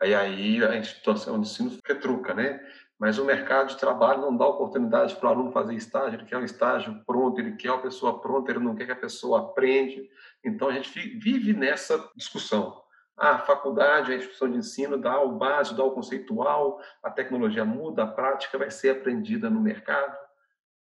Aí, 0.00 0.14
aí 0.14 0.64
a 0.64 0.76
instituição 0.76 1.40
de 1.40 1.46
ensino 1.46 1.78
retruca, 1.84 2.32
né? 2.32 2.60
Mas 2.98 3.18
o 3.18 3.24
mercado 3.24 3.68
de 3.68 3.76
trabalho 3.76 4.22
não 4.22 4.36
dá 4.36 4.46
oportunidade 4.46 5.14
para 5.14 5.28
o 5.28 5.32
aluno 5.32 5.52
fazer 5.52 5.74
estágio, 5.74 6.18
ele 6.18 6.26
quer 6.26 6.36
um 6.36 6.44
estágio 6.44 7.00
pronto, 7.06 7.40
ele 7.40 7.54
quer 7.56 7.70
uma 7.70 7.82
pessoa 7.82 8.20
pronta, 8.20 8.50
ele 8.50 8.58
não 8.58 8.74
quer 8.74 8.86
que 8.86 8.92
a 8.92 8.96
pessoa 8.96 9.40
aprende. 9.40 10.08
Então 10.44 10.68
a 10.68 10.72
gente 10.72 10.90
vive 11.18 11.52
nessa 11.52 12.10
discussão. 12.16 12.82
Ah, 13.16 13.32
a 13.32 13.38
faculdade, 13.38 14.12
a 14.12 14.16
instituição 14.16 14.50
de 14.50 14.58
ensino 14.58 14.96
dá 14.96 15.20
o 15.20 15.32
básico, 15.32 15.76
dá 15.76 15.84
o 15.84 15.90
conceitual, 15.90 16.80
a 17.02 17.10
tecnologia 17.10 17.64
muda, 17.64 18.04
a 18.04 18.06
prática 18.06 18.56
vai 18.56 18.70
ser 18.70 18.90
aprendida 18.90 19.50
no 19.50 19.60
mercado. 19.60 20.16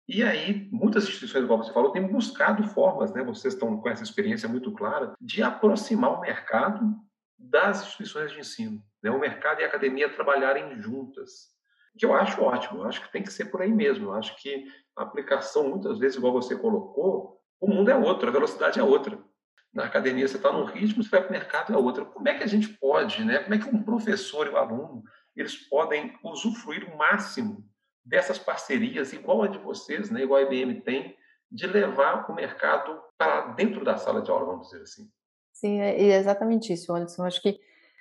E 0.08 0.22
aí, 0.22 0.70
muitas 0.72 1.06
instituições, 1.06 1.44
igual 1.44 1.64
você 1.64 1.74
falou, 1.74 1.92
têm 1.92 2.06
buscado 2.06 2.64
formas, 2.68 3.12
né? 3.14 3.24
Vocês 3.24 3.54
estão 3.54 3.78
com 3.78 3.90
essa 3.90 4.04
experiência 4.04 4.48
muito 4.48 4.72
clara, 4.72 5.14
de 5.20 5.42
aproximar 5.42 6.12
o 6.12 6.22
mercado 6.22 6.96
das 7.38 7.82
instituições 7.82 8.32
de 8.32 8.40
ensino. 8.40 8.84
Né? 9.02 9.10
O 9.10 9.20
mercado 9.20 9.62
e 9.62 9.64
a 9.64 9.68
academia 9.68 10.10
trabalharem 10.10 10.80
juntas. 10.80 11.55
Que 11.98 12.06
eu 12.06 12.14
acho 12.14 12.42
ótimo, 12.42 12.82
eu 12.82 12.88
acho 12.88 13.02
que 13.02 13.12
tem 13.12 13.24
que 13.24 13.32
ser 13.32 13.46
por 13.46 13.62
aí 13.62 13.72
mesmo. 13.72 14.06
Eu 14.06 14.14
acho 14.14 14.36
que 14.38 14.66
a 14.98 15.04
aplicação, 15.04 15.70
muitas 15.70 15.98
vezes, 15.98 16.18
igual 16.18 16.34
você 16.34 16.56
colocou, 16.56 17.40
o 17.60 17.68
mundo 17.68 17.90
é 17.90 17.96
outro, 17.96 18.28
a 18.28 18.32
velocidade 18.32 18.80
é 18.80 18.84
outra 18.84 19.18
na 19.76 19.84
academia 19.84 20.26
você 20.26 20.38
está 20.38 20.54
num 20.54 20.64
ritmo, 20.64 21.04
você 21.04 21.10
vai 21.10 21.20
para 21.20 21.30
o 21.30 21.34
mercado 21.34 21.74
é 21.74 21.78
outro. 21.78 22.06
Como 22.06 22.28
é 22.30 22.34
que 22.34 22.44
a 22.44 22.48
gente 22.48 22.70
pode, 22.70 23.26
né? 23.26 23.40
Como 23.40 23.54
é 23.54 23.58
que 23.58 23.68
um 23.68 23.84
professor 23.84 24.48
e 24.48 24.50
o 24.50 24.54
um 24.54 24.58
aluno 24.58 25.04
eles 25.36 25.54
podem 25.68 26.18
usufruir 26.24 26.90
o 26.90 26.98
máximo 26.98 27.70
dessas 28.06 28.40
parcerias, 28.40 29.12
igual 29.12 29.44
a 29.44 29.48
de 29.48 29.58
vocês, 29.58 30.10
né? 30.10 30.24
Igual 30.24 30.40
a 30.40 30.44
IBM 30.44 30.80
tem, 30.80 31.18
de 31.52 31.68
levar 31.68 32.32
o 32.32 32.34
mercado 32.34 32.98
para 33.18 33.48
dentro 33.48 33.84
da 33.84 33.98
sala 33.98 34.22
de 34.22 34.32
aula, 34.32 34.46
vamos 34.46 34.70
dizer 34.70 34.84
assim. 34.84 35.12
Sim, 35.52 35.82
é, 35.82 36.02
é 36.02 36.18
exatamente 36.18 36.72
isso, 36.72 36.94
Anderson. 36.94 37.26
Acho 37.26 37.42
que 37.42 37.60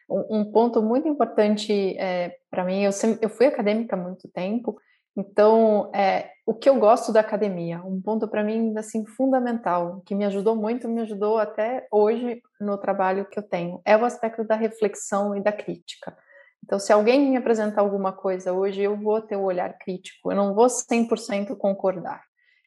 um, 0.08 0.50
ponto 0.50 0.82
muito 0.82 1.08
importante 1.08 1.96
é, 1.98 2.36
para 2.50 2.64
mim, 2.64 2.82
eu, 2.82 2.92
sempre, 2.92 3.24
eu 3.24 3.28
fui 3.28 3.46
acadêmica 3.46 3.96
há 3.96 3.98
muito 3.98 4.28
tempo, 4.28 4.76
então, 5.16 5.92
é, 5.94 6.30
o 6.44 6.52
que 6.52 6.68
eu 6.68 6.76
gosto 6.78 7.12
da 7.12 7.20
academia, 7.20 7.80
um 7.84 8.00
ponto 8.02 8.26
para 8.26 8.42
mim 8.42 8.76
assim 8.76 9.06
fundamental, 9.06 10.02
que 10.04 10.14
me 10.14 10.24
ajudou 10.24 10.56
muito, 10.56 10.88
me 10.88 11.02
ajudou 11.02 11.38
até 11.38 11.86
hoje 11.90 12.42
no 12.60 12.76
trabalho 12.76 13.24
que 13.26 13.38
eu 13.38 13.42
tenho, 13.42 13.80
é 13.84 13.96
o 13.96 14.04
aspecto 14.04 14.42
da 14.44 14.56
reflexão 14.56 15.36
e 15.36 15.40
da 15.40 15.52
crítica. 15.52 16.16
Então, 16.64 16.80
se 16.80 16.92
alguém 16.92 17.30
me 17.30 17.36
apresentar 17.36 17.82
alguma 17.82 18.12
coisa 18.12 18.52
hoje, 18.52 18.82
eu 18.82 18.96
vou 18.96 19.20
ter 19.20 19.36
o 19.36 19.40
um 19.40 19.44
olhar 19.44 19.76
crítico, 19.78 20.32
eu 20.32 20.36
não 20.36 20.54
vou 20.54 20.66
100% 20.66 21.56
concordar. 21.56 22.22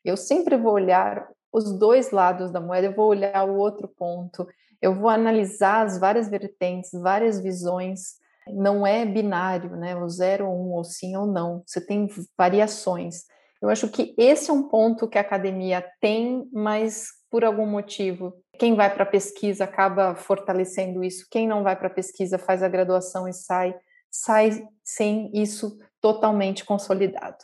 Eu 0.05 0.15
sempre 0.15 0.55
vou 0.55 0.73
olhar 0.73 1.27
os 1.51 1.77
dois 1.77 2.11
lados 2.11 2.51
da 2.51 2.61
moeda, 2.61 2.87
eu 2.87 2.95
vou 2.95 3.07
olhar 3.07 3.43
o 3.43 3.57
outro 3.57 3.89
ponto, 3.89 4.47
eu 4.81 4.93
vou 4.93 5.09
analisar 5.09 5.85
as 5.85 5.99
várias 5.99 6.29
vertentes, 6.29 6.91
várias 6.93 7.39
visões, 7.39 8.15
não 8.47 8.85
é 8.85 9.05
binário, 9.05 9.75
né? 9.75 9.95
O 9.95 10.07
zero 10.07 10.47
ou 10.47 10.55
um, 10.55 10.73
ou 10.73 10.83
sim 10.83 11.15
ou 11.15 11.25
não. 11.25 11.63
Você 11.65 11.81
tem 11.81 12.07
variações. 12.37 13.23
Eu 13.61 13.69
acho 13.69 13.89
que 13.89 14.13
esse 14.17 14.49
é 14.49 14.53
um 14.53 14.67
ponto 14.69 15.07
que 15.07 15.17
a 15.17 15.21
academia 15.21 15.83
tem, 15.99 16.47
mas 16.53 17.07
por 17.29 17.43
algum 17.43 17.65
motivo, 17.65 18.33
quem 18.57 18.75
vai 18.75 18.93
para 18.93 19.03
a 19.03 19.07
pesquisa 19.07 19.63
acaba 19.63 20.15
fortalecendo 20.15 21.03
isso. 21.03 21.25
Quem 21.29 21.47
não 21.47 21.63
vai 21.63 21.75
para 21.75 21.87
a 21.87 21.93
pesquisa 21.93 22.37
faz 22.37 22.63
a 22.63 22.69
graduação 22.69 23.27
e 23.27 23.33
sai, 23.33 23.75
sai 24.09 24.63
sem 24.83 25.31
isso 25.33 25.77
totalmente 25.99 26.63
consolidado. 26.63 27.37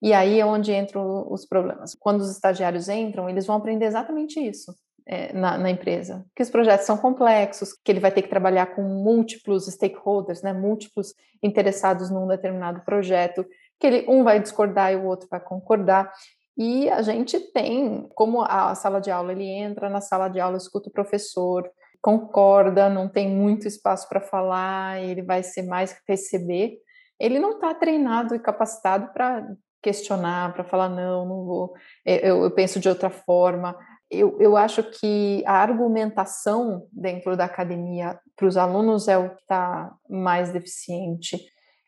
E 0.00 0.12
aí 0.12 0.38
é 0.38 0.46
onde 0.46 0.72
entram 0.72 1.26
os 1.32 1.46
problemas. 1.46 1.96
Quando 1.98 2.20
os 2.20 2.30
estagiários 2.30 2.88
entram, 2.88 3.28
eles 3.28 3.46
vão 3.46 3.56
aprender 3.56 3.86
exatamente 3.86 4.38
isso 4.38 4.74
é, 5.06 5.32
na, 5.32 5.56
na, 5.56 5.70
empresa, 5.70 6.24
que 6.34 6.42
os 6.42 6.50
projetos 6.50 6.84
são 6.84 6.96
complexos, 6.96 7.72
que 7.72 7.92
ele 7.92 8.00
vai 8.00 8.10
ter 8.10 8.22
que 8.22 8.28
trabalhar 8.28 8.74
com 8.74 8.82
múltiplos 8.82 9.66
stakeholders, 9.66 10.42
né, 10.42 10.52
múltiplos 10.52 11.14
interessados 11.40 12.10
num 12.10 12.26
determinado 12.26 12.80
projeto, 12.84 13.46
que 13.78 13.86
ele 13.86 14.06
um 14.08 14.24
vai 14.24 14.40
discordar 14.40 14.92
e 14.92 14.96
o 14.96 15.04
outro 15.04 15.28
vai 15.30 15.38
concordar. 15.38 16.12
E 16.58 16.88
a 16.90 17.02
gente 17.02 17.38
tem, 17.52 18.08
como 18.14 18.42
a 18.42 18.74
sala 18.74 19.00
de 19.00 19.10
aula, 19.10 19.30
ele 19.30 19.44
entra 19.44 19.88
na 19.88 20.00
sala 20.00 20.28
de 20.28 20.40
aula, 20.40 20.56
escuta 20.56 20.88
o 20.88 20.92
professor, 20.92 21.70
concorda, 22.02 22.88
não 22.88 23.08
tem 23.08 23.28
muito 23.28 23.68
espaço 23.68 24.08
para 24.08 24.20
falar, 24.20 25.00
ele 25.02 25.22
vai 25.22 25.42
ser 25.42 25.62
mais 25.62 25.96
receber. 26.08 26.78
Ele 27.20 27.38
não 27.38 27.52
está 27.52 27.74
treinado 27.74 28.34
e 28.34 28.38
capacitado 28.38 29.12
para 29.12 29.46
questionar, 29.82 30.52
para 30.52 30.64
falar 30.64 30.88
não, 30.88 31.26
não 31.26 31.44
vou, 31.44 31.74
eu, 32.04 32.42
eu 32.42 32.50
penso 32.50 32.80
de 32.80 32.88
outra 32.88 33.08
forma 33.08 33.76
eu, 34.10 34.36
eu 34.40 34.56
acho 34.56 34.82
que 34.82 35.42
a 35.46 35.54
argumentação 35.54 36.86
dentro 36.92 37.36
da 37.36 37.44
academia 37.44 38.18
para 38.36 38.46
os 38.46 38.56
alunos 38.56 39.08
é 39.08 39.18
o 39.18 39.30
que 39.30 39.40
está 39.40 39.92
mais 40.08 40.52
deficiente. 40.52 41.40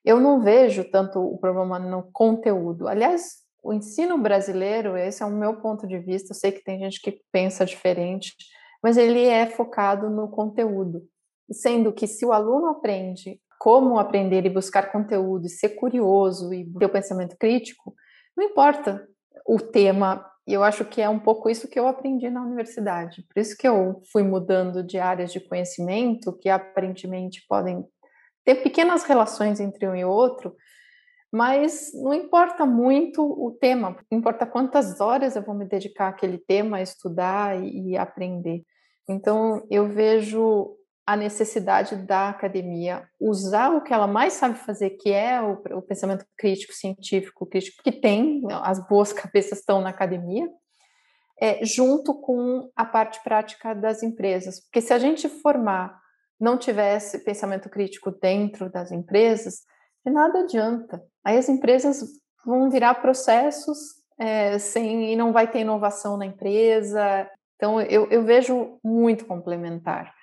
Eu 0.05 0.21
não 0.21 0.41
vejo 0.41 0.85
tanto 0.91 1.21
o 1.21 1.39
problema 1.39 1.79
no 1.79 2.11
conteúdo. 2.13 2.89
Aliás, 2.89 3.39
o 3.63 3.73
ensino 3.73 4.19
brasileiro, 4.19 4.97
esse 4.97 5.23
é 5.23 5.27
o 5.27 5.31
meu 5.31 5.61
ponto 5.61 5.87
de 5.87 5.99
vista, 5.99 6.33
eu 6.33 6.37
sei 6.37 6.53
que 6.53 6.65
tem 6.65 6.79
gente 6.81 7.01
que 7.01 7.21
pensa 7.31 7.65
diferente, 7.65 8.35
mas 8.83 8.97
ele 8.97 9.27
é 9.27 9.47
focado 9.47 10.09
no 10.11 10.29
conteúdo. 10.29 11.03
Sendo 11.51 11.93
que 11.93 12.07
se 12.07 12.25
o 12.25 12.33
aluno 12.33 12.69
aprende 12.69 13.41
como 13.59 13.99
aprender 13.99 14.45
e 14.47 14.51
buscar 14.51 14.93
conteúdo, 14.93 15.47
e 15.47 15.51
ser 15.51 15.71
curioso 15.71 16.53
e 16.55 16.65
ter 16.79 16.87
o 16.87 16.93
pensamento 16.93 17.37
crítico, 17.37 17.95
não 18.37 18.45
importa 18.45 19.07
o 19.47 19.59
tema 19.59 20.25
E 20.49 20.55
eu 20.55 20.65
acho 20.65 20.83
que 20.87 21.03
é 21.03 21.09
um 21.11 21.19
pouco 21.19 21.51
isso 21.51 21.69
que 21.69 21.79
eu 21.79 21.87
aprendi 21.87 22.31
na 22.31 22.43
universidade. 22.43 23.23
Por 23.23 23.39
isso 23.39 23.55
que 23.55 23.69
eu 23.69 24.01
fui 24.11 24.23
mudando 24.23 24.83
de 24.83 24.99
áreas 24.99 25.31
de 25.31 25.41
conhecimento 25.41 26.33
que 26.39 26.49
aparentemente 26.49 27.45
podem 27.47 27.85
ter 28.47 28.55
pequenas 28.63 29.05
relações 29.05 29.61
entre 29.61 29.87
um 29.87 29.95
e 29.95 30.07
outro, 30.07 30.57
mas 31.31 31.91
não 31.93 32.15
importa 32.15 32.65
muito 32.65 33.23
o 33.23 33.51
tema, 33.61 33.95
importa 34.11 34.47
quantas 34.47 35.03
horas 35.03 35.37
eu 35.37 35.43
vou 35.43 35.55
me 35.55 35.67
dedicar 35.67 36.09
àquele 36.09 36.39
tema, 36.39 36.79
a 36.79 36.83
estudar 36.83 37.63
e, 37.63 37.95
aprender. 37.95 38.63
Então, 39.07 39.63
eu 39.71 39.87
vejo 39.87 40.75
a 41.09 41.17
necessidade 41.17 41.97
da 41.97 42.29
academia 42.29 43.09
usar 43.19 43.71
o 43.71 43.81
que 43.81 43.95
ela 43.95 44.07
mais 44.07 44.35
sabe 44.35 44.59
fazer, 44.59 44.91
que 44.91 45.11
é 45.11 45.41
o, 45.41 45.53
o 45.79 45.81
pensamento 45.81 46.23
crítico, 46.37 46.75
científico, 46.75 47.47
crítico, 47.47 47.83
que 47.83 47.93
tem, 47.93 48.43
as 48.63 48.87
boas 48.87 49.11
cabeças 49.15 49.61
estão 49.61 49.81
na 49.81 49.89
academia, 49.89 50.47
é, 51.41 51.65
junto 51.65 52.13
com 52.13 52.71
a 52.77 52.85
parte 52.85 53.25
prática 53.25 53.75
das 53.75 54.03
empresas. 54.03 54.61
Porque 54.61 54.83
se 54.83 54.93
a 54.93 54.99
gente 54.99 55.31
formar, 55.31 55.99
não 56.39 56.59
tivesse 56.59 57.25
pensamento 57.25 57.71
crítico 57.71 58.11
dentro 58.11 58.71
das 58.71 58.93
empresas, 58.93 59.63
de 60.05 60.13
nada 60.13 60.41
adianta. 60.41 61.03
Aí 61.25 61.39
as 61.39 61.49
empresas 61.49 62.05
vão 62.45 62.69
virar 62.69 62.97
processos 62.97 63.79
é, 64.19 64.59
sem 64.59 65.11
e 65.11 65.17
não 65.17 65.33
vai 65.33 65.51
ter 65.51 65.61
inovação 65.61 66.19
na 66.19 66.27
empresa. 66.27 67.27
Então 67.57 67.81
eu, 67.81 68.11
eu 68.11 68.23
vejo 68.25 68.79
muito 68.85 69.25
complementar. 69.25 70.18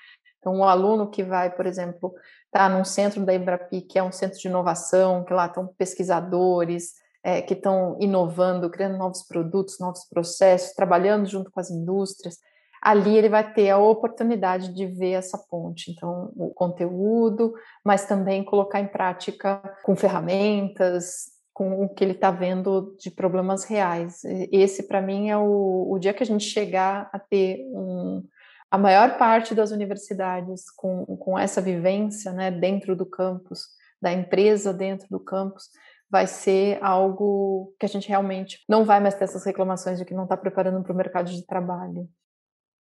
Então 0.45 0.59
o 0.59 0.63
aluno 0.63 1.09
que 1.09 1.23
vai, 1.23 1.49
por 1.49 1.65
exemplo, 1.65 2.13
tá 2.51 2.69
num 2.69 2.85
centro 2.85 3.25
da 3.25 3.33
Embrapi, 3.33 3.81
que 3.81 3.97
é 3.97 4.03
um 4.03 4.11
centro 4.11 4.37
de 4.37 4.47
inovação, 4.47 5.23
que 5.23 5.33
lá 5.33 5.47
estão 5.47 5.65
pesquisadores 5.75 6.91
é, 7.23 7.41
que 7.41 7.55
estão 7.55 7.97
inovando, 7.99 8.69
criando 8.69 8.99
novos 8.99 9.23
produtos, 9.23 9.79
novos 9.79 10.05
processos, 10.07 10.75
trabalhando 10.75 11.25
junto 11.25 11.49
com 11.49 11.59
as 11.59 11.71
indústrias 11.71 12.37
ali 12.85 13.17
ele 13.17 13.29
vai 13.29 13.51
ter 13.51 13.71
a 13.71 13.79
oportunidade 13.79 14.71
de 14.71 14.85
ver 14.85 15.13
essa 15.13 15.39
ponte. 15.49 15.89
Então, 15.89 16.31
o 16.35 16.53
conteúdo, 16.53 17.51
mas 17.83 18.05
também 18.05 18.43
colocar 18.43 18.79
em 18.79 18.87
prática 18.87 19.59
com 19.83 19.95
ferramentas, 19.95 21.31
com 21.51 21.83
o 21.83 21.89
que 21.89 22.03
ele 22.03 22.11
está 22.11 22.29
vendo 22.29 22.95
de 22.99 23.09
problemas 23.09 23.63
reais. 23.63 24.23
Esse, 24.51 24.83
para 24.83 25.01
mim, 25.01 25.31
é 25.31 25.37
o, 25.37 25.87
o, 25.89 25.97
dia 25.97 26.13
que 26.13 26.21
a 26.21 26.25
gente 26.25 26.43
chegar 26.43 27.09
a 27.11 27.17
ter 27.17 27.65
um, 27.73 28.23
a 28.71 28.77
maior 28.77 29.17
parte 29.17 29.53
das 29.55 29.71
universidades 29.71 30.69
com, 30.71 31.05
com 31.17 31.37
essa 31.37 31.61
vivência 31.61 32.31
né, 32.31 32.51
dentro 32.51 32.95
do 32.95 33.05
campus, 33.05 33.67
da 34.01 34.11
empresa 34.11 34.73
dentro 34.73 35.07
do 35.09 35.19
campus, 35.19 35.69
vai 36.09 36.27
ser 36.27 36.83
algo 36.83 37.73
que 37.79 37.85
a 37.85 37.89
gente 37.89 38.07
realmente 38.07 38.63
não 38.69 38.85
vai 38.85 38.99
mais 38.99 39.15
ter 39.15 39.23
essas 39.23 39.45
reclamações 39.45 39.97
de 39.97 40.05
que 40.05 40.13
não 40.13 40.23
está 40.23 40.37
preparando 40.37 40.83
para 40.83 40.93
o 40.93 40.95
mercado 40.95 41.29
de 41.29 41.45
trabalho. 41.45 42.07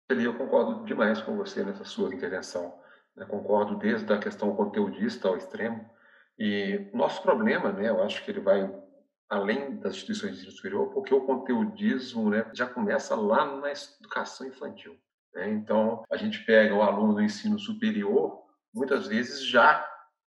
Eu 0.09 0.37
concordo 0.37 0.83
demais 0.85 1.21
com 1.21 1.37
você 1.37 1.63
nessa 1.63 1.85
sua 1.85 2.13
intervenção. 2.13 2.73
Né? 3.15 3.25
Concordo 3.25 3.77
desde 3.77 4.11
a 4.11 4.17
questão 4.17 4.55
conteudista 4.55 5.27
ao 5.27 5.37
extremo. 5.37 5.89
E 6.37 6.89
nosso 6.93 7.21
problema, 7.21 7.71
né, 7.71 7.89
eu 7.89 8.01
acho 8.03 8.23
que 8.23 8.31
ele 8.31 8.41
vai 8.41 8.69
além 9.29 9.77
das 9.77 9.93
instituições 9.93 10.33
de 10.33 10.37
ensino 10.39 10.51
superior, 10.51 10.93
porque 10.93 11.13
o 11.13 11.25
conteudismo 11.25 12.29
né, 12.29 12.49
já 12.53 12.67
começa 12.67 13.15
lá 13.15 13.45
na 13.45 13.71
educação 13.71 14.45
infantil. 14.45 14.97
Né? 15.33 15.49
Então, 15.51 16.03
a 16.11 16.17
gente 16.17 16.43
pega 16.45 16.73
o 16.73 16.81
aluno 16.81 17.13
do 17.13 17.21
ensino 17.21 17.59
superior, 17.59 18.41
muitas 18.73 19.07
vezes 19.07 19.45
já 19.45 19.87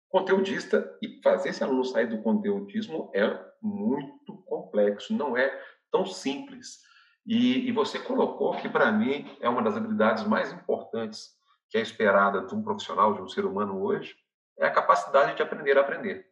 conteudista, 0.09 0.97
e 1.01 1.21
fazer 1.23 1.51
esse 1.51 1.63
aluno 1.63 1.85
sair 1.85 2.07
do 2.07 2.23
conteudismo 2.23 3.11
é 3.15 3.39
muito 3.63 4.37
complexo, 4.47 5.15
não 5.15 5.37
é 5.37 5.57
tão 5.91 6.05
simples. 6.05 6.79
E, 7.27 7.69
e 7.69 7.73
você 7.73 7.99
colocou 7.99 8.57
que, 8.57 8.69
para 8.69 8.91
mim, 8.91 9.25
é 9.41 9.49
uma 9.49 9.63
das 9.63 9.77
habilidades 9.77 10.25
mais 10.25 10.53
importantes 10.53 11.29
que 11.69 11.79
é 11.79 11.81
esperada 11.81 12.45
de 12.45 12.55
um 12.55 12.63
profissional, 12.63 13.15
de 13.15 13.23
um 13.23 13.29
ser 13.29 13.45
humano 13.45 13.81
hoje, 13.81 14.17
é 14.59 14.67
a 14.67 14.71
capacidade 14.71 15.37
de 15.37 15.43
aprender 15.43 15.79
a 15.79 15.83
aprender. 15.83 16.27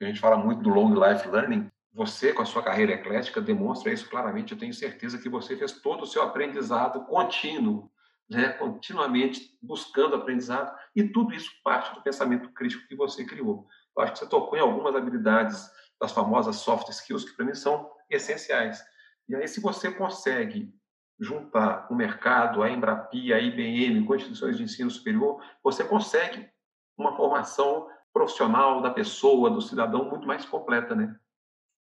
A 0.00 0.06
gente 0.06 0.20
fala 0.20 0.36
muito 0.36 0.62
do 0.62 0.70
long 0.70 0.94
life 0.94 1.28
learning. 1.28 1.70
Você, 1.92 2.32
com 2.32 2.42
a 2.42 2.46
sua 2.46 2.62
carreira 2.62 2.92
eclética, 2.92 3.40
demonstra 3.40 3.92
isso 3.92 4.08
claramente. 4.08 4.52
Eu 4.52 4.58
tenho 4.58 4.72
certeza 4.72 5.18
que 5.18 5.28
você 5.28 5.56
fez 5.56 5.72
todo 5.72 6.02
o 6.02 6.06
seu 6.06 6.22
aprendizado 6.22 7.04
contínuo, 7.04 7.90
né? 8.28 8.50
continuamente 8.50 9.56
buscando 9.62 10.16
aprendizado, 10.16 10.76
e 10.94 11.04
tudo 11.04 11.34
isso 11.34 11.50
parte 11.64 11.94
do 11.94 12.02
pensamento 12.02 12.50
crítico 12.52 12.86
que 12.86 12.96
você 12.96 13.24
criou. 13.24 13.66
Eu 13.96 14.02
acho 14.02 14.12
que 14.12 14.18
você 14.20 14.28
tocou 14.28 14.58
em 14.58 14.60
algumas 14.60 14.94
habilidades 14.94 15.70
das 16.00 16.12
famosas 16.12 16.56
soft 16.56 16.88
skills, 16.88 17.24
que 17.24 17.36
para 17.36 17.46
mim 17.46 17.54
são 17.54 17.90
essenciais. 18.10 18.82
E 19.28 19.34
aí, 19.34 19.46
se 19.48 19.60
você 19.60 19.90
consegue 19.90 20.72
juntar 21.18 21.88
o 21.90 21.94
mercado, 21.94 22.62
a 22.62 22.70
Embrapi, 22.70 23.32
a 23.32 23.40
IBM, 23.40 24.06
com 24.06 24.14
instituições 24.14 24.56
de 24.56 24.62
ensino 24.62 24.90
superior, 24.90 25.42
você 25.62 25.84
consegue 25.84 26.48
uma 26.96 27.16
formação 27.16 27.88
profissional 28.12 28.80
da 28.80 28.90
pessoa, 28.90 29.50
do 29.50 29.60
cidadão, 29.60 30.04
muito 30.04 30.26
mais 30.26 30.44
completa, 30.44 30.94
né? 30.94 31.16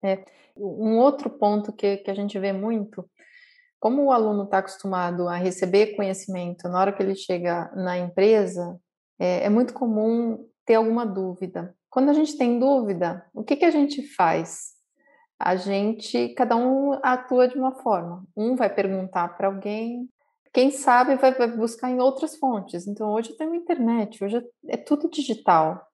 É. 0.02 0.24
Um 0.56 0.98
outro 0.98 1.30
ponto 1.30 1.72
que, 1.72 1.96
que 1.98 2.10
a 2.10 2.14
gente 2.14 2.38
vê 2.38 2.52
muito, 2.52 3.08
como 3.80 4.04
o 4.04 4.12
aluno 4.12 4.44
está 4.44 4.58
acostumado 4.58 5.28
a 5.28 5.36
receber 5.36 5.96
conhecimento 5.96 6.68
na 6.68 6.80
hora 6.80 6.92
que 6.92 7.02
ele 7.02 7.14
chega 7.14 7.70
na 7.74 7.98
empresa, 7.98 8.78
é, 9.18 9.44
é 9.44 9.48
muito 9.48 9.74
comum 9.74 10.48
ter 10.64 10.74
alguma 10.74 11.04
dúvida. 11.04 11.74
Quando 11.90 12.08
a 12.10 12.12
gente 12.12 12.36
tem 12.36 12.58
dúvida, 12.58 13.24
o 13.32 13.44
que, 13.44 13.56
que 13.56 13.64
a 13.64 13.70
gente 13.70 14.02
faz? 14.14 14.74
a 15.38 15.56
gente, 15.56 16.30
cada 16.30 16.56
um 16.56 16.98
atua 17.02 17.48
de 17.48 17.58
uma 17.58 17.72
forma. 17.72 18.24
Um 18.36 18.56
vai 18.56 18.72
perguntar 18.72 19.36
para 19.36 19.48
alguém, 19.48 20.08
quem 20.52 20.70
sabe 20.70 21.16
vai, 21.16 21.34
vai, 21.34 21.48
buscar 21.48 21.90
em 21.90 22.00
outras 22.00 22.36
fontes. 22.36 22.86
Então, 22.86 23.12
hoje 23.12 23.36
tem 23.36 23.48
a 23.48 23.56
internet, 23.56 24.22
hoje 24.24 24.42
é 24.68 24.76
tudo 24.76 25.10
digital. 25.10 25.86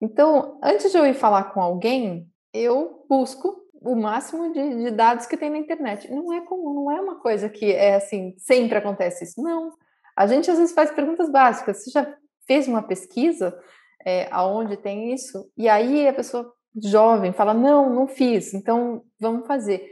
Então, 0.00 0.58
antes 0.62 0.92
de 0.92 0.98
eu 0.98 1.06
ir 1.06 1.14
falar 1.14 1.52
com 1.52 1.60
alguém, 1.60 2.30
eu 2.52 3.04
busco 3.08 3.62
o 3.80 3.94
máximo 3.94 4.52
de, 4.52 4.84
de 4.84 4.90
dados 4.90 5.26
que 5.26 5.36
tem 5.36 5.50
na 5.50 5.58
internet. 5.58 6.10
Não 6.10 6.32
é 6.32 6.40
comum, 6.40 6.74
não 6.74 6.90
é 6.90 7.00
uma 7.00 7.20
coisa 7.20 7.48
que 7.48 7.72
é 7.72 7.94
assim, 7.94 8.34
sempre 8.38 8.78
acontece 8.78 9.24
isso. 9.24 9.40
Não. 9.42 9.72
A 10.16 10.26
gente 10.26 10.50
às 10.50 10.58
vezes 10.58 10.74
faz 10.74 10.90
perguntas 10.90 11.30
básicas. 11.30 11.82
Você 11.82 11.90
já 11.90 12.16
fez 12.46 12.66
uma 12.66 12.82
pesquisa 12.82 13.56
é, 14.04 14.28
aonde 14.30 14.76
tem 14.76 15.12
isso? 15.12 15.50
E 15.56 15.68
aí 15.68 16.08
a 16.08 16.12
pessoa 16.12 16.52
jovem 16.82 17.32
fala: 17.32 17.54
não, 17.54 17.92
não 17.92 18.06
fiz, 18.06 18.54
então 18.54 19.02
vamos 19.20 19.46
fazer. 19.46 19.82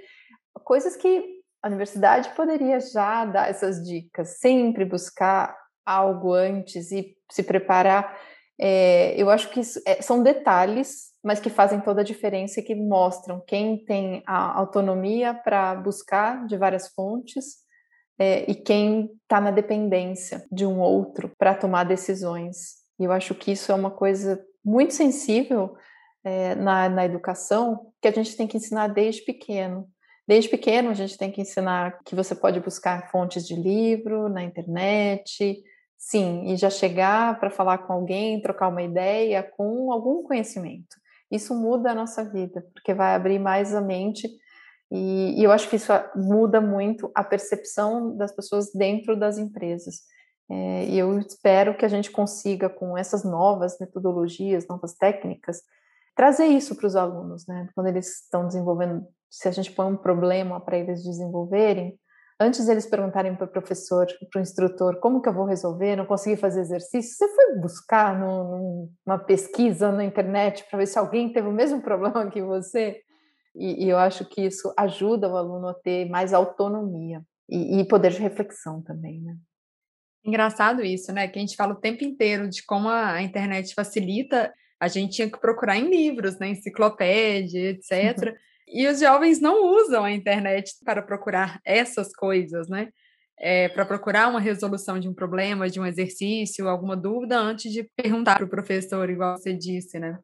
Coisas 0.65 0.97
que 0.97 1.37
a 1.63 1.69
universidade 1.69 2.31
poderia 2.31 2.81
já 2.81 3.25
dar 3.25 3.49
essas 3.49 3.83
dicas, 3.83 4.39
sempre 4.39 4.85
buscar 4.85 5.57
algo 5.85 6.33
antes 6.33 6.91
e 6.91 7.17
se 7.31 7.43
preparar. 7.43 8.19
É, 8.59 9.15
eu 9.21 9.29
acho 9.29 9.51
que 9.51 9.61
isso, 9.61 9.81
é, 9.87 10.01
são 10.01 10.23
detalhes, 10.23 11.13
mas 11.27 11.41
que 11.41 11.51
fazem 11.51 11.81
toda 11.81 12.03
a 12.03 12.05
diferença 12.05 12.61
e 12.61 12.63
que 12.63 12.77
mostram 12.77 13.43
quem 13.45 13.85
tem 13.85 14.23
a 14.25 14.57
autonomia 14.57 15.35
para 15.35 15.75
buscar 15.75 16.47
de 16.47 16.57
várias 16.57 16.87
fontes 16.95 17.57
é, 18.17 18.49
e 18.49 18.55
quem 18.55 19.11
está 19.23 19.41
na 19.41 19.51
dependência 19.51 20.47
de 20.53 20.65
um 20.65 20.79
outro 20.79 21.29
para 21.37 21.53
tomar 21.53 21.83
decisões. 21.83 22.77
E 22.97 23.03
eu 23.03 23.11
acho 23.11 23.35
que 23.35 23.51
isso 23.51 23.73
é 23.73 23.75
uma 23.75 23.91
coisa 23.91 24.41
muito 24.65 24.95
sensível 24.95 25.75
é, 26.23 26.55
na, 26.55 26.89
na 26.89 27.05
educação 27.05 27.93
que 28.01 28.07
a 28.07 28.13
gente 28.13 28.37
tem 28.37 28.47
que 28.47 28.59
ensinar 28.59 28.87
desde 28.87 29.23
pequeno. 29.23 29.89
Desde 30.29 30.49
pequeno, 30.49 30.91
a 30.91 30.95
gente 30.95 31.19
tem 31.19 31.33
que 31.33 31.41
ensinar 31.41 31.99
que 32.05 32.15
você 32.15 32.37
pode 32.37 32.61
buscar 32.61 33.11
fontes 33.11 33.45
de 33.45 33.57
livro 33.57 34.29
na 34.29 34.45
internet, 34.45 35.57
sim, 35.99 36.53
e 36.53 36.57
já 36.57 36.71
chegar 36.71 37.41
para 37.41 37.51
falar 37.51 37.79
com 37.79 37.93
alguém, 37.93 38.41
trocar 38.41 38.69
uma 38.69 38.83
ideia 38.83 39.43
com 39.43 39.91
algum 39.91 40.23
conhecimento. 40.23 41.05
Isso 41.31 41.55
muda 41.55 41.91
a 41.91 41.95
nossa 41.95 42.25
vida, 42.25 42.65
porque 42.73 42.95
vai 42.95 43.15
abrir 43.15 43.39
mais 43.39 43.75
a 43.75 43.81
mente 43.81 44.29
e, 44.91 45.41
e 45.41 45.45
eu 45.45 45.51
acho 45.51 45.69
que 45.69 45.77
isso 45.77 45.93
muda 46.15 46.61
muito 46.61 47.11
a 47.15 47.25
percepção 47.25 48.17
das 48.17 48.33
pessoas 48.33 48.73
dentro 48.73 49.19
das 49.19 49.39
empresas. 49.39 50.03
É, 50.49 50.85
e 50.85 50.99
eu 50.99 51.19
espero 51.19 51.77
que 51.77 51.85
a 51.85 51.89
gente 51.89 52.11
consiga, 52.11 52.69
com 52.69 52.97
essas 52.97 53.25
novas 53.25 53.79
metodologias, 53.81 54.69
novas 54.69 54.95
técnicas, 54.95 55.61
trazer 56.15 56.47
isso 56.47 56.77
para 56.77 56.87
os 56.87 56.95
alunos, 56.95 57.47
né? 57.49 57.69
Quando 57.75 57.89
eles 57.89 58.23
estão 58.23 58.47
desenvolvendo, 58.47 59.05
se 59.29 59.49
a 59.49 59.51
gente 59.51 59.73
põe 59.73 59.87
um 59.87 59.97
problema 59.97 60.61
para 60.61 60.79
eles 60.79 61.03
desenvolverem, 61.03 61.99
antes 62.41 62.69
eles 62.69 62.87
perguntarem 62.87 63.35
para 63.35 63.47
o 63.47 63.51
professor, 63.51 64.07
para 64.31 64.39
o 64.39 64.43
instrutor, 64.43 64.99
como 65.01 65.21
que 65.21 65.29
eu 65.29 65.35
vou 65.35 65.45
resolver, 65.45 65.97
não 65.97 66.07
consegui 66.07 66.37
fazer 66.37 66.61
exercício, 66.61 67.17
você 67.17 67.35
foi 67.35 67.57
buscar 67.61 68.19
numa 68.19 69.19
pesquisa 69.19 69.91
na 69.91 70.05
internet 70.05 70.65
para 70.69 70.79
ver 70.79 70.87
se 70.87 70.99
alguém 70.99 71.33
teve 71.33 71.49
o 71.49 71.53
mesmo 71.53 71.81
problema 71.81 72.31
que 72.31 72.43
você? 72.43 73.01
E, 73.55 73.87
e, 73.87 73.89
eu 73.89 73.97
acho 73.97 74.25
que 74.27 74.43
isso 74.43 74.73
ajuda 74.77 75.29
o 75.29 75.37
aluno 75.37 75.69
a 75.69 75.75
ter 75.75 76.09
mais 76.11 76.35
autonomia 76.35 77.23
e, 77.49 77.81
e 77.81 77.89
poder 77.89 78.13
de 78.13 78.21
reflexão 78.21 78.83
também, 78.83 79.21
né? 79.23 79.35
Engraçado 80.23 80.83
isso, 80.83 81.13
né? 81.13 81.27
Que 81.29 81.39
a 81.39 81.41
gente 81.41 81.57
fala 81.57 81.73
o 81.73 81.81
tempo 81.81 82.05
inteiro 82.05 82.51
de 82.51 82.63
como 82.67 82.89
a 82.89 83.23
internet 83.23 83.75
facilita 83.75 84.53
a 84.79 84.89
gente 84.89 85.17
tinha 85.17 85.31
que 85.31 85.41
procurar 85.41 85.77
em 85.77 85.89
livros, 85.89 86.39
né, 86.39 86.51
enciclopédia, 86.51 87.71
etc. 87.71 88.29
Uhum. 88.29 88.35
E 88.69 88.87
os 88.89 89.01
jovens 89.01 89.41
não 89.41 89.65
usam 89.65 90.05
a 90.05 90.11
internet 90.13 90.73
para 90.85 91.03
procurar 91.03 91.61
essas 91.65 92.13
coisas, 92.15 92.69
né? 92.69 92.89
É, 93.39 93.69
para 93.69 93.85
procurar 93.85 94.29
uma 94.29 94.41
resolução 94.41 94.99
de 94.99 95.09
um 95.09 95.15
problema, 95.15 95.69
de 95.69 95.79
um 95.79 95.87
exercício, 95.87 96.69
alguma 96.69 96.97
dúvida, 96.97 97.39
antes 97.39 97.73
de 97.73 97.85
perguntar 97.97 98.37
para 98.37 98.47
o 98.47 98.49
professor, 98.51 99.09
igual 99.11 99.37
você 99.37 99.53
disse, 99.55 99.99
né? 99.99 100.19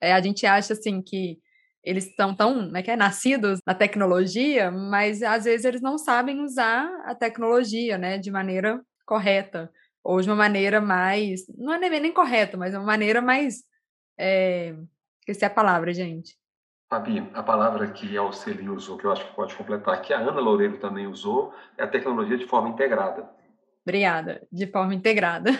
É, 0.00 0.12
a 0.12 0.20
gente 0.20 0.46
acha 0.46 0.72
assim 0.74 1.02
que 1.02 1.38
eles 1.84 2.06
estão 2.06 2.34
tão, 2.34 2.70
né, 2.70 2.82
que 2.82 2.90
é, 2.90 2.96
nascidos 2.96 3.58
na 3.66 3.74
tecnologia, 3.74 4.70
mas 4.70 5.22
às 5.22 5.44
vezes 5.44 5.64
eles 5.64 5.80
não 5.82 5.98
sabem 5.98 6.40
usar 6.40 6.88
a 7.04 7.14
tecnologia, 7.14 7.98
né, 7.98 8.18
de 8.18 8.30
maneira 8.30 8.80
correta 9.04 9.70
ou 10.04 10.20
de 10.20 10.28
uma 10.28 10.36
maneira 10.36 10.80
mais, 10.80 11.42
não 11.56 11.74
é 11.74 11.78
nem 12.00 12.12
correta, 12.12 12.56
mas 12.56 12.74
uma 12.74 12.84
maneira 12.84 13.20
mais, 13.20 13.64
é, 14.18 14.74
esqueci 15.20 15.44
a 15.44 15.50
palavra, 15.50 15.92
gente. 15.92 16.36
Fabi, 16.92 17.26
a 17.32 17.42
palavra 17.42 17.90
que 17.90 18.18
a 18.18 18.20
Alceli 18.20 18.68
usou, 18.68 18.98
que 18.98 19.06
eu 19.06 19.12
acho 19.12 19.26
que 19.26 19.34
pode 19.34 19.54
completar, 19.54 20.02
que 20.02 20.12
a 20.12 20.18
Ana 20.18 20.38
Loureiro 20.38 20.76
também 20.76 21.06
usou, 21.06 21.50
é 21.78 21.84
a 21.84 21.88
tecnologia 21.88 22.36
de 22.36 22.44
forma 22.46 22.68
integrada. 22.68 23.30
Obrigada, 23.82 24.46
de 24.52 24.66
forma 24.66 24.94
integrada. 24.94 25.50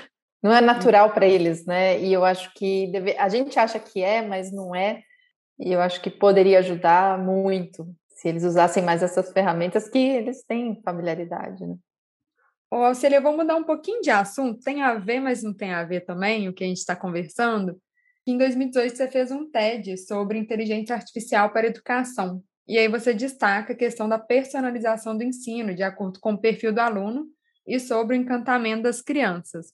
Não 0.42 0.52
é 0.52 0.60
natural 0.60 1.08
para 1.08 1.24
eles, 1.24 1.64
né? 1.64 1.98
E 1.98 2.12
eu 2.12 2.22
acho 2.22 2.52
que 2.52 2.86
deve... 2.88 3.16
a 3.16 3.30
gente 3.30 3.58
acha 3.58 3.78
que 3.80 4.02
é, 4.02 4.20
mas 4.20 4.52
não 4.52 4.76
é. 4.76 5.02
E 5.58 5.72
eu 5.72 5.80
acho 5.80 6.02
que 6.02 6.10
poderia 6.10 6.58
ajudar 6.58 7.16
muito 7.16 7.86
se 8.08 8.28
eles 8.28 8.44
usassem 8.44 8.82
mais 8.82 9.02
essas 9.02 9.32
ferramentas 9.32 9.88
que 9.88 9.98
eles 9.98 10.44
têm 10.44 10.82
familiaridade, 10.84 11.66
né? 11.66 11.76
Ô, 12.70 12.76
Auxílio, 12.76 13.16
eu 13.16 13.22
vou 13.22 13.34
mudar 13.34 13.56
um 13.56 13.64
pouquinho 13.64 14.02
de 14.02 14.10
assunto. 14.10 14.60
Tem 14.60 14.82
a 14.82 14.96
ver, 14.96 15.20
mas 15.20 15.42
não 15.42 15.54
tem 15.54 15.72
a 15.72 15.82
ver 15.82 16.02
também, 16.02 16.46
o 16.46 16.52
que 16.52 16.62
a 16.62 16.66
gente 16.66 16.76
está 16.76 16.94
conversando. 16.94 17.80
Em 18.26 18.38
2018, 18.38 18.96
você 18.96 19.08
fez 19.08 19.32
um 19.32 19.50
TED 19.50 19.96
sobre 19.98 20.38
inteligência 20.38 20.94
artificial 20.94 21.50
para 21.52 21.66
educação. 21.66 22.42
E 22.68 22.78
aí 22.78 22.86
você 22.86 23.12
destaca 23.12 23.72
a 23.72 23.76
questão 23.76 24.08
da 24.08 24.18
personalização 24.18 25.16
do 25.16 25.24
ensino, 25.24 25.74
de 25.74 25.82
acordo 25.82 26.20
com 26.20 26.34
o 26.34 26.38
perfil 26.38 26.72
do 26.72 26.80
aluno, 26.80 27.26
e 27.66 27.78
sobre 27.80 28.16
o 28.16 28.20
encantamento 28.20 28.84
das 28.84 29.00
crianças. 29.00 29.72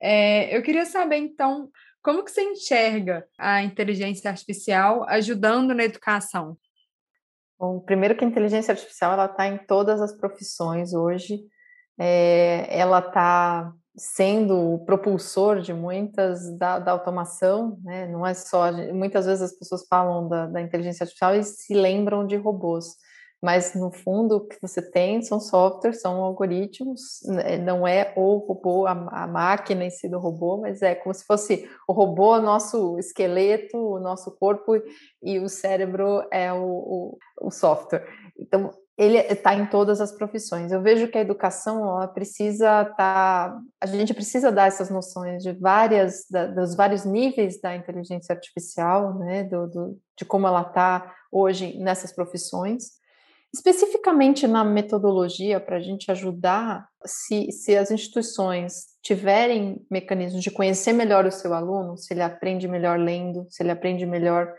É, 0.00 0.56
eu 0.56 0.62
queria 0.62 0.84
saber, 0.84 1.16
então, 1.16 1.70
como 2.02 2.24
que 2.24 2.30
você 2.30 2.42
enxerga 2.42 3.26
a 3.36 3.62
inteligência 3.62 4.30
artificial 4.30 5.04
ajudando 5.08 5.74
na 5.74 5.84
educação? 5.84 6.56
Bom, 7.58 7.80
primeiro 7.80 8.16
que 8.16 8.24
a 8.24 8.28
inteligência 8.28 8.72
artificial 8.72 9.12
ela 9.12 9.26
está 9.26 9.48
em 9.48 9.58
todas 9.58 10.00
as 10.00 10.16
profissões 10.16 10.94
hoje. 10.94 11.40
É, 11.98 12.68
ela 12.70 13.00
está 13.00 13.72
sendo 13.98 14.74
o 14.74 14.84
propulsor 14.84 15.60
de 15.60 15.74
muitas 15.74 16.56
da, 16.56 16.78
da, 16.78 16.92
automação, 16.92 17.78
né? 17.82 18.06
Não 18.06 18.26
é 18.26 18.32
só 18.32 18.72
muitas 18.94 19.26
vezes 19.26 19.42
as 19.42 19.58
pessoas 19.58 19.86
falam 19.88 20.28
da, 20.28 20.46
da 20.46 20.62
inteligência 20.62 21.04
artificial 21.04 21.34
e 21.34 21.42
se 21.42 21.74
lembram 21.74 22.26
de 22.26 22.36
robôs 22.36 22.96
mas 23.42 23.74
no 23.74 23.90
fundo 23.92 24.36
o 24.36 24.48
que 24.48 24.60
você 24.60 24.82
tem 24.82 25.22
são 25.22 25.38
softwares, 25.38 26.00
são 26.00 26.22
algoritmos, 26.22 27.20
né, 27.24 27.56
não 27.56 27.86
é 27.86 28.12
o 28.16 28.38
robô, 28.38 28.86
a, 28.86 28.92
a, 28.92 29.26
máquina 29.26 29.84
em 29.84 29.90
si 29.90 30.08
do 30.08 30.18
robô, 30.18 30.58
mas 30.58 30.82
é 30.82 30.94
como 30.94 31.14
se 31.14 31.24
fosse 31.24 31.68
o 31.86 31.92
robô, 31.92 32.40
nosso 32.40 32.98
esqueleto, 32.98 33.76
o 33.76 34.00
nosso 34.00 34.36
corpo 34.36 34.74
e 35.22 35.38
o 35.38 35.48
cérebro 35.48 36.26
é 36.32 36.52
o, 36.52 36.64
o, 36.64 37.18
o 37.42 37.50
software. 37.50 38.04
Então, 38.36 38.72
ele 38.98 39.18
está 39.18 39.54
em 39.54 39.66
todas 39.66 40.00
as 40.00 40.10
profissões. 40.10 40.72
Eu 40.72 40.82
vejo 40.82 41.08
que 41.08 41.16
a 41.16 41.20
educação 41.20 41.84
ela 41.88 42.08
precisa 42.08 42.84
tá, 42.84 43.56
a 43.80 43.86
gente 43.86 44.12
precisa 44.12 44.50
dar 44.50 44.66
essas 44.66 44.90
noções 44.90 45.42
de 45.42 45.52
várias, 45.52 46.26
da, 46.28 46.46
dos 46.46 46.74
vários 46.74 47.04
níveis 47.04 47.60
da 47.60 47.76
inteligência 47.76 48.34
artificial, 48.34 49.16
né, 49.18 49.44
do, 49.44 49.66
do 49.68 49.98
de 50.18 50.24
como 50.24 50.48
ela 50.48 50.62
está 50.62 51.14
hoje 51.30 51.78
nessas 51.78 52.12
profissões 52.12 52.98
Especificamente 53.54 54.46
na 54.46 54.62
metodologia, 54.62 55.58
para 55.58 55.76
a 55.76 55.80
gente 55.80 56.10
ajudar, 56.10 56.86
se, 57.06 57.50
se 57.50 57.74
as 57.76 57.90
instituições 57.90 58.88
tiverem 59.02 59.80
mecanismos 59.90 60.42
de 60.42 60.50
conhecer 60.50 60.92
melhor 60.92 61.24
o 61.24 61.32
seu 61.32 61.54
aluno, 61.54 61.96
se 61.96 62.12
ele 62.12 62.20
aprende 62.20 62.68
melhor 62.68 62.98
lendo, 62.98 63.46
se 63.48 63.62
ele 63.62 63.70
aprende 63.70 64.04
melhor 64.04 64.52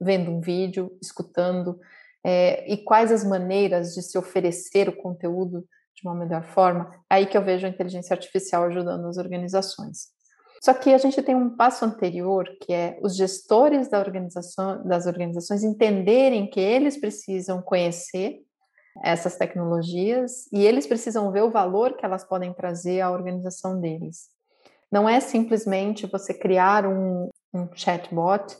vendo 0.00 0.30
um 0.30 0.40
vídeo, 0.40 0.90
escutando, 1.02 1.78
é, 2.24 2.70
e 2.70 2.76
quais 2.78 3.10
as 3.10 3.24
maneiras 3.24 3.94
de 3.94 4.02
se 4.02 4.18
oferecer 4.18 4.88
o 4.88 4.96
conteúdo 4.96 5.64
de 5.94 6.08
uma 6.08 6.14
melhor 6.14 6.44
forma, 6.44 6.90
é 7.10 7.16
aí 7.16 7.26
que 7.26 7.36
eu 7.36 7.44
vejo 7.44 7.66
a 7.66 7.70
inteligência 7.70 8.14
artificial 8.14 8.64
ajudando 8.64 9.06
as 9.06 9.18
organizações. 9.18 10.08
Só 10.62 10.74
que 10.74 10.92
a 10.92 10.98
gente 10.98 11.22
tem 11.22 11.34
um 11.34 11.56
passo 11.56 11.84
anterior, 11.84 12.46
que 12.60 12.72
é 12.72 12.98
os 13.02 13.16
gestores 13.16 13.88
da 13.88 13.98
organização, 13.98 14.86
das 14.86 15.06
organizações 15.06 15.64
entenderem 15.64 16.48
que 16.48 16.60
eles 16.60 16.98
precisam 16.98 17.62
conhecer 17.62 18.42
essas 19.02 19.36
tecnologias 19.36 20.46
e 20.52 20.64
eles 20.64 20.86
precisam 20.86 21.32
ver 21.32 21.42
o 21.42 21.50
valor 21.50 21.96
que 21.96 22.04
elas 22.04 22.24
podem 22.24 22.52
trazer 22.52 23.00
à 23.00 23.10
organização 23.10 23.80
deles. 23.80 24.28
Não 24.92 25.08
é 25.08 25.20
simplesmente 25.20 26.06
você 26.06 26.34
criar 26.34 26.86
um, 26.86 27.30
um 27.54 27.68
chatbot 27.74 28.58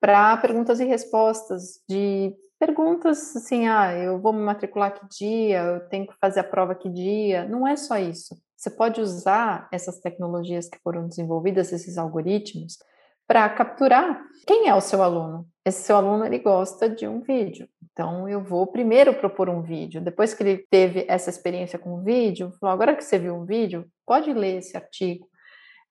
para 0.00 0.36
perguntas 0.36 0.80
e 0.80 0.84
respostas 0.84 1.80
de 1.88 2.34
perguntas 2.58 3.36
assim, 3.36 3.68
ah, 3.68 3.94
eu 3.94 4.18
vou 4.20 4.32
me 4.32 4.40
matricular 4.40 4.92
que 4.92 5.06
dia, 5.08 5.62
eu 5.62 5.88
tenho 5.88 6.06
que 6.06 6.14
fazer 6.20 6.40
a 6.40 6.44
prova 6.44 6.74
que 6.74 6.88
dia. 6.88 7.44
Não 7.44 7.66
é 7.66 7.76
só 7.76 7.96
isso. 7.98 8.36
Você 8.56 8.70
pode 8.70 9.00
usar 9.00 9.68
essas 9.72 10.00
tecnologias 10.00 10.68
que 10.68 10.78
foram 10.80 11.06
desenvolvidas, 11.06 11.72
esses 11.72 11.96
algoritmos, 11.96 12.78
para 13.26 13.48
capturar 13.50 14.20
quem 14.46 14.68
é 14.68 14.74
o 14.74 14.80
seu 14.80 15.02
aluno. 15.02 15.46
Esse 15.64 15.82
seu 15.82 15.96
aluno 15.96 16.24
ele 16.24 16.38
gosta 16.38 16.88
de 16.88 17.06
um 17.06 17.20
vídeo. 17.20 17.68
Então 17.92 18.28
eu 18.28 18.42
vou 18.42 18.66
primeiro 18.66 19.14
propor 19.14 19.48
um 19.48 19.62
vídeo. 19.62 20.00
Depois 20.00 20.34
que 20.34 20.42
ele 20.42 20.66
teve 20.70 21.04
essa 21.08 21.30
experiência 21.30 21.78
com 21.78 21.94
o 21.94 22.02
vídeo, 22.02 22.52
falou, 22.60 22.72
agora 22.72 22.96
que 22.96 23.04
você 23.04 23.18
viu 23.18 23.34
um 23.36 23.44
vídeo, 23.44 23.86
pode 24.06 24.32
ler 24.32 24.58
esse 24.58 24.76
artigo. 24.76 25.28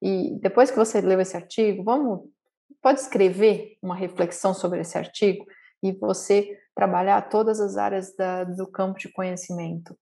E 0.02 0.38
depois 0.42 0.70
que 0.70 0.78
você 0.78 1.00
leu 1.00 1.22
esse 1.22 1.38
artigo, 1.38 1.84
vamos 1.84 2.22
pode 2.82 3.00
escrever 3.00 3.78
uma 3.82 3.96
reflexão 3.96 4.54
sobre 4.54 4.82
esse 4.82 4.98
artigo 4.98 5.46
e 5.84 5.92
você 5.92 6.58
trabalhar 6.76 7.30
todas 7.30 7.60
as 7.60 7.78
áreas 7.78 8.16
da, 8.16 8.44
do 8.44 8.68
campo 8.68 9.00
de 9.00 9.12
conhecimento 9.12 9.98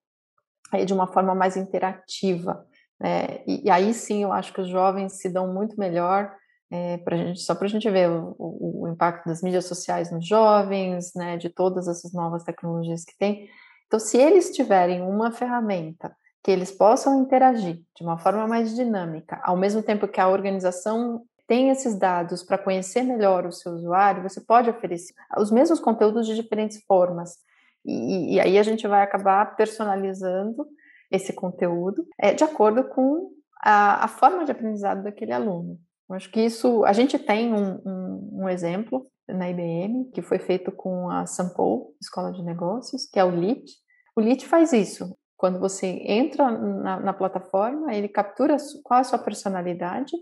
de 0.85 0.93
uma 0.93 1.07
forma 1.07 1.33
mais 1.35 1.55
interativa. 1.55 2.65
Né? 2.99 3.43
E, 3.47 3.65
e, 3.65 3.69
aí 3.69 3.93
sim 3.93 4.23
eu 4.23 4.31
acho 4.31 4.53
que 4.53 4.61
os 4.61 4.69
jovens 4.69 5.13
se 5.13 5.29
dão 5.29 5.53
muito 5.53 5.79
melhor. 5.79 6.33
É, 6.71 6.97
pra 6.97 7.15
gente, 7.15 7.41
só 7.41 7.53
para 7.53 7.67
a 7.67 7.69
gente 7.69 7.89
ver 7.89 8.09
o, 8.09 8.35
o, 8.39 8.87
impacto 8.91 9.27
das 9.27 9.43
mídias 9.43 9.65
sociais 9.65 10.11
nos 10.11 10.27
jovens, 10.27 11.13
né, 11.15 11.37
de 11.37 11.47
todas 11.47 11.87
essas 11.87 12.11
novas 12.11 12.43
tecnologias 12.43 13.05
que 13.05 13.15
tem. 13.19 13.47
Então, 13.85 13.99
se 13.99 14.17
eles 14.17 14.49
tiverem 14.49 15.03
uma 15.03 15.31
ferramenta 15.31 16.15
que 16.43 16.49
eles 16.49 16.71
possam 16.71 17.21
interagir 17.21 17.83
de 17.95 18.03
uma 18.03 18.17
forma 18.17 18.47
mais 18.47 18.75
dinâmica, 18.75 19.39
ao 19.43 19.55
mesmo 19.55 19.83
tempo 19.83 20.07
que 20.07 20.19
a 20.19 20.27
organização 20.27 21.23
tem 21.47 21.69
esses 21.69 21.97
dados 21.97 22.43
para 22.43 22.57
conhecer 22.57 23.03
melhor 23.03 23.45
o 23.45 23.51
seu 23.51 23.73
usuário, 23.73 24.23
você 24.23 24.41
pode 24.41 24.69
oferecer 24.69 25.13
os 25.37 25.51
mesmos 25.51 25.79
conteúdos 25.79 26.25
de 26.25 26.35
diferentes 26.35 26.81
formas. 26.85 27.37
E, 27.85 28.35
e 28.35 28.39
aí 28.39 28.57
a 28.57 28.63
gente 28.63 28.87
vai 28.87 29.03
acabar 29.03 29.55
personalizando 29.55 30.65
esse 31.11 31.31
conteúdo 31.33 32.05
é, 32.19 32.33
de 32.33 32.43
acordo 32.43 32.83
com 32.83 33.31
a, 33.61 34.05
a, 34.05 34.07
forma 34.07 34.43
de 34.43 34.51
aprendizado 34.51 35.03
daquele 35.03 35.31
aluno. 35.31 35.79
Eu 36.09 36.15
acho 36.15 36.31
que 36.31 36.41
isso, 36.41 36.83
a 36.83 36.93
gente 36.93 37.17
tem 37.17 37.53
um, 37.53 37.81
um, 37.85 38.29
um 38.43 38.49
exemplo 38.49 39.07
na 39.27 39.49
IBM, 39.49 40.11
que 40.13 40.21
foi 40.21 40.39
feito 40.39 40.71
com 40.71 41.09
a 41.09 41.25
Sample, 41.25 41.95
Escola 42.01 42.31
de 42.31 42.43
Negócios, 42.43 43.07
que 43.07 43.19
é 43.19 43.23
o 43.23 43.31
LIT. 43.31 43.71
O 44.15 44.21
LIT 44.21 44.45
faz 44.45 44.71
isso. 44.73 45.15
Quando 45.37 45.59
você 45.59 45.87
entra 46.05 46.49
na, 46.51 46.99
na 46.99 47.13
plataforma, 47.13 47.93
ele 47.93 48.07
captura 48.07 48.55
qual 48.83 48.99
é 48.99 49.01
a 49.01 49.03
sua 49.03 49.19
personalidade 49.19 50.15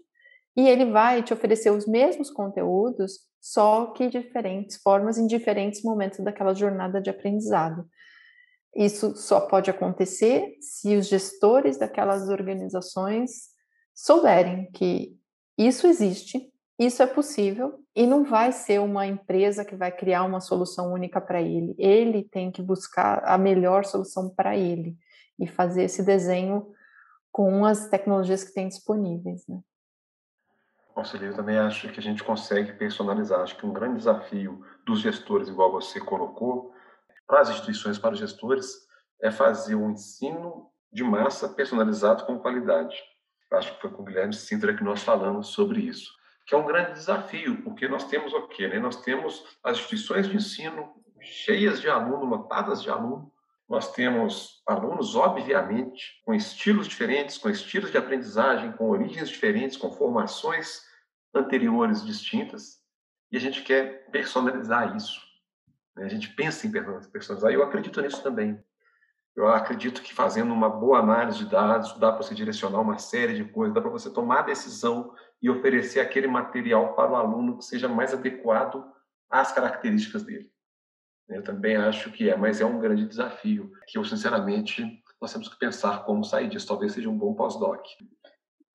e 0.55 0.67
ele 0.67 0.85
vai 0.85 1.23
te 1.23 1.33
oferecer 1.33 1.71
os 1.71 1.87
mesmos 1.87 2.29
conteúdos, 2.29 3.19
só 3.41 3.87
que 3.87 4.07
diferentes 4.07 4.77
formas 4.77 5.17
em 5.17 5.27
diferentes 5.27 5.83
momentos 5.83 6.19
daquela 6.19 6.53
jornada 6.53 7.01
de 7.01 7.09
aprendizado. 7.09 7.85
Isso 8.75 9.15
só 9.15 9.41
pode 9.41 9.69
acontecer 9.69 10.55
se 10.59 10.95
os 10.95 11.07
gestores 11.07 11.77
daquelas 11.77 12.27
organizações 12.29 13.49
souberem 13.93 14.69
que 14.71 15.15
isso 15.57 15.85
existe, 15.85 16.51
isso 16.79 17.03
é 17.03 17.07
possível 17.07 17.79
e 17.95 18.07
não 18.07 18.23
vai 18.23 18.51
ser 18.51 18.79
uma 18.79 19.05
empresa 19.05 19.63
que 19.63 19.75
vai 19.75 19.91
criar 19.91 20.23
uma 20.23 20.39
solução 20.39 20.91
única 20.91 21.21
para 21.21 21.41
ele. 21.41 21.75
Ele 21.77 22.23
tem 22.23 22.51
que 22.51 22.63
buscar 22.63 23.23
a 23.25 23.37
melhor 23.37 23.85
solução 23.85 24.29
para 24.29 24.57
ele 24.57 24.97
e 25.39 25.47
fazer 25.47 25.83
esse 25.83 26.03
desenho 26.03 26.67
com 27.31 27.65
as 27.65 27.87
tecnologias 27.89 28.43
que 28.43 28.53
tem 28.53 28.67
disponíveis. 28.67 29.45
Né? 29.47 29.59
Conselheiro, 30.93 31.33
eu 31.33 31.37
também 31.37 31.57
acho 31.57 31.89
que 31.89 31.99
a 31.99 32.03
gente 32.03 32.23
consegue 32.23 32.73
personalizar. 32.73 33.41
Acho 33.41 33.57
que 33.57 33.65
um 33.65 33.73
grande 33.73 33.97
desafio 33.97 34.63
dos 34.85 34.99
gestores, 34.99 35.47
igual 35.47 35.71
você 35.71 35.99
colocou, 35.99 36.73
para 37.25 37.41
as 37.41 37.49
instituições, 37.49 37.97
para 37.97 38.13
os 38.13 38.19
gestores, 38.19 38.87
é 39.21 39.31
fazer 39.31 39.75
um 39.75 39.91
ensino 39.91 40.69
de 40.91 41.03
massa 41.03 41.49
personalizado 41.49 42.25
com 42.25 42.39
qualidade. 42.39 42.95
Acho 43.51 43.73
que 43.75 43.81
foi 43.81 43.91
com 43.91 44.01
o 44.01 44.05
Guilherme 44.05 44.33
Sintra 44.33 44.75
que 44.75 44.83
nós 44.83 45.01
falamos 45.03 45.47
sobre 45.47 45.81
isso, 45.81 46.11
que 46.45 46.53
é 46.53 46.57
um 46.57 46.65
grande 46.65 46.93
desafio, 46.93 47.63
porque 47.63 47.87
nós 47.87 48.05
temos 48.05 48.33
o 48.33 48.47
quê? 48.47 48.67
Né? 48.67 48.79
Nós 48.79 49.01
temos 49.01 49.43
as 49.63 49.77
instituições 49.77 50.27
de 50.27 50.35
ensino 50.35 50.93
cheias 51.21 51.79
de 51.81 51.89
aluno, 51.89 52.25
lotadas 52.25 52.81
de 52.83 52.89
aluno. 52.89 53.31
Nós 53.67 53.91
temos 53.93 54.61
alunos, 54.67 55.15
obviamente, 55.15 56.21
com 56.25 56.33
estilos 56.33 56.87
diferentes, 56.87 57.37
com 57.37 57.49
estilos 57.49 57.91
de 57.91 57.97
aprendizagem, 57.97 58.71
com 58.73 58.89
origens 58.89 59.29
diferentes, 59.29 59.77
com 59.77 59.91
formações 59.91 60.81
anteriores 61.33 62.05
distintas, 62.05 62.81
e 63.31 63.37
a 63.37 63.39
gente 63.39 63.63
quer 63.63 64.09
personalizar 64.11 64.95
isso. 64.95 65.19
Né? 65.95 66.05
A 66.05 66.09
gente 66.09 66.29
pensa 66.29 66.67
em 66.67 66.71
personalizar, 66.71 67.51
e 67.51 67.55
eu 67.55 67.63
acredito 67.63 68.01
nisso 68.01 68.21
também. 68.21 68.63
Eu 69.35 69.47
acredito 69.47 70.03
que 70.03 70.13
fazendo 70.13 70.53
uma 70.53 70.69
boa 70.69 70.99
análise 70.99 71.39
de 71.39 71.49
dados, 71.49 71.97
dá 71.97 72.11
para 72.11 72.21
você 72.21 72.35
direcionar 72.35 72.79
uma 72.79 72.99
série 72.99 73.33
de 73.33 73.43
coisas, 73.45 73.73
dá 73.73 73.81
para 73.81 73.89
você 73.89 74.11
tomar 74.11 74.39
a 74.39 74.43
decisão 74.43 75.15
e 75.41 75.49
oferecer 75.49 75.99
aquele 75.99 76.27
material 76.27 76.93
para 76.93 77.11
o 77.11 77.15
aluno 77.15 77.57
que 77.57 77.65
seja 77.65 77.89
mais 77.89 78.13
adequado 78.13 78.85
às 79.27 79.51
características 79.51 80.21
dele. 80.21 80.52
Eu 81.33 81.43
também 81.43 81.75
acho 81.75 82.11
que 82.11 82.29
é, 82.29 82.35
mas 82.35 82.61
é 82.61 82.65
um 82.65 82.79
grande 82.79 83.05
desafio 83.05 83.71
que 83.87 83.97
eu, 83.97 84.05
sinceramente, 84.05 84.85
nós 85.21 85.31
temos 85.31 85.47
que 85.47 85.57
pensar 85.57 86.03
como 86.05 86.23
sair 86.23 86.49
disso. 86.49 86.67
Talvez 86.67 86.93
seja 86.93 87.09
um 87.09 87.17
bom 87.17 87.33
pós-doc. 87.33 87.85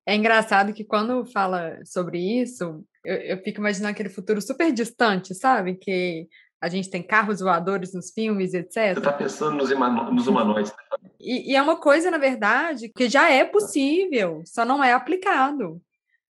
É 0.07 0.15
engraçado 0.15 0.73
que 0.73 0.85
quando 0.85 1.27
fala 1.27 1.79
sobre 1.85 2.19
isso, 2.19 2.85
eu, 3.05 3.17
eu 3.17 3.39
fico 3.43 3.61
imaginando 3.61 3.91
aquele 3.91 4.09
futuro 4.09 4.41
super 4.41 4.73
distante, 4.73 5.35
sabe? 5.35 5.75
Que 5.75 6.27
a 6.61 6.69
gente 6.69 6.91
tem 6.91 7.03
carros 7.03 7.41
voadores 7.41 7.93
nos 7.95 8.11
filmes, 8.11 8.55
etc. 8.55 8.75
Você 8.75 8.99
está 8.99 9.13
pensando 9.13 9.57
nos, 9.57 9.71
nos 9.71 10.27
humanoides. 10.27 10.73
Né? 10.73 11.11
E, 11.21 11.53
e, 11.53 11.57
é 11.57 11.63
uma 11.63 11.77
coisa, 11.77 12.11
na 12.11 12.19
verdade, 12.19 12.89
que 12.89 13.09
já 13.09 13.31
é 13.31 13.45
possível, 13.45 14.43
só 14.45 14.65
não 14.65 14.83
é 14.83 14.93
aplicado. 14.93 15.81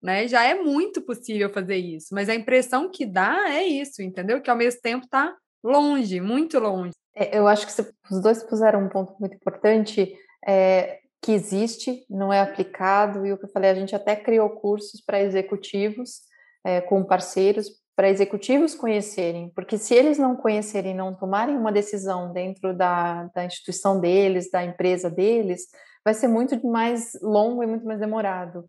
Né? 0.03 0.29
Já 0.29 0.45
é 0.45 0.55
muito 0.55 1.03
possível 1.03 1.51
fazer 1.53 1.77
isso, 1.77 2.09
mas 2.13 2.29
a 2.29 2.35
impressão 2.35 2.91
que 2.91 3.05
dá 3.05 3.49
é 3.49 3.67
isso, 3.67 4.03
entendeu? 4.03 4.41
Que 4.41 4.51
ao 4.51 4.57
mesmo 4.57 4.81
tempo 4.81 5.05
está 5.05 5.35
longe, 5.65 6.21
muito 6.21 6.59
longe. 6.59 6.93
É, 7.17 7.39
eu 7.39 7.49
acho 7.49 7.67
que 7.67 7.83
os 8.11 8.21
dois 8.21 8.43
puseram 8.43 8.85
um 8.85 8.89
ponto 8.89 9.15
muito 9.19 9.35
importante, 9.35 10.15
é, 10.47 10.99
que 11.23 11.33
existe, 11.33 12.05
não 12.11 12.31
é 12.31 12.41
aplicado, 12.41 13.25
e 13.25 13.33
o 13.33 13.39
que 13.39 13.47
eu 13.47 13.51
falei, 13.51 13.71
a 13.71 13.75
gente 13.75 13.97
até 13.97 14.15
criou 14.15 14.51
cursos 14.51 15.01
para 15.01 15.23
executivos, 15.23 16.21
é, 16.63 16.83
com 16.83 17.03
parceiros, 17.03 17.71
para 17.97 18.11
executivos 18.11 18.75
conhecerem, 18.75 19.51
porque 19.55 19.79
se 19.79 19.95
eles 19.95 20.19
não 20.19 20.37
conhecerem, 20.37 20.95
não 20.95 21.15
tomarem 21.15 21.57
uma 21.57 21.71
decisão 21.71 22.33
dentro 22.33 22.77
da, 22.77 23.25
da 23.35 23.45
instituição 23.45 24.01
deles, 24.01 24.51
da 24.51 24.65
empresa 24.65 25.09
deles, 25.09 25.63
vai 26.05 26.13
ser 26.13 26.29
muito 26.29 26.67
mais 26.67 27.13
longo 27.23 27.63
e 27.63 27.67
muito 27.67 27.87
mais 27.87 28.01
demorado 28.01 28.69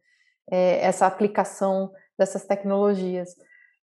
é, 0.50 0.80
essa 0.86 1.08
aplicação 1.08 1.92
dessas 2.18 2.46
tecnologias. 2.46 3.36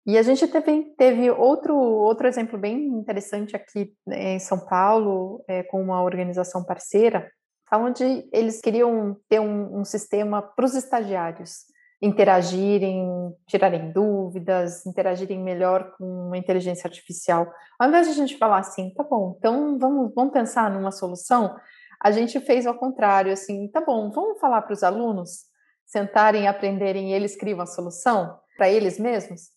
E 0.05 0.17
a 0.17 0.21
gente 0.23 0.47
teve, 0.47 0.93
teve 0.97 1.29
outro, 1.29 1.75
outro 1.75 2.27
exemplo 2.27 2.57
bem 2.57 2.87
interessante 2.87 3.55
aqui 3.55 3.93
né, 4.05 4.33
em 4.35 4.39
São 4.39 4.59
Paulo, 4.59 5.43
é, 5.47 5.63
com 5.63 5.81
uma 5.81 6.01
organização 6.01 6.63
parceira, 6.63 7.29
onde 7.73 8.27
eles 8.33 8.59
queriam 8.59 9.15
ter 9.29 9.39
um, 9.39 9.79
um 9.79 9.85
sistema 9.85 10.41
para 10.41 10.65
os 10.65 10.75
estagiários 10.75 11.71
interagirem, 12.01 13.07
tirarem 13.47 13.91
dúvidas, 13.91 14.85
interagirem 14.87 15.39
melhor 15.39 15.93
com 15.97 16.31
a 16.33 16.37
inteligência 16.37 16.87
artificial. 16.87 17.47
Ao 17.79 17.87
invés 17.87 18.07
de 18.07 18.13
a 18.13 18.15
gente 18.15 18.37
falar 18.37 18.57
assim, 18.57 18.91
tá 18.95 19.03
bom, 19.03 19.35
então 19.37 19.77
vamos, 19.77 20.11
vamos 20.15 20.33
pensar 20.33 20.71
numa 20.71 20.91
solução, 20.91 21.55
a 22.03 22.09
gente 22.09 22.39
fez 22.39 22.65
ao 22.65 22.73
contrário, 22.73 23.31
assim, 23.31 23.67
tá 23.67 23.79
bom, 23.79 24.09
vamos 24.09 24.39
falar 24.39 24.63
para 24.63 24.73
os 24.73 24.81
alunos 24.81 25.45
sentarem, 25.85 26.47
aprenderem 26.47 27.11
e 27.11 27.13
eles 27.13 27.35
criam 27.35 27.61
a 27.61 27.67
solução 27.67 28.35
para 28.57 28.67
eles 28.67 28.97
mesmos? 28.97 29.51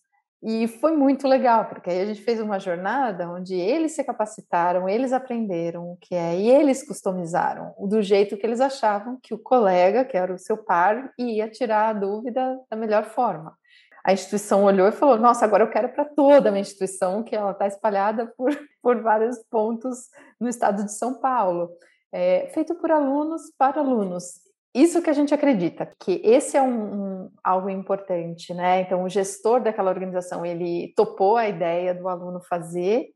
E 0.47 0.67
foi 0.67 0.95
muito 0.95 1.27
legal, 1.27 1.65
porque 1.65 1.89
aí 1.89 2.01
a 2.01 2.05
gente 2.05 2.21
fez 2.21 2.39
uma 2.39 2.59
jornada 2.59 3.27
onde 3.27 3.55
eles 3.55 3.93
se 3.93 4.03
capacitaram, 4.03 4.87
eles 4.87 5.11
aprenderam 5.11 5.93
o 5.93 5.97
que 5.97 6.13
é, 6.13 6.35
e 6.39 6.51
eles 6.51 6.87
customizaram 6.87 7.73
do 7.79 7.99
jeito 7.99 8.37
que 8.37 8.45
eles 8.45 8.61
achavam 8.61 9.17
que 9.23 9.33
o 9.33 9.39
colega, 9.39 10.05
que 10.05 10.15
era 10.15 10.31
o 10.31 10.37
seu 10.37 10.55
par, 10.55 11.11
ia 11.17 11.49
tirar 11.49 11.89
a 11.89 11.93
dúvida 11.93 12.59
da 12.69 12.77
melhor 12.77 13.05
forma. 13.05 13.57
A 14.03 14.13
instituição 14.13 14.63
olhou 14.65 14.87
e 14.87 14.91
falou: 14.91 15.17
Nossa, 15.17 15.43
agora 15.45 15.63
eu 15.63 15.69
quero 15.71 15.89
para 15.89 16.05
toda 16.05 16.49
a 16.49 16.51
minha 16.51 16.61
instituição, 16.61 17.23
que 17.23 17.35
ela 17.35 17.49
está 17.49 17.65
espalhada 17.65 18.31
por, 18.37 18.51
por 18.83 19.01
vários 19.01 19.39
pontos 19.49 20.09
no 20.39 20.47
estado 20.47 20.85
de 20.85 20.93
São 20.93 21.15
Paulo. 21.15 21.71
É, 22.11 22.51
feito 22.53 22.75
por 22.75 22.91
alunos 22.91 23.41
para 23.57 23.81
alunos 23.81 24.44
isso 24.75 25.01
que 25.01 25.09
a 25.09 25.13
gente 25.13 25.33
acredita, 25.33 25.89
que 25.97 26.21
esse 26.21 26.57
é 26.57 26.61
um, 26.61 27.23
um, 27.23 27.31
algo 27.41 27.69
importante, 27.69 28.53
né? 28.53 28.81
Então, 28.81 29.03
o 29.03 29.09
gestor 29.09 29.63
daquela 29.63 29.89
organização, 29.89 30.45
ele 30.45 30.93
topou 30.97 31.37
a 31.37 31.47
ideia 31.47 31.95
do 31.95 32.09
aluno 32.09 32.41
fazer 32.41 33.07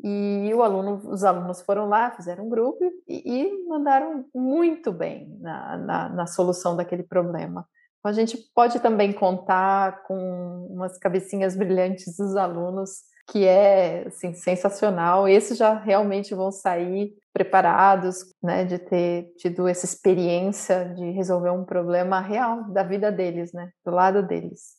e 0.00 0.52
o 0.54 0.62
aluno, 0.62 1.02
os 1.10 1.24
alunos 1.24 1.62
foram 1.62 1.88
lá, 1.88 2.12
fizeram 2.12 2.46
um 2.46 2.48
grupo 2.48 2.92
e, 3.08 3.22
e 3.26 3.66
mandaram 3.66 4.24
muito 4.32 4.92
bem 4.92 5.36
na, 5.40 5.76
na, 5.78 6.08
na, 6.10 6.26
solução 6.28 6.76
daquele 6.76 7.02
problema. 7.02 7.66
Então, 7.98 8.10
a 8.10 8.14
gente 8.14 8.38
pode 8.54 8.78
também 8.78 9.12
contar 9.12 10.04
com 10.04 10.68
umas 10.70 10.96
cabecinhas 10.98 11.56
brilhantes 11.56 12.16
dos 12.16 12.36
alunos 12.36 13.00
que 13.26 13.46
é 13.46 14.04
assim, 14.06 14.34
sensacional. 14.34 15.28
Esses 15.28 15.58
já 15.58 15.74
realmente 15.74 16.34
vão 16.34 16.50
sair 16.50 17.14
preparados, 17.32 18.32
né, 18.42 18.64
de 18.64 18.78
ter 18.78 19.32
tido 19.36 19.66
essa 19.66 19.84
experiência 19.84 20.94
de 20.94 21.10
resolver 21.10 21.50
um 21.50 21.64
problema 21.64 22.20
real 22.20 22.62
da 22.70 22.84
vida 22.84 23.10
deles, 23.10 23.52
né, 23.52 23.70
do 23.84 23.90
lado 23.90 24.22
deles. 24.22 24.74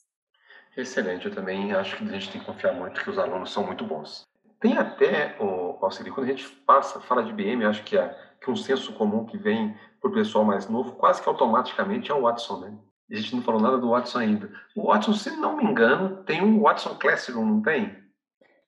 Excelente, 0.78 1.26
eu 1.26 1.36
também 1.36 1.74
acho 1.74 1.98
que 1.98 2.04
a 2.04 2.08
gente 2.08 2.32
tem 2.32 2.40
que 2.40 2.48
confiar 2.48 2.74
muito 2.74 3.02
que 3.02 3.10
os 3.10 3.18
alunos 3.18 3.52
são 3.52 3.66
muito 3.66 3.86
bons. 3.86 4.24
Tem 4.60 4.78
até, 4.78 5.36
o 5.40 5.78
Alceli, 5.82 6.12
quando 6.12 6.28
a 6.28 6.30
gente 6.32 6.48
passa, 6.66 7.00
fala 7.02 7.24
de 7.24 7.34
BM, 7.34 7.66
acho 7.66 7.84
que, 7.84 7.98
é, 7.98 8.18
que 8.42 8.50
um 8.50 8.56
senso 8.56 8.94
comum 8.94 9.26
que 9.26 9.38
vem 9.38 9.76
para 10.02 10.10
o 10.10 10.14
pessoal 10.14 10.46
mais 10.46 10.70
novo, 10.70 10.94
quase 10.94 11.22
que 11.22 11.30
automaticamente 11.30 12.12
é 12.12 12.14
o 12.14 12.22
Watson, 12.22 12.60
né? 12.60 12.78
A 13.12 13.16
gente 13.16 13.36
não 13.36 13.44
falou 13.44 13.62
nada 13.62 13.78
do 13.78 13.90
Watson 13.90 14.18
ainda. 14.18 14.52
O 14.76 14.88
Watson, 14.88 15.14
se 15.14 15.30
não 15.38 15.58
me 15.58 15.64
engano, 15.64 16.24
tem 16.24 16.42
um 16.42 16.60
Watson 16.62 16.96
Classroom, 16.96 17.46
não 17.46 17.62
tem? 17.62 18.05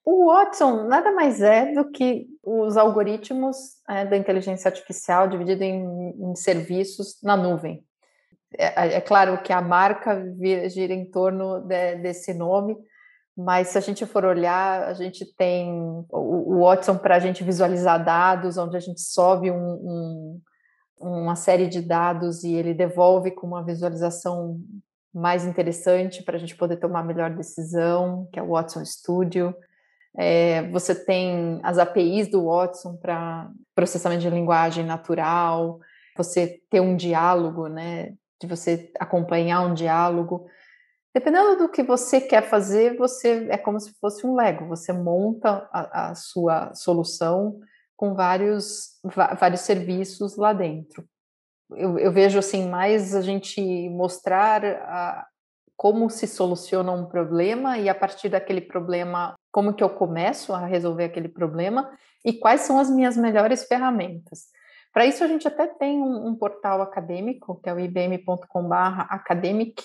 O 0.10 0.28
Watson 0.28 0.88
nada 0.88 1.12
mais 1.12 1.42
é 1.42 1.74
do 1.74 1.92
que 1.92 2.28
os 2.42 2.78
algoritmos 2.78 3.58
é, 3.90 4.06
da 4.06 4.16
inteligência 4.16 4.70
artificial 4.70 5.28
dividido 5.28 5.62
em, 5.64 5.84
em 6.18 6.34
serviços 6.34 7.22
na 7.22 7.36
nuvem. 7.36 7.84
É, 8.58 8.68
é, 8.68 8.94
é, 8.94 9.02
claro 9.02 9.38
que 9.44 9.52
a 9.52 9.62
marca 9.62 10.26
gira 10.70 10.94
em 10.94 11.12
torno 11.12 11.60
de, 11.60 11.96
desse 11.96 12.34
nome, 12.34 12.78
mas 13.36 13.68
se 13.68 13.78
a 13.78 13.82
gente 13.82 14.06
for 14.06 14.24
olhar, 14.24 14.84
a 14.84 14.94
gente 14.94 15.26
tem 15.36 15.74
o, 16.10 16.56
o 16.56 16.60
Watson 16.64 16.98
para 16.98 17.18
a 17.18 17.20
gente 17.20 17.44
visualizar 17.44 18.02
dados, 18.02 18.58
onde 18.58 18.78
a 18.78 18.80
gente 18.80 19.02
sobe 19.02 19.52
um, 19.52 19.58
um, 19.58 20.42
uma 21.02 21.36
série 21.36 21.68
de 21.68 21.82
dados 21.82 22.46
e 22.46 22.56
ele 22.56 22.74
devolve 22.74 23.32
com 23.32 23.46
uma 23.46 23.62
visualização 23.62 24.58
mais 25.14 25.46
interessante 25.46 26.24
para 26.24 26.38
a 26.38 26.40
gente 26.40 26.56
poder 26.56 26.78
tomar 26.78 27.04
melhor 27.04 27.30
decisão, 27.36 28.26
que 28.32 28.40
é 28.40 28.42
o 28.42 28.52
Watson 28.52 28.86
Studio. 28.86 29.54
É, 30.18 30.64
você 30.70 30.96
tem 30.96 31.60
as 31.64 31.78
APIs 31.78 32.28
do 32.28 32.46
Watson 32.46 32.98
para 32.98 33.52
processamento 33.76 34.22
de 34.22 34.30
linguagem 34.30 34.84
natural, 34.84 35.80
você 36.18 36.60
ter 36.70 36.80
um 36.80 36.96
diálogo, 36.96 37.68
né? 37.68 38.14
De 38.42 38.48
você 38.48 38.92
acompanhar 39.00 39.62
um 39.62 39.74
diálogo. 39.74 40.48
Dependendo 41.14 41.58
do 41.58 41.70
que 41.70 41.84
você 41.84 42.20
quer 42.20 42.50
fazer, 42.50 42.98
você 42.98 43.48
é 43.50 43.58
como 43.58 43.80
se 43.80 43.94
fosse 44.00 44.26
um 44.26 44.36
Lego. 44.36 44.68
Você 44.68 44.92
monta 44.92 45.68
a, 45.72 46.10
a 46.10 46.16
sua 46.16 46.74
solução 46.74 47.60
com 47.96 48.14
vários, 48.14 49.00
vários 49.40 49.62
serviços 49.62 50.36
lá 50.36 50.54
dentro. 50.54 51.04
Eu, 51.72 51.98
eu, 51.98 52.12
vejo 52.12 52.40
assim 52.40 52.70
mais 52.70 53.14
a 53.16 53.22
gente 53.22 53.62
mostrar 53.90 54.64
a, 54.64 55.28
como 55.78 56.10
se 56.10 56.28
soluciona 56.28 56.92
um 56.92 57.06
problema 57.06 57.78
e 57.78 57.88
a 57.88 57.96
partir 57.96 58.30
daquele 58.30 58.62
problema 58.62 59.36
como 59.52 59.74
que 59.74 59.84
eu 59.84 59.90
começo 59.90 60.52
a 60.52 60.66
resolver 60.66 61.04
aquele 61.06 61.30
problema 61.30 61.90
e 62.26 62.34
quais 62.34 62.62
são 62.62 62.80
as 62.80 62.90
minhas 62.90 63.16
melhores 63.16 63.66
ferramentas. 63.66 64.48
Para 64.92 65.06
isso, 65.06 65.24
a 65.24 65.28
gente 65.28 65.48
até 65.48 65.68
tem 65.68 66.02
um, 66.02 66.28
um 66.28 66.36
portal 66.36 66.82
acadêmico, 66.82 67.62
que 67.62 67.70
é 67.70 67.74
o 67.74 67.80
ibm.com/academic, 67.80 69.84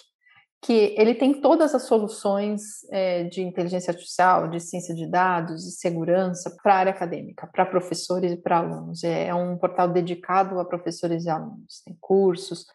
que 0.63 0.95
ele 0.97 1.15
tem 1.15 1.41
todas 1.41 1.75
as 1.75 1.83
soluções 1.83 2.89
é, 2.91 3.25
de 3.25 3.43
inteligência 3.43 3.91
artificial, 3.91 4.49
de 4.49 4.61
ciência 4.61 4.95
de 4.95 5.07
dados, 5.07 5.65
de 5.65 5.73
segurança 5.73 6.57
para 6.63 6.75
a 6.75 6.79
área 6.79 6.93
acadêmica, 6.93 7.47
para 7.49 7.67
professores 7.67 8.33
e 8.33 8.37
para 8.37 8.59
alunos. 8.59 9.05
É, 9.05 9.27
é, 9.27 9.35
um 9.35 9.59
portal 9.59 9.89
dedicado 9.89 10.59
a 10.59 10.65
professores 10.65 11.25
e 11.25 11.29
alunos, 11.29 11.83
tem 11.85 11.97
cursos. 12.01 12.67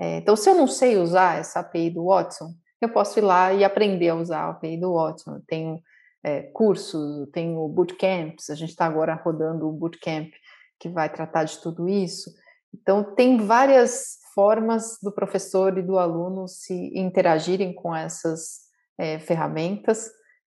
É, 0.00 0.18
então, 0.18 0.36
se 0.36 0.48
eu 0.48 0.54
não 0.54 0.66
sei 0.66 0.96
usar 0.96 1.38
essa 1.38 1.60
API 1.60 1.90
do 1.90 2.06
Watson, 2.06 2.54
eu 2.80 2.88
posso 2.88 3.18
ir 3.18 3.22
lá 3.22 3.52
e 3.52 3.64
aprender 3.64 4.10
a 4.10 4.14
usar 4.14 4.40
a 4.40 4.50
API 4.50 4.78
do 4.78 4.94
Watson. 4.94 5.36
Eu 5.36 5.42
tenho 5.46 5.80
é, 6.22 6.42
cursos, 6.42 7.28
tem 7.32 7.56
o 7.56 7.68
bootcamps, 7.68 8.50
a 8.50 8.54
gente 8.54 8.70
está 8.70 8.86
agora 8.86 9.14
rodando 9.14 9.68
o 9.68 9.72
bootcamp 9.72 10.30
que 10.78 10.88
vai 10.88 11.12
tratar 11.12 11.44
de 11.44 11.58
tudo 11.58 11.88
isso. 11.88 12.30
Então, 12.72 13.14
tem 13.14 13.38
várias 13.38 14.18
formas 14.34 14.98
do 15.02 15.10
professor 15.10 15.76
e 15.76 15.82
do 15.82 15.98
aluno 15.98 16.46
se 16.46 16.92
interagirem 16.94 17.74
com 17.74 17.94
essas 17.94 18.68
é, 18.96 19.18
ferramentas 19.18 20.10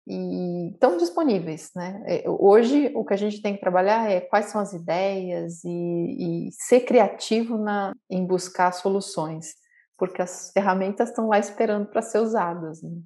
e 0.10 0.70
estão 0.72 0.96
disponíveis, 0.96 1.70
né? 1.76 2.02
É, 2.06 2.24
hoje 2.26 2.92
o 2.96 3.04
que 3.04 3.14
a 3.14 3.18
gente 3.18 3.42
tem 3.42 3.56
que 3.56 3.60
trabalhar 3.60 4.10
é 4.10 4.22
quais 4.22 4.46
são 4.46 4.62
as 4.62 4.72
ideias 4.72 5.64
e, 5.66 6.48
e 6.48 6.52
ser 6.54 6.82
criativo 6.82 7.58
na, 7.58 7.94
em 8.10 8.26
buscar 8.26 8.72
soluções, 8.72 9.54
porque 9.98 10.22
as 10.22 10.50
ferramentas 10.54 11.10
estão 11.10 11.28
lá 11.28 11.38
esperando 11.38 11.88
para 11.88 12.02
ser 12.02 12.20
usadas. 12.20 12.82
Né? 12.82 13.02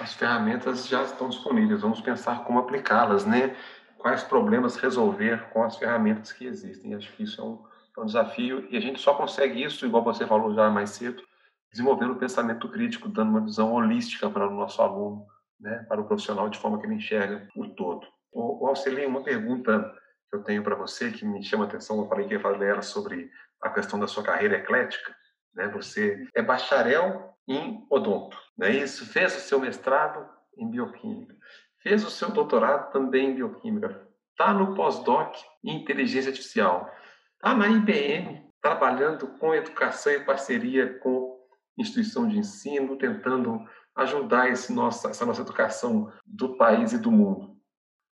As 0.00 0.14
ferramentas 0.14 0.88
já 0.88 1.02
estão 1.02 1.28
disponíveis, 1.28 1.82
vamos 1.82 2.00
pensar 2.00 2.44
como 2.44 2.58
aplicá-las, 2.58 3.26
né? 3.26 3.54
Quais 3.98 4.22
problemas 4.22 4.76
resolver 4.76 5.50
com 5.50 5.62
as 5.62 5.76
ferramentas 5.76 6.32
que 6.32 6.46
existem. 6.46 6.94
Acho 6.94 7.12
que 7.12 7.24
isso 7.24 7.40
é 7.40 7.44
um, 7.44 7.62
é 7.98 8.00
um 8.00 8.06
desafio 8.06 8.66
e 8.70 8.76
a 8.76 8.80
gente 8.80 8.98
só 8.98 9.14
consegue 9.14 9.62
isso, 9.62 9.84
igual 9.84 10.02
você 10.02 10.26
falou 10.26 10.54
já 10.54 10.70
mais 10.70 10.90
cedo, 10.90 11.22
desenvolvendo 11.70 12.12
o 12.12 12.18
pensamento 12.18 12.68
crítico, 12.70 13.08
dando 13.08 13.30
uma 13.30 13.40
visão 13.40 13.72
holística 13.72 14.30
para 14.30 14.48
o 14.48 14.54
nosso 14.54 14.80
aluno, 14.80 15.26
né, 15.60 15.84
para 15.88 16.00
o 16.00 16.06
profissional, 16.06 16.48
de 16.48 16.58
forma 16.58 16.78
que 16.78 16.86
ele 16.86 16.94
enxerga 16.94 17.48
o 17.56 17.68
todo. 17.74 18.06
O, 18.32 18.66
o 18.66 19.06
uma 19.06 19.22
pergunta 19.22 19.94
que 20.30 20.36
eu 20.36 20.42
tenho 20.42 20.62
para 20.62 20.74
você, 20.74 21.10
que 21.10 21.24
me 21.24 21.42
chama 21.42 21.64
a 21.64 21.68
atenção, 21.68 22.00
eu 22.00 22.08
falei 22.08 22.26
que 22.26 22.34
ia 22.34 22.40
falar 22.40 22.58
dela 22.58 22.82
sobre 22.82 23.30
a 23.62 23.70
questão 23.70 23.98
da 23.98 24.06
sua 24.06 24.22
carreira 24.22 24.56
eclética, 24.56 25.14
né? 25.54 25.68
Você 25.68 26.26
é 26.34 26.42
bacharel 26.42 27.34
em 27.48 27.86
odonto, 27.90 28.36
não 28.56 28.66
é 28.66 28.72
isso? 28.72 29.06
Fez 29.06 29.36
o 29.36 29.40
seu 29.40 29.60
mestrado 29.60 30.28
em 30.58 30.70
bioquímica, 30.70 31.36
fez 31.82 32.04
o 32.04 32.10
seu 32.10 32.30
doutorado 32.30 32.90
também 32.92 33.30
em 33.30 33.34
bioquímica, 33.34 34.08
está 34.30 34.52
no 34.52 34.74
pós-doc 34.74 35.36
em 35.62 35.76
inteligência 35.76 36.30
artificial, 36.30 36.90
está 37.36 37.54
na 37.54 37.68
IBM 37.68 38.44
trabalhando 38.60 39.28
com 39.38 39.54
educação 39.54 40.12
em 40.12 40.24
parceria 40.24 40.98
com 40.98 41.38
instituição 41.78 42.26
de 42.26 42.38
ensino, 42.38 42.96
tentando 42.96 43.62
ajudar 43.94 44.50
esse 44.50 44.72
essa 44.72 45.26
nossa 45.26 45.42
educação 45.42 46.12
do 46.26 46.56
país 46.56 46.92
e 46.92 46.98
do 46.98 47.10
mundo. 47.10 47.56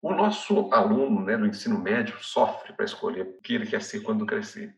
O 0.02 0.12
nosso 0.12 0.72
aluno 0.72 1.22
né, 1.22 1.36
do 1.36 1.46
ensino 1.46 1.78
médio 1.78 2.16
sofre 2.22 2.72
para 2.72 2.84
escolher 2.84 3.22
o 3.22 3.40
que 3.40 3.54
ele 3.54 3.66
quer 3.66 3.82
ser 3.82 4.00
quando 4.00 4.26
crescer. 4.26 4.74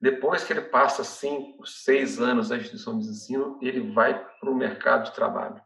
Depois 0.00 0.44
que 0.44 0.52
ele 0.52 0.62
passa 0.62 1.04
cinco, 1.04 1.66
seis 1.66 2.20
anos 2.20 2.50
na 2.50 2.56
instituição 2.56 2.98
de 2.98 3.06
ensino, 3.06 3.58
ele 3.62 3.92
vai 3.92 4.26
para 4.40 4.50
o 4.50 4.54
mercado 4.54 5.04
de 5.04 5.14
trabalho. 5.14 5.60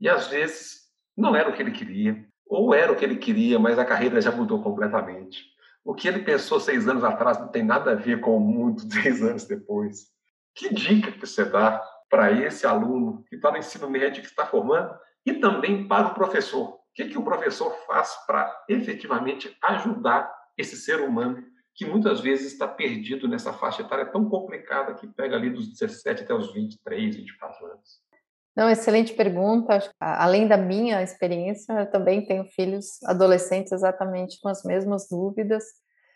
E 0.00 0.08
às 0.08 0.28
vezes 0.28 0.88
não 1.16 1.34
era 1.34 1.50
o 1.50 1.52
que 1.52 1.60
ele 1.60 1.70
queria, 1.70 2.26
ou 2.46 2.74
era 2.74 2.92
o 2.92 2.96
que 2.96 3.04
ele 3.04 3.16
queria, 3.16 3.58
mas 3.58 3.78
a 3.78 3.84
carreira 3.84 4.20
já 4.20 4.30
mudou 4.30 4.62
completamente. 4.62 5.44
O 5.84 5.94
que 5.94 6.08
ele 6.08 6.20
pensou 6.20 6.60
seis 6.60 6.88
anos 6.88 7.04
atrás 7.04 7.38
não 7.38 7.48
tem 7.48 7.62
nada 7.62 7.92
a 7.92 7.94
ver 7.94 8.20
com 8.20 8.36
o 8.36 8.40
mundo 8.40 8.80
seis 8.92 9.22
anos 9.22 9.44
depois. 9.44 10.06
Que 10.54 10.72
dica 10.72 11.12
que 11.12 11.26
você 11.26 11.44
dá 11.44 11.82
para 12.08 12.32
esse 12.32 12.66
aluno 12.66 13.22
que 13.28 13.36
está 13.36 13.50
no 13.50 13.58
ensino 13.58 13.88
médio, 13.88 14.22
que 14.22 14.28
está 14.28 14.46
formando, 14.46 14.96
e 15.24 15.34
também 15.34 15.86
para 15.86 16.08
o 16.08 16.14
professor? 16.14 16.70
O 16.70 16.80
que, 16.94 17.06
que 17.06 17.18
o 17.18 17.24
professor 17.24 17.70
faz 17.86 18.14
para 18.26 18.64
efetivamente 18.68 19.56
ajudar 19.62 20.32
esse 20.56 20.76
ser 20.76 21.00
humano 21.00 21.44
que 21.74 21.86
muitas 21.86 22.20
vezes 22.20 22.52
está 22.52 22.66
perdido 22.66 23.28
nessa 23.28 23.52
faixa 23.52 23.82
etária 23.82 24.06
tão 24.06 24.28
complicada 24.28 24.94
que 24.94 25.06
pega 25.06 25.36
ali 25.36 25.48
dos 25.48 25.68
17 25.68 26.24
até 26.24 26.34
os 26.34 26.52
23, 26.52 27.14
24 27.14 27.66
anos? 27.66 28.08
Não, 28.56 28.68
excelente 28.68 29.12
pergunta. 29.12 29.78
Além 30.00 30.48
da 30.48 30.56
minha 30.56 31.00
experiência, 31.00 31.72
eu 31.74 31.88
também 31.88 32.26
tenho 32.26 32.44
filhos 32.46 33.00
adolescentes 33.04 33.70
exatamente 33.70 34.40
com 34.40 34.48
as 34.48 34.64
mesmas 34.64 35.06
dúvidas. 35.08 35.62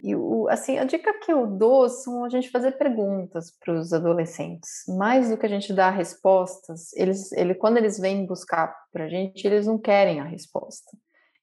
E 0.03 0.17
o, 0.17 0.49
assim, 0.49 0.79
a 0.79 0.85
dica 0.85 1.15
que 1.21 1.33
eu 1.33 1.47
dou 1.47 1.89
são 1.89 2.25
a 2.25 2.29
gente 2.29 2.51
fazer 2.51 2.73
perguntas 2.73 3.57
para 3.65 3.73
os 3.73 3.93
adolescentes, 3.93 4.85
mais 4.89 5.31
do 5.31 5.37
que 5.37 5.47
a 5.47 5.49
gente 5.49 5.73
dar 5.73 5.91
respostas. 5.91 6.93
Eles, 6.95 7.31
ele, 7.33 7.55
quando 7.55 7.77
eles 7.77 8.01
vêm 8.01 8.27
buscar 8.27 8.75
para 8.93 9.05
a 9.05 9.09
gente, 9.09 9.47
eles 9.47 9.67
não 9.67 9.79
querem 9.79 10.19
a 10.19 10.25
resposta. 10.25 10.91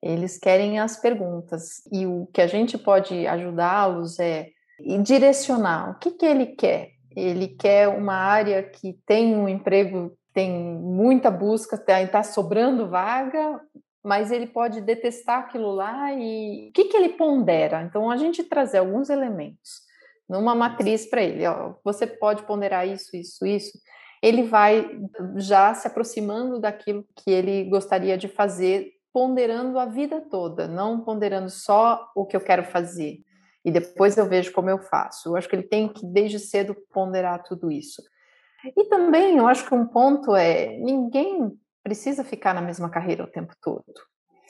Eles 0.01 0.37
querem 0.37 0.77
as 0.77 0.97
perguntas 0.97 1.81
e 1.91 2.05
o 2.05 2.27
que 2.33 2.41
a 2.41 2.47
gente 2.47 2.77
pode 2.77 3.25
ajudá-los 3.27 4.19
é 4.19 4.49
direcionar 5.03 5.91
o 5.91 5.99
que, 5.99 6.11
que 6.11 6.25
ele 6.25 6.47
quer. 6.47 6.91
Ele 7.15 7.47
quer 7.47 7.87
uma 7.87 8.13
área 8.13 8.61
que 8.63 8.97
tem 9.05 9.35
um 9.35 9.47
emprego, 9.47 10.11
tem 10.33 10.51
muita 10.51 11.31
busca, 11.31 11.75
está 11.75 12.05
tá 12.07 12.23
sobrando 12.23 12.89
vaga, 12.89 13.59
mas 14.03 14.31
ele 14.31 14.47
pode 14.47 14.81
detestar 14.81 15.39
aquilo 15.39 15.71
lá 15.71 16.13
e 16.13 16.69
o 16.69 16.71
que, 16.71 16.85
que 16.85 16.97
ele 16.97 17.09
pondera? 17.09 17.81
Então, 17.83 18.09
a 18.09 18.17
gente 18.17 18.43
trazer 18.43 18.79
alguns 18.79 19.09
elementos 19.09 19.81
numa 20.27 20.53
matriz 20.53 21.05
para 21.05 21.23
ele, 21.23 21.45
ó, 21.45 21.75
você 21.83 22.05
pode 22.05 22.43
ponderar 22.43 22.87
isso, 22.87 23.15
isso, 23.15 23.45
isso, 23.45 23.77
ele 24.21 24.43
vai 24.43 24.99
já 25.37 25.73
se 25.73 25.87
aproximando 25.87 26.59
daquilo 26.59 27.05
que 27.15 27.31
ele 27.31 27.63
gostaria 27.65 28.17
de 28.17 28.27
fazer 28.27 28.91
ponderando 29.11 29.79
a 29.79 29.85
vida 29.85 30.21
toda, 30.21 30.67
não 30.67 31.01
ponderando 31.01 31.49
só 31.49 32.11
o 32.15 32.25
que 32.25 32.35
eu 32.35 32.41
quero 32.41 32.63
fazer 32.63 33.23
e 33.63 33.71
depois 33.71 34.17
eu 34.17 34.27
vejo 34.27 34.51
como 34.51 34.69
eu 34.69 34.79
faço. 34.79 35.29
Eu 35.29 35.35
acho 35.35 35.47
que 35.47 35.55
ele 35.55 35.67
tem 35.67 35.87
que 35.87 36.05
desde 36.05 36.39
cedo 36.39 36.75
ponderar 36.91 37.43
tudo 37.43 37.71
isso. 37.71 38.01
E 38.75 38.85
também 38.85 39.37
eu 39.37 39.47
acho 39.47 39.67
que 39.67 39.73
um 39.73 39.85
ponto 39.85 40.35
é 40.35 40.77
ninguém 40.77 41.51
precisa 41.83 42.23
ficar 42.23 42.53
na 42.53 42.61
mesma 42.61 42.89
carreira 42.89 43.23
o 43.23 43.31
tempo 43.31 43.53
todo. 43.61 43.83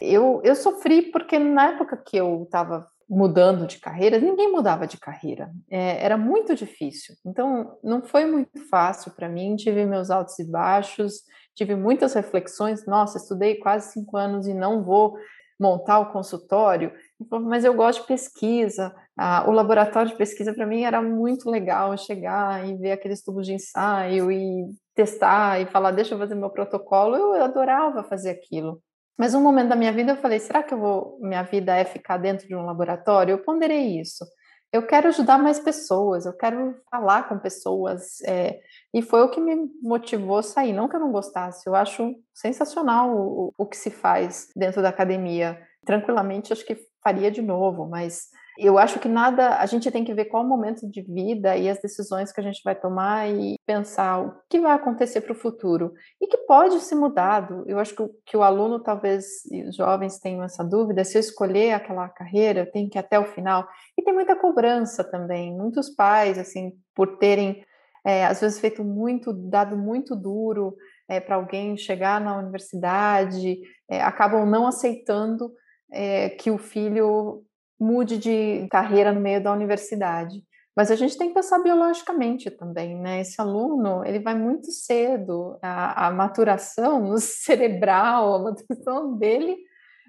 Eu, 0.01 0.41
eu 0.43 0.55
sofri 0.55 1.11
porque 1.11 1.37
na 1.37 1.69
época 1.69 1.97
que 1.97 2.17
eu 2.17 2.43
estava 2.43 2.87
mudando 3.09 3.65
de 3.65 3.79
carreira, 3.79 4.19
ninguém 4.19 4.51
mudava 4.51 4.85
de 4.85 4.97
carreira. 4.97 5.49
É, 5.69 6.03
era 6.03 6.15
muito 6.15 6.53
difícil. 6.53 7.15
Então, 7.25 7.77
não 7.83 8.03
foi 8.03 8.25
muito 8.25 8.69
fácil 8.69 9.11
para 9.11 9.27
mim. 9.27 9.55
Tive 9.55 9.83
meus 9.85 10.11
altos 10.11 10.37
e 10.37 10.49
baixos, 10.49 11.23
tive 11.55 11.75
muitas 11.75 12.13
reflexões. 12.13 12.85
Nossa, 12.85 13.17
estudei 13.17 13.55
quase 13.55 13.93
cinco 13.93 14.15
anos 14.15 14.47
e 14.47 14.53
não 14.53 14.83
vou 14.83 15.17
montar 15.59 15.99
o 15.99 16.11
consultório. 16.11 16.93
Mas 17.41 17.65
eu 17.65 17.73
gosto 17.73 18.01
de 18.01 18.07
pesquisa. 18.07 18.95
Ah, 19.17 19.43
o 19.47 19.51
laboratório 19.51 20.11
de 20.11 20.17
pesquisa 20.17 20.53
para 20.53 20.67
mim 20.67 20.83
era 20.83 21.01
muito 21.01 21.49
legal 21.49 21.97
chegar 21.97 22.65
e 22.67 22.77
ver 22.77 22.91
aqueles 22.91 23.23
tubos 23.23 23.47
de 23.47 23.53
ensaio 23.53 24.31
e 24.31 24.69
testar 24.99 25.61
e 25.61 25.65
falar, 25.65 25.91
deixa 25.91 26.13
eu 26.13 26.19
fazer 26.19 26.35
meu 26.35 26.49
protocolo. 26.49 27.15
Eu 27.15 27.41
adorava 27.41 28.03
fazer 28.03 28.31
aquilo. 28.31 28.81
Mas 29.17 29.33
um 29.33 29.41
momento 29.41 29.69
da 29.69 29.75
minha 29.75 29.93
vida 29.93 30.11
eu 30.11 30.17
falei, 30.17 30.39
será 30.39 30.61
que 30.61 30.73
eu 30.73 30.77
vou, 30.77 31.17
minha 31.21 31.41
vida 31.43 31.73
é 31.73 31.85
ficar 31.85 32.17
dentro 32.17 32.45
de 32.45 32.53
um 32.53 32.65
laboratório? 32.65 33.31
Eu 33.31 33.39
ponderei 33.39 33.97
isso. 33.97 34.25
Eu 34.73 34.85
quero 34.85 35.07
ajudar 35.07 35.39
mais 35.39 35.57
pessoas, 35.57 36.25
eu 36.25 36.33
quero 36.33 36.75
falar 36.91 37.29
com 37.29 37.39
pessoas. 37.39 38.21
É, 38.25 38.59
e 38.93 39.01
foi 39.01 39.21
o 39.21 39.29
que 39.29 39.39
me 39.39 39.69
motivou 39.81 40.37
a 40.37 40.43
sair. 40.43 40.73
Não 40.73 40.89
que 40.89 40.97
eu 40.97 40.99
não 40.99 41.13
gostasse, 41.13 41.65
eu 41.65 41.75
acho 41.75 42.13
sensacional 42.33 43.15
o, 43.15 43.53
o 43.57 43.65
que 43.65 43.77
se 43.77 43.89
faz 43.89 44.49
dentro 44.53 44.81
da 44.81 44.89
academia. 44.89 45.59
Tranquilamente, 45.85 46.51
acho 46.51 46.65
que 46.65 46.77
faria 47.01 47.31
de 47.31 47.41
novo, 47.41 47.87
mas 47.87 48.27
eu 48.59 48.77
acho 48.77 48.99
que 48.99 49.07
nada, 49.07 49.57
a 49.57 49.65
gente 49.65 49.89
tem 49.89 50.03
que 50.03 50.13
ver 50.13 50.25
qual 50.25 50.43
o 50.43 50.47
momento 50.47 50.89
de 50.89 51.01
vida 51.01 51.55
e 51.55 51.69
as 51.69 51.81
decisões 51.81 52.31
que 52.31 52.39
a 52.39 52.43
gente 52.43 52.61
vai 52.63 52.75
tomar 52.75 53.29
e 53.29 53.55
pensar 53.65 54.21
o 54.21 54.33
que 54.49 54.59
vai 54.59 54.73
acontecer 54.73 55.21
para 55.21 55.31
o 55.31 55.35
futuro 55.35 55.93
e 56.21 56.27
que 56.27 56.37
pode 56.39 56.79
ser 56.81 56.95
mudado. 56.95 57.63
Eu 57.67 57.79
acho 57.79 57.95
que, 57.95 58.03
que 58.25 58.37
o 58.37 58.43
aluno, 58.43 58.79
talvez, 58.79 59.25
os 59.67 59.75
jovens 59.75 60.19
tenham 60.19 60.43
essa 60.43 60.63
dúvida, 60.63 61.03
se 61.03 61.17
eu 61.17 61.21
escolher 61.21 61.73
aquela 61.73 62.09
carreira, 62.09 62.61
eu 62.61 62.71
tenho 62.71 62.89
que 62.89 62.97
ir 62.97 62.99
até 62.99 63.17
o 63.17 63.25
final. 63.25 63.67
E 63.97 64.03
tem 64.03 64.13
muita 64.13 64.35
cobrança 64.35 65.03
também, 65.03 65.55
muitos 65.55 65.89
pais, 65.89 66.37
assim, 66.37 66.73
por 66.93 67.17
terem, 67.17 67.63
é, 68.05 68.25
às 68.25 68.41
vezes, 68.41 68.59
feito 68.59 68.83
muito, 68.83 69.31
dado 69.31 69.77
muito 69.77 70.15
duro 70.15 70.75
é, 71.07 71.19
para 71.19 71.35
alguém 71.35 71.77
chegar 71.77 72.19
na 72.19 72.37
universidade, 72.37 73.59
é, 73.89 74.01
acabam 74.01 74.45
não 74.45 74.67
aceitando 74.67 75.51
é, 75.91 76.29
que 76.29 76.51
o 76.51 76.57
filho 76.57 77.43
mude 77.79 78.17
de 78.17 78.67
carreira 78.69 79.11
no 79.11 79.21
meio 79.21 79.41
da 79.41 79.51
universidade. 79.51 80.43
Mas 80.75 80.91
a 80.91 80.95
gente 80.95 81.17
tem 81.17 81.29
que 81.29 81.33
pensar 81.33 81.59
biologicamente 81.59 82.49
também, 82.49 82.95
né? 82.95 83.21
Esse 83.21 83.41
aluno, 83.41 84.05
ele 84.05 84.19
vai 84.19 84.33
muito 84.33 84.71
cedo, 84.71 85.57
a, 85.61 86.07
a 86.07 86.11
maturação 86.11 87.15
cerebral, 87.19 88.35
a 88.35 88.39
maturação 88.39 89.17
dele, 89.17 89.57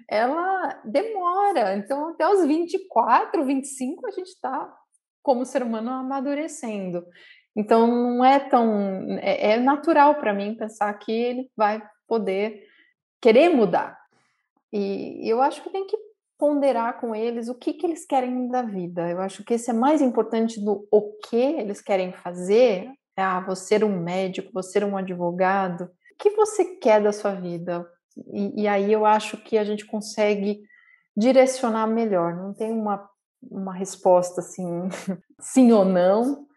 ela 0.09 0.81
demora. 0.85 1.75
Então, 1.75 2.09
até 2.09 2.27
os 2.27 2.45
24, 2.45 3.43
25, 3.43 4.07
a 4.07 4.11
gente 4.11 4.27
está, 4.27 4.73
como 5.21 5.45
ser 5.45 5.63
humano, 5.63 5.89
amadurecendo. 5.89 7.05
Então, 7.55 7.85
não 7.87 8.23
é 8.23 8.39
tão. 8.39 9.19
É, 9.19 9.51
é 9.51 9.57
natural 9.57 10.15
para 10.15 10.33
mim 10.33 10.55
pensar 10.55 10.93
que 10.93 11.11
ele 11.11 11.51
vai 11.55 11.81
poder 12.07 12.63
querer 13.21 13.49
mudar. 13.49 13.99
E 14.71 15.29
eu 15.29 15.41
acho 15.41 15.61
que 15.61 15.69
tem 15.69 15.85
que 15.85 15.97
ponderar 16.41 16.99
com 16.99 17.13
eles 17.13 17.49
o 17.49 17.53
que, 17.53 17.71
que 17.71 17.85
eles 17.85 18.03
querem 18.03 18.47
da 18.47 18.63
vida. 18.63 19.07
Eu 19.07 19.21
acho 19.21 19.43
que 19.43 19.53
esse 19.53 19.69
é 19.69 19.73
mais 19.73 20.01
importante 20.01 20.59
do 20.59 20.87
o 20.91 21.13
que 21.29 21.35
eles 21.35 21.79
querem 21.79 22.11
fazer. 22.11 22.89
É, 23.15 23.21
ah, 23.21 23.39
você 23.41 23.75
ser 23.75 23.83
um 23.83 24.01
médico, 24.01 24.49
você 24.51 24.79
ser 24.79 24.83
um 24.83 24.97
advogado. 24.97 25.83
O 25.83 25.89
que 26.17 26.31
você 26.31 26.65
quer 26.77 26.99
da 26.99 27.11
sua 27.11 27.35
vida? 27.35 27.87
E, 28.33 28.63
e 28.63 28.67
aí 28.67 28.91
eu 28.91 29.05
acho 29.05 29.37
que 29.37 29.55
a 29.55 29.63
gente 29.63 29.85
consegue 29.85 30.63
direcionar 31.15 31.85
melhor. 31.85 32.35
Não 32.35 32.55
tem 32.55 32.71
uma, 32.71 33.07
uma 33.43 33.75
resposta 33.75 34.41
assim, 34.41 34.65
sim 35.39 35.71
ou 35.71 35.85
não, 35.85 36.47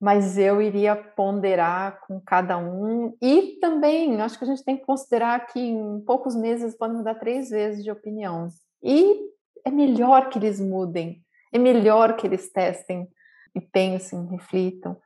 mas 0.00 0.38
eu 0.38 0.62
iria 0.62 0.94
ponderar 0.94 1.98
com 2.06 2.20
cada 2.20 2.58
um 2.58 3.12
e 3.20 3.58
também 3.60 4.20
acho 4.20 4.38
que 4.38 4.44
a 4.44 4.46
gente 4.48 4.64
tem 4.64 4.76
que 4.76 4.86
considerar 4.86 5.48
que 5.48 5.58
em 5.58 6.00
poucos 6.02 6.36
meses 6.36 6.76
podem 6.76 6.98
mudar 6.98 7.16
três 7.16 7.50
vezes 7.50 7.82
de 7.82 7.90
opinião 7.90 8.48
e 8.82 9.31
é 9.64 9.70
melhor 9.70 10.28
que 10.28 10.38
eles 10.38 10.60
mudem, 10.60 11.22
é 11.52 11.58
melhor 11.58 12.16
que 12.16 12.26
eles 12.26 12.50
testem 12.50 13.08
e 13.54 13.60
pensem, 13.60 14.26
reflitam. 14.26 14.96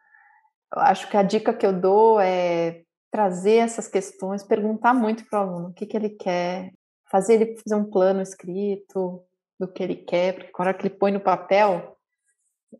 Eu 0.74 0.82
acho 0.82 1.08
que 1.08 1.16
a 1.16 1.22
dica 1.22 1.54
que 1.54 1.66
eu 1.66 1.72
dou 1.72 2.20
é 2.20 2.82
trazer 3.10 3.56
essas 3.56 3.88
questões, 3.88 4.42
perguntar 4.42 4.92
muito 4.92 5.24
para 5.28 5.40
o 5.40 5.42
aluno 5.42 5.68
o 5.68 5.72
que, 5.72 5.86
que 5.86 5.96
ele 5.96 6.10
quer, 6.10 6.72
fazer 7.10 7.34
ele 7.34 7.56
fazer 7.56 7.74
um 7.74 7.88
plano 7.88 8.20
escrito 8.20 9.22
do 9.58 9.66
que 9.66 9.82
ele 9.82 9.96
quer, 9.96 10.34
porque 10.34 10.50
quando 10.50 10.68
ele 10.68 10.90
põe 10.90 11.12
no 11.12 11.20
papel, 11.20 11.96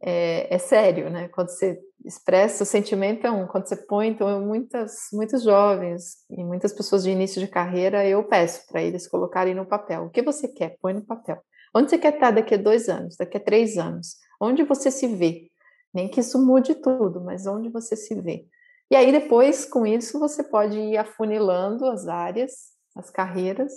é, 0.03 0.55
é, 0.55 0.59
sério, 0.59 1.09
né? 1.09 1.29
Quando 1.29 1.49
você 1.49 1.81
expressa 2.05 2.63
o 2.63 2.67
sentimento 2.67 3.27
é 3.27 3.31
um, 3.31 3.47
quando 3.47 3.67
você 3.67 3.77
põe, 3.77 4.09
então 4.09 4.41
muitas, 4.45 5.09
muitos 5.13 5.43
jovens 5.43 6.19
e 6.31 6.45
muitas 6.45 6.73
pessoas 6.73 7.05
de 7.05 7.11
início 7.11 7.41
de 7.41 7.49
carreira, 7.49 8.07
eu 8.07 8.23
peço 8.25 8.67
para 8.67 8.83
eles 8.83 9.09
colocarem 9.09 9.55
no 9.55 9.67
papel. 9.67 10.05
O 10.05 10.11
que 10.11 10.23
você 10.23 10.49
quer? 10.49 10.77
Põe 10.81 10.93
no 10.93 11.03
papel. 11.03 11.41
Onde 11.77 11.91
você 11.91 11.99
quer 11.99 12.15
estar 12.15 12.31
daqui 12.31 12.55
a 12.55 12.57
dois 12.57 12.89
anos, 12.89 13.17
daqui 13.17 13.37
a 13.37 13.41
três 13.41 13.77
anos? 13.77 14.17
Onde 14.41 14.63
você 14.63 14.91
se 14.91 15.07
vê? 15.07 15.51
Nem 15.93 16.09
que 16.09 16.21
isso 16.21 16.43
mude 16.43 16.75
tudo, 16.75 17.21
mas 17.21 17.47
onde 17.47 17.69
você 17.69 17.95
se 17.95 18.19
vê? 18.19 18.47
E 18.91 18.97
aí 18.97 19.13
depois, 19.13 19.67
com 19.67 19.87
isso, 19.87 20.19
você 20.19 20.43
pode 20.43 20.79
ir 20.79 20.97
afunilando 20.97 21.85
as 21.85 22.09
áreas, 22.09 22.73
as 22.97 23.11
carreiras, 23.11 23.75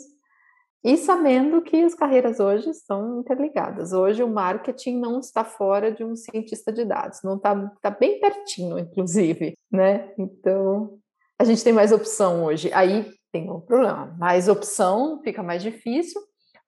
e 0.81 0.95
sabendo 0.95 1.61
que 1.61 1.75
as 1.83 1.93
carreiras 1.93 2.39
hoje 2.39 2.69
estão 2.69 3.19
interligadas. 3.19 3.91
Hoje 3.91 4.23
o 4.23 4.29
marketing 4.29 4.97
não 4.97 5.19
está 5.19 5.43
fora 5.43 5.91
de 5.91 6.01
um 6.05 6.15
cientista 6.15 6.71
de 6.71 6.85
dados, 6.85 7.19
não 7.21 7.35
está 7.35 7.69
tá 7.81 7.89
bem 7.89 8.17
pertinho, 8.21 8.79
inclusive, 8.79 9.57
né? 9.69 10.13
Então 10.17 10.97
a 11.37 11.43
gente 11.43 11.61
tem 11.61 11.73
mais 11.73 11.91
opção 11.91 12.45
hoje. 12.45 12.71
Aí 12.71 13.11
tem 13.29 13.51
um 13.51 13.59
problema, 13.59 14.15
mais 14.17 14.47
opção 14.47 15.21
fica 15.21 15.43
mais 15.43 15.61
difícil, 15.61 16.21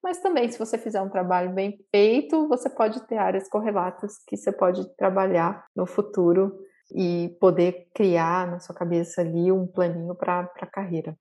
mas 0.04 0.20
também 0.20 0.50
se 0.50 0.60
você 0.60 0.78
fizer 0.78 1.02
um 1.02 1.10
trabalho 1.10 1.54
bem 1.54 1.80
feito, 1.94 2.48
você 2.48 2.70
pode 2.70 3.06
ter 3.08 3.18
áreas 3.18 3.48
correlatas 3.50 4.14
que 4.28 4.38
você 4.38 4.52
pode 4.52 4.88
trabalhar 4.96 5.66
no 5.76 5.86
futuro 5.86 6.60
e 6.94 7.36
poder 7.40 7.88
criar 7.94 8.50
na 8.50 8.60
sua 8.60 8.76
cabeça 8.76 9.22
ali 9.22 9.52
um 9.52 9.66
planinho 9.68 10.16
para 10.16 10.52
a 10.60 10.68
carreira 10.68 11.16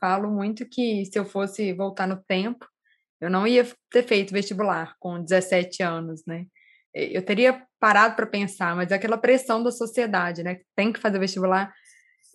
falo 0.00 0.30
muito 0.30 0.68
que 0.68 1.04
se 1.04 1.18
eu 1.18 1.24
fosse 1.24 1.72
voltar 1.72 2.06
no 2.06 2.22
tempo, 2.22 2.66
eu 3.20 3.30
não 3.30 3.46
ia 3.46 3.66
ter 3.90 4.02
feito 4.04 4.32
vestibular 4.32 4.94
com 5.00 5.22
17 5.22 5.82
anos, 5.82 6.22
né? 6.26 6.46
Eu 6.94 7.22
teria 7.24 7.62
parado 7.80 8.14
para 8.14 8.26
pensar, 8.26 8.74
mas 8.76 8.90
é 8.90 8.94
aquela 8.94 9.18
pressão 9.18 9.62
da 9.62 9.70
sociedade, 9.70 10.42
né? 10.42 10.60
Tem 10.74 10.92
que 10.92 11.00
fazer 11.00 11.18
vestibular. 11.18 11.72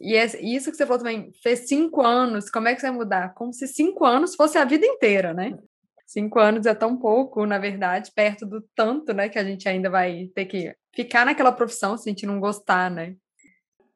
E 0.01 0.15
isso 0.55 0.71
que 0.71 0.77
você 0.77 0.85
falou 0.85 0.97
também, 0.97 1.31
fez 1.43 1.67
cinco 1.67 2.01
anos, 2.01 2.49
como 2.49 2.67
é 2.67 2.73
que 2.73 2.81
você 2.81 2.87
vai 2.87 2.97
mudar? 2.97 3.33
Como 3.35 3.53
se 3.53 3.67
cinco 3.67 4.03
anos 4.03 4.35
fosse 4.35 4.57
a 4.57 4.65
vida 4.65 4.85
inteira, 4.85 5.33
né? 5.33 5.57
Cinco 6.05 6.39
anos 6.39 6.65
é 6.65 6.73
tão 6.73 6.97
pouco, 6.97 7.45
na 7.45 7.57
verdade, 7.57 8.11
perto 8.13 8.45
do 8.45 8.61
tanto, 8.75 9.13
né, 9.13 9.29
que 9.29 9.39
a 9.39 9.43
gente 9.45 9.69
ainda 9.69 9.89
vai 9.89 10.29
ter 10.35 10.45
que 10.45 10.75
ficar 10.93 11.25
naquela 11.25 11.53
profissão 11.53 11.95
se 11.95 12.09
a 12.09 12.11
gente 12.11 12.25
não 12.25 12.39
gostar, 12.39 12.91
né? 12.91 13.15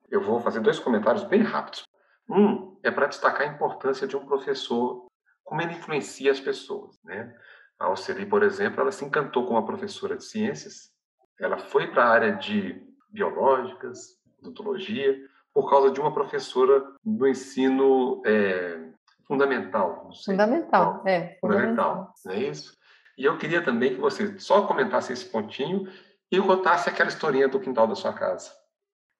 Eu 0.10 0.24
vou 0.24 0.39
fazer 0.39 0.62
dois 0.62 0.80
comentários 0.80 1.26
bem 1.26 1.41
rápidos. 1.41 1.84
Um 2.30 2.78
é 2.84 2.89
para 2.89 3.08
destacar 3.08 3.41
a 3.41 3.51
importância 3.51 4.08
de 4.08 4.16
um 4.16 4.26
professor, 4.26 5.08
como 5.43 5.62
ele 5.62 5.74
influencia 5.74 6.32
as 6.32 6.39
pessoas. 6.39 6.97
Né? 7.03 7.36
A 7.78 7.86
Alceli, 7.86 8.26
por 8.26 8.43
exemplo, 8.43 8.80
ela 8.80 8.91
se 8.91 9.03
encantou 9.03 9.45
com 9.45 9.56
uma 9.56 9.66
professora 9.66 10.16
de 10.16 10.24
ciências, 10.24 10.91
ela 11.39 11.58
foi 11.58 11.91
para 11.91 12.06
a 12.06 12.10
área 12.10 12.32
de 12.32 12.82
biológicas, 13.10 14.18
odontologia, 14.39 15.18
por 15.56 15.70
causa 15.70 15.89
de 15.89 16.01
uma 16.01 16.14
professora 16.14 16.84
do 17.01 17.26
ensino 17.26 18.22
é, 18.26 18.78
fundamental. 19.26 20.12
Fundamental, 20.26 20.95
não, 20.95 21.08
é. 21.08 21.38
Fundamental, 21.39 21.39
fundamental, 21.39 22.14
não 22.26 22.34
é 22.34 22.39
isso? 22.39 22.74
E 23.18 23.24
eu 23.24 23.38
queria 23.38 23.64
também 23.64 23.95
que 23.95 24.01
você 24.01 24.38
só 24.38 24.68
comentasse 24.68 25.14
esse 25.14 25.24
pontinho 25.24 25.88
e 26.30 26.41
contasse 26.41 26.89
aquela 26.89 27.08
historinha 27.08 27.47
do 27.47 27.62
quintal 27.62 27.88
da 27.88 27.95
sua 27.95 28.12
casa. 28.12 28.51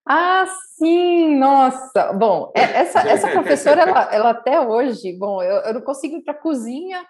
Ah, 0.06 0.46
sim, 0.76 1.38
nossa. 1.38 2.12
Bom, 2.12 2.52
é, 2.54 2.82
essa, 2.82 3.00
essa 3.08 3.30
professora, 3.30 3.84
ela, 3.84 4.14
ela 4.14 4.30
até 4.32 4.60
hoje, 4.60 5.18
bom, 5.18 5.42
eu, 5.42 5.56
eu 5.62 5.74
não 5.76 5.82
consigo 5.82 6.18
ir 6.18 6.22
para 6.22 6.34
a 6.34 6.38
cozinha 6.42 7.02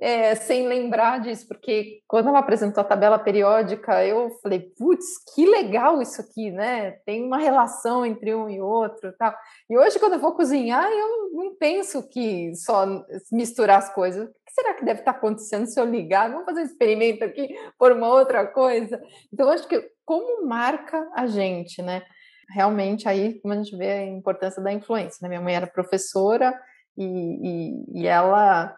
é, 0.00 0.34
sem 0.34 0.66
lembrar 0.66 1.20
disso, 1.20 1.46
porque 1.46 2.00
quando 2.08 2.28
ela 2.28 2.38
apresentou 2.38 2.80
a 2.80 2.86
tabela 2.86 3.18
periódica, 3.18 4.04
eu 4.04 4.30
falei, 4.42 4.60
putz, 4.78 5.06
que 5.34 5.44
legal 5.46 6.00
isso 6.00 6.20
aqui, 6.20 6.50
né? 6.50 6.92
Tem 7.04 7.24
uma 7.24 7.38
relação 7.38 8.04
entre 8.06 8.34
um 8.34 8.48
e 8.48 8.60
outro 8.60 9.12
tal. 9.18 9.34
E 9.68 9.76
hoje, 9.76 9.98
quando 9.98 10.14
eu 10.14 10.20
vou 10.20 10.32
cozinhar, 10.32 10.90
eu 10.90 11.30
não 11.32 11.54
penso 11.56 12.08
que 12.08 12.54
só 12.54 12.86
misturar 13.30 13.78
as 13.78 13.92
coisas. 13.92 14.28
O 14.28 14.32
que 14.32 14.52
será 14.52 14.74
que 14.74 14.84
deve 14.84 15.00
estar 15.00 15.12
acontecendo 15.12 15.66
se 15.66 15.78
eu 15.78 15.84
ligar? 15.84 16.30
Vamos 16.30 16.46
fazer 16.46 16.62
um 16.62 16.66
experimento 16.66 17.24
aqui 17.24 17.54
por 17.78 17.92
uma 17.92 18.08
outra 18.08 18.46
coisa? 18.46 19.00
Então, 19.32 19.50
acho 19.50 19.68
que 19.68 19.90
como 20.04 20.46
marca 20.46 21.08
a 21.14 21.26
gente, 21.26 21.82
né? 21.82 22.02
realmente 22.50 23.08
aí 23.08 23.40
como 23.40 23.54
a 23.54 23.56
gente 23.56 23.76
vê 23.76 23.90
a 23.90 24.06
importância 24.06 24.62
da 24.62 24.72
influência. 24.72 25.18
Né? 25.22 25.28
Minha 25.28 25.40
mãe 25.40 25.54
era 25.54 25.66
professora 25.66 26.52
e, 26.96 27.04
e, 27.04 28.00
e, 28.00 28.06
ela 28.06 28.74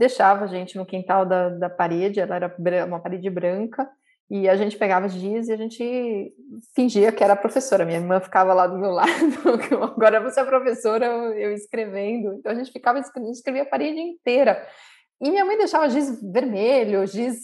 deixava 0.00 0.46
a 0.46 0.48
gente 0.48 0.78
no 0.78 0.86
quintal 0.86 1.26
da, 1.26 1.50
da 1.50 1.68
parede, 1.68 2.20
ela 2.20 2.36
era 2.36 2.56
uma 2.86 3.00
parede 3.00 3.28
branca, 3.28 3.86
e 4.30 4.48
a 4.48 4.56
gente 4.56 4.78
pegava 4.78 5.08
giz 5.08 5.48
e 5.48 5.52
a 5.52 5.56
gente 5.56 6.32
fingia 6.74 7.12
que 7.12 7.22
era 7.22 7.36
professora. 7.36 7.84
Minha 7.84 7.98
irmã 7.98 8.20
ficava 8.20 8.54
lá 8.54 8.66
do 8.66 8.78
meu 8.78 8.90
lado, 8.94 9.10
agora 9.82 10.20
você 10.20 10.40
é 10.40 10.44
professora, 10.44 11.04
eu, 11.04 11.52
escrevendo. 11.52 12.32
Então 12.34 12.52
a 12.52 12.54
gente 12.54 12.72
ficava 12.72 12.98
escrevia 12.98 13.62
a 13.62 13.66
parede 13.66 14.00
inteira. 14.00 14.66
E 15.20 15.28
minha 15.30 15.44
mãe 15.44 15.58
deixava 15.58 15.90
giz 15.90 16.18
vermelho, 16.32 17.06
giz 17.06 17.40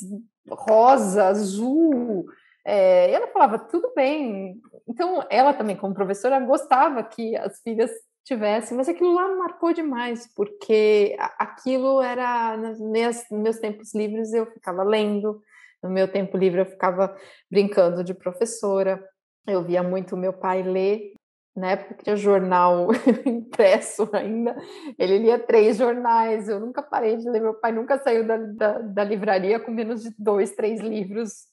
rosa, 0.49 1.27
azul, 1.27 2.25
é, 2.65 3.13
ela 3.13 3.29
falava, 3.29 3.59
tudo 3.59 3.93
bem. 3.95 4.61
Então, 4.89 5.25
ela 5.29 5.53
também, 5.53 5.77
como 5.77 5.95
professora, 5.95 6.41
gostava 6.41 7.03
que 7.03 7.37
as 7.37 7.61
filhas 7.61 7.91
tivessem, 8.27 8.77
mas 8.77 8.89
aquilo 8.89 9.15
lá 9.15 9.35
marcou 9.37 9.73
demais, 9.73 10.29
porque 10.35 11.17
aquilo 11.39 12.03
era, 12.03 12.57
nos 12.57 12.81
meus, 12.81 13.17
nos 13.31 13.41
meus 13.41 13.59
tempos 13.59 13.95
livres, 13.95 14.33
eu 14.33 14.47
ficava 14.47 14.83
lendo, 14.83 15.41
no 15.81 15.89
meu 15.89 16.11
tempo 16.11 16.37
livre, 16.37 16.61
eu 16.61 16.67
ficava 16.67 17.17
brincando 17.49 18.03
de 18.03 18.13
professora, 18.13 19.03
eu 19.47 19.63
via 19.63 19.81
muito 19.81 20.17
meu 20.17 20.33
pai 20.33 20.61
ler, 20.63 21.13
na 21.55 21.71
época 21.71 21.95
que 21.95 22.05
tinha 22.05 22.17
jornal 22.17 22.89
impresso 23.25 24.11
ainda, 24.13 24.57
ele 24.99 25.19
lia 25.19 25.39
três 25.39 25.77
jornais, 25.77 26.49
eu 26.49 26.59
nunca 26.59 26.83
parei 26.83 27.17
de 27.17 27.31
ler, 27.31 27.41
meu 27.41 27.55
pai 27.55 27.71
nunca 27.71 27.97
saiu 27.97 28.27
da, 28.27 28.37
da, 28.37 28.79
da 28.81 29.05
livraria 29.05 29.61
com 29.61 29.71
menos 29.71 30.03
de 30.03 30.13
dois, 30.19 30.51
três 30.51 30.81
livros. 30.81 31.45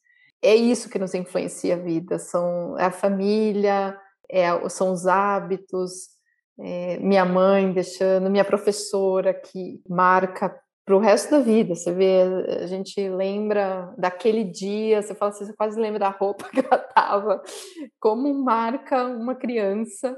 É 0.41 0.55
isso 0.55 0.89
que 0.89 0.99
nos 0.99 1.13
influencia 1.13 1.75
a 1.75 1.77
vida, 1.77 2.17
são 2.17 2.77
é 2.79 2.85
a 2.85 2.91
família, 2.91 3.95
é, 4.29 4.47
são 4.69 4.91
os 4.91 5.05
hábitos, 5.05 6.13
é, 6.59 6.97
minha 6.99 7.25
mãe 7.25 7.71
deixando, 7.71 8.29
minha 8.29 8.45
professora 8.45 9.33
que 9.33 9.81
marca 9.87 10.55
para 10.85 10.95
o 10.95 10.99
resto 10.99 11.31
da 11.31 11.39
vida. 11.39 11.75
Você 11.75 11.91
vê, 11.91 12.23
a 12.61 12.67
gente 12.67 13.07
lembra 13.09 13.93
daquele 13.97 14.43
dia, 14.43 15.01
você 15.01 15.15
fala 15.15 15.31
assim, 15.31 15.45
você 15.45 15.53
quase 15.53 15.79
lembra 15.79 15.99
da 15.99 16.09
roupa 16.09 16.49
que 16.51 16.59
ela 16.59 16.75
estava, 16.75 17.41
como 17.99 18.33
marca 18.33 19.05
uma 19.05 19.35
criança, 19.35 20.17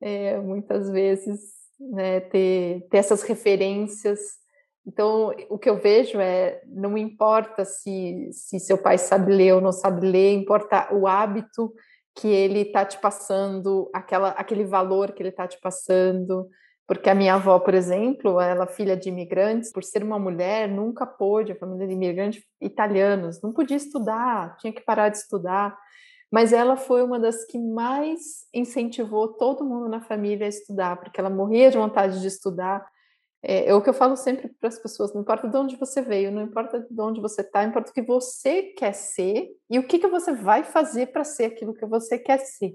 é, 0.00 0.38
muitas 0.38 0.90
vezes, 0.90 1.40
né, 1.78 2.20
ter, 2.20 2.86
ter 2.90 2.98
essas 2.98 3.22
referências 3.22 4.42
então, 4.86 5.32
o 5.48 5.58
que 5.58 5.70
eu 5.70 5.76
vejo 5.76 6.18
é, 6.18 6.60
não 6.66 6.98
importa 6.98 7.64
se, 7.64 8.28
se 8.32 8.58
seu 8.58 8.76
pai 8.76 8.98
sabe 8.98 9.32
ler 9.32 9.54
ou 9.54 9.60
não 9.60 9.72
sabe 9.72 10.04
ler, 10.04 10.34
importa 10.34 10.92
o 10.92 11.06
hábito 11.06 11.72
que 12.14 12.28
ele 12.28 12.60
está 12.60 12.84
te 12.84 12.98
passando, 12.98 13.90
aquela, 13.92 14.30
aquele 14.30 14.64
valor 14.64 15.12
que 15.12 15.22
ele 15.22 15.30
está 15.30 15.46
te 15.46 15.58
passando. 15.60 16.48
Porque 16.86 17.08
a 17.08 17.14
minha 17.14 17.34
avó, 17.34 17.58
por 17.58 17.74
exemplo, 17.74 18.40
ela 18.40 18.66
filha 18.66 18.96
de 18.96 19.08
imigrantes, 19.08 19.72
por 19.72 19.82
ser 19.82 20.02
uma 20.02 20.18
mulher, 20.18 20.68
nunca 20.68 21.06
pôde, 21.06 21.52
a 21.52 21.56
família 21.56 21.86
de 21.86 21.94
imigrantes 21.94 22.42
italianos, 22.60 23.40
não 23.40 23.52
podia 23.52 23.76
estudar, 23.76 24.56
tinha 24.58 24.72
que 24.72 24.82
parar 24.82 25.08
de 25.08 25.16
estudar. 25.18 25.78
Mas 26.30 26.52
ela 26.52 26.76
foi 26.76 27.02
uma 27.02 27.18
das 27.20 27.44
que 27.44 27.58
mais 27.58 28.46
incentivou 28.52 29.28
todo 29.28 29.64
mundo 29.64 29.88
na 29.88 30.00
família 30.00 30.46
a 30.46 30.48
estudar, 30.48 30.96
porque 30.96 31.20
ela 31.20 31.30
morria 31.30 31.70
de 31.70 31.78
vontade 31.78 32.20
de 32.20 32.26
estudar 32.26 32.84
é, 33.44 33.68
é, 33.68 33.74
o 33.74 33.82
que 33.82 33.90
eu 33.90 33.94
falo 33.94 34.16
sempre 34.16 34.48
para 34.48 34.68
as 34.68 34.78
pessoas: 34.78 35.12
não 35.12 35.22
importa 35.22 35.48
de 35.48 35.56
onde 35.56 35.76
você 35.76 36.00
veio, 36.00 36.30
não 36.30 36.42
importa 36.42 36.86
de 36.88 37.00
onde 37.00 37.20
você 37.20 37.40
está, 37.40 37.64
importa 37.64 37.90
o 37.90 37.94
que 37.94 38.02
você 38.02 38.62
quer 38.62 38.92
ser 38.92 39.48
e 39.68 39.78
o 39.78 39.86
que, 39.86 39.98
que 39.98 40.06
você 40.06 40.32
vai 40.32 40.62
fazer 40.62 41.08
para 41.08 41.24
ser 41.24 41.46
aquilo 41.46 41.74
que 41.74 41.84
você 41.84 42.18
quer 42.18 42.38
ser. 42.38 42.72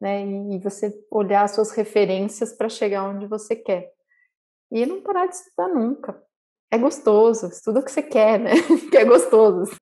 Né? 0.00 0.26
E, 0.26 0.56
e 0.56 0.58
você 0.58 0.92
olhar 1.10 1.44
as 1.44 1.52
suas 1.52 1.70
referências 1.72 2.52
para 2.52 2.68
chegar 2.68 3.08
onde 3.08 3.26
você 3.26 3.56
quer. 3.56 3.90
E 4.70 4.84
não 4.84 5.00
parar 5.00 5.26
de 5.26 5.34
estudar 5.34 5.68
nunca. 5.68 6.22
É 6.70 6.76
gostoso, 6.76 7.48
estuda 7.48 7.80
o 7.80 7.84
que 7.84 7.92
você 7.92 8.02
quer, 8.02 8.38
né? 8.38 8.52
que 8.90 8.96
é 8.96 9.04
gostoso. 9.04 9.74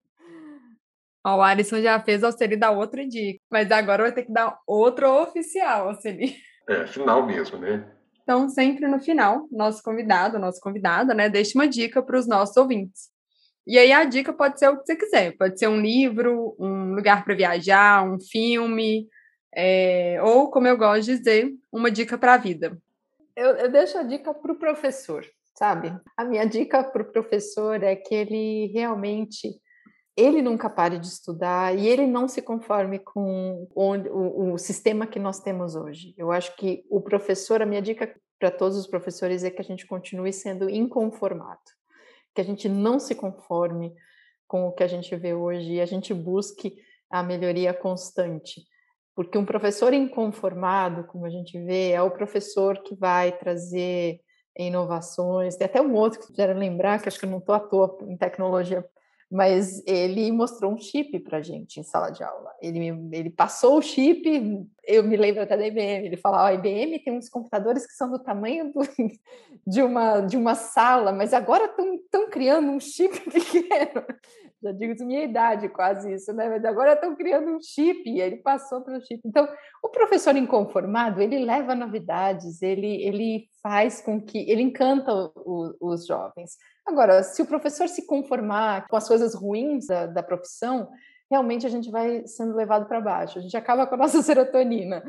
o 1.24 1.40
Alisson 1.40 1.80
já 1.80 2.00
fez 2.00 2.22
a 2.22 2.28
Alceli 2.28 2.56
dar 2.56 2.72
outra 2.72 3.06
dica, 3.06 3.40
mas 3.50 3.70
agora 3.70 4.04
vai 4.04 4.12
ter 4.12 4.24
que 4.24 4.32
dar 4.32 4.58
outra 4.66 5.10
oficial, 5.10 5.88
Alceli. 5.88 6.36
É, 6.68 6.86
final 6.86 7.24
mesmo, 7.26 7.58
né? 7.58 7.99
Então, 8.30 8.48
sempre 8.48 8.86
no 8.86 9.00
final, 9.00 9.48
nosso 9.50 9.82
convidado, 9.82 10.38
nossa 10.38 10.60
convidada, 10.60 11.12
né, 11.12 11.28
deixa 11.28 11.58
uma 11.58 11.66
dica 11.66 12.00
para 12.00 12.16
os 12.16 12.28
nossos 12.28 12.56
ouvintes. 12.56 13.08
E 13.66 13.76
aí 13.76 13.90
a 13.90 14.04
dica 14.04 14.32
pode 14.32 14.56
ser 14.56 14.68
o 14.68 14.78
que 14.78 14.86
você 14.86 14.94
quiser, 14.94 15.36
pode 15.36 15.58
ser 15.58 15.66
um 15.66 15.80
livro, 15.80 16.54
um 16.56 16.94
lugar 16.94 17.24
para 17.24 17.34
viajar, 17.34 18.08
um 18.08 18.20
filme, 18.20 19.08
é, 19.52 20.20
ou, 20.22 20.48
como 20.48 20.68
eu 20.68 20.78
gosto 20.78 21.06
de 21.06 21.18
dizer, 21.18 21.50
uma 21.72 21.90
dica 21.90 22.16
para 22.16 22.34
a 22.34 22.36
vida. 22.36 22.78
Eu, 23.34 23.48
eu 23.56 23.68
deixo 23.68 23.98
a 23.98 24.04
dica 24.04 24.32
para 24.32 24.52
o 24.52 24.58
professor, 24.60 25.26
sabe? 25.58 25.92
A 26.16 26.24
minha 26.24 26.44
dica 26.44 26.84
para 26.84 27.02
o 27.02 27.10
professor 27.10 27.82
é 27.82 27.96
que 27.96 28.14
ele 28.14 28.70
realmente 28.72 29.60
ele 30.16 30.42
nunca 30.42 30.68
pare 30.68 30.98
de 30.98 31.06
estudar 31.06 31.76
e 31.76 31.86
ele 31.86 32.06
não 32.06 32.28
se 32.28 32.42
conforme 32.42 32.98
com 32.98 33.68
o, 33.74 33.94
o, 33.94 34.52
o, 34.52 34.58
sistema 34.58 35.06
que 35.06 35.18
nós 35.18 35.40
temos 35.40 35.74
hoje. 35.74 36.14
Eu 36.16 36.30
acho 36.30 36.54
que 36.56 36.84
o 36.90 37.00
professor, 37.00 37.62
a 37.62 37.66
minha 37.66 37.80
dica 37.80 38.14
para 38.38 38.50
todos 38.50 38.76
os 38.76 38.86
professores 38.86 39.44
é 39.44 39.50
que 39.50 39.60
a 39.60 39.64
gente 39.64 39.86
continue 39.86 40.32
sendo 40.32 40.68
inconformado, 40.68 41.60
que 42.34 42.40
a 42.40 42.44
gente 42.44 42.68
não 42.68 42.98
se 42.98 43.14
conforme 43.14 43.94
com 44.48 44.66
o 44.66 44.72
que 44.72 44.82
a 44.82 44.88
gente 44.88 45.14
vê 45.14 45.32
hoje 45.32 45.74
e 45.74 45.80
a 45.80 45.86
gente 45.86 46.12
busque 46.12 46.76
a 47.08 47.22
melhoria 47.22 47.72
constante. 47.72 48.62
Porque 49.14 49.36
um 49.36 49.44
professor 49.44 49.92
inconformado, 49.92 51.04
como 51.04 51.26
a 51.26 51.30
gente 51.30 51.58
vê, 51.62 51.90
é 51.90 52.02
o 52.02 52.10
professor 52.10 52.82
que 52.82 52.94
vai 52.94 53.36
trazer 53.36 54.20
inovações. 54.56 55.56
Tem 55.56 55.66
até 55.66 55.80
um 55.80 55.94
outro 55.94 56.20
que 56.20 56.28
quiser 56.28 56.56
lembrar, 56.56 57.00
que 57.00 57.08
acho 57.08 57.18
que 57.18 57.26
eu 57.26 57.30
não 57.30 57.38
estou 57.38 57.54
à 57.54 57.60
toa 57.60 57.98
em 58.02 58.16
tecnologia 58.16 58.84
mas 59.30 59.80
ele 59.86 60.32
mostrou 60.32 60.72
um 60.72 60.78
chip 60.78 61.20
para 61.20 61.40
gente 61.40 61.78
em 61.78 61.84
sala 61.84 62.10
de 62.10 62.24
aula. 62.24 62.50
Ele, 62.60 62.88
ele 63.12 63.30
passou 63.30 63.78
o 63.78 63.82
chip, 63.82 64.66
eu 64.84 65.04
me 65.04 65.16
lembro 65.16 65.42
até 65.42 65.56
da 65.56 65.66
IBM, 65.66 66.06
ele 66.06 66.16
falava, 66.16 66.48
a 66.48 66.54
IBM 66.54 66.98
tem 66.98 67.16
uns 67.16 67.28
computadores 67.28 67.86
que 67.86 67.92
são 67.92 68.10
do 68.10 68.18
tamanho 68.18 68.72
do, 68.72 68.80
de, 69.64 69.82
uma, 69.82 70.20
de 70.20 70.36
uma 70.36 70.56
sala, 70.56 71.12
mas 71.12 71.32
agora 71.32 71.66
estão 71.66 72.28
criando 72.28 72.72
um 72.72 72.80
chip 72.80 73.20
pequeno. 73.30 74.04
Já 74.62 74.72
digo 74.72 74.94
de 74.94 75.04
minha 75.04 75.24
idade 75.24 75.68
quase 75.70 76.12
isso, 76.12 76.32
né? 76.34 76.48
Mas 76.48 76.64
agora 76.64 76.92
estão 76.92 77.16
criando 77.16 77.50
um 77.50 77.60
chip, 77.62 78.02
e 78.10 78.20
ele 78.20 78.36
passou 78.36 78.82
pelo 78.82 79.00
chip. 79.00 79.20
Então, 79.24 79.48
o 79.82 79.88
professor 79.88 80.36
inconformado, 80.36 81.22
ele 81.22 81.44
leva 81.44 81.74
novidades, 81.74 82.60
ele, 82.60 83.02
ele 83.02 83.48
faz 83.62 84.02
com 84.02 84.20
que, 84.20 84.38
ele 84.50 84.60
encanta 84.60 85.12
o, 85.34 85.74
os 85.80 86.04
jovens. 86.06 86.58
Agora, 86.90 87.22
se 87.22 87.40
o 87.40 87.46
professor 87.46 87.88
se 87.88 88.04
conformar 88.04 88.88
com 88.88 88.96
as 88.96 89.06
coisas 89.06 89.32
ruins 89.32 89.86
da, 89.86 90.06
da 90.06 90.24
profissão, 90.24 90.90
realmente 91.30 91.64
a 91.64 91.70
gente 91.70 91.88
vai 91.88 92.26
sendo 92.26 92.56
levado 92.56 92.88
para 92.88 93.00
baixo. 93.00 93.38
A 93.38 93.42
gente 93.42 93.56
acaba 93.56 93.86
com 93.86 93.94
a 93.94 93.98
nossa 93.98 94.20
serotonina. 94.22 95.00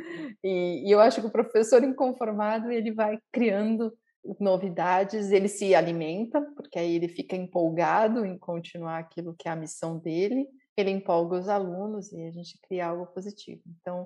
E, 0.43 0.87
e, 0.87 0.91
eu 0.91 0.99
acho 0.99 1.19
que 1.19 1.25
o 1.27 1.31
professor 1.31 1.83
inconformado 1.83 2.71
ele 2.71 2.91
vai 2.91 3.17
criando 3.31 3.91
novidades, 4.39 5.31
ele 5.31 5.47
se 5.47 5.73
alimenta, 5.73 6.39
porque 6.55 6.77
aí 6.77 6.97
ele 6.97 7.07
fica 7.07 7.35
empolgado 7.35 8.23
em 8.23 8.37
continuar 8.37 8.99
aquilo 8.99 9.35
que 9.35 9.47
é 9.47 9.51
a 9.51 9.55
missão 9.55 9.97
dele. 9.97 10.47
Ele 10.77 10.91
empolga 10.91 11.39
os 11.39 11.49
alunos 11.49 12.11
e 12.11 12.23
a 12.27 12.29
gente 12.29 12.59
cria 12.61 12.85
algo 12.85 13.07
positivo. 13.07 13.63
Então, 13.81 14.05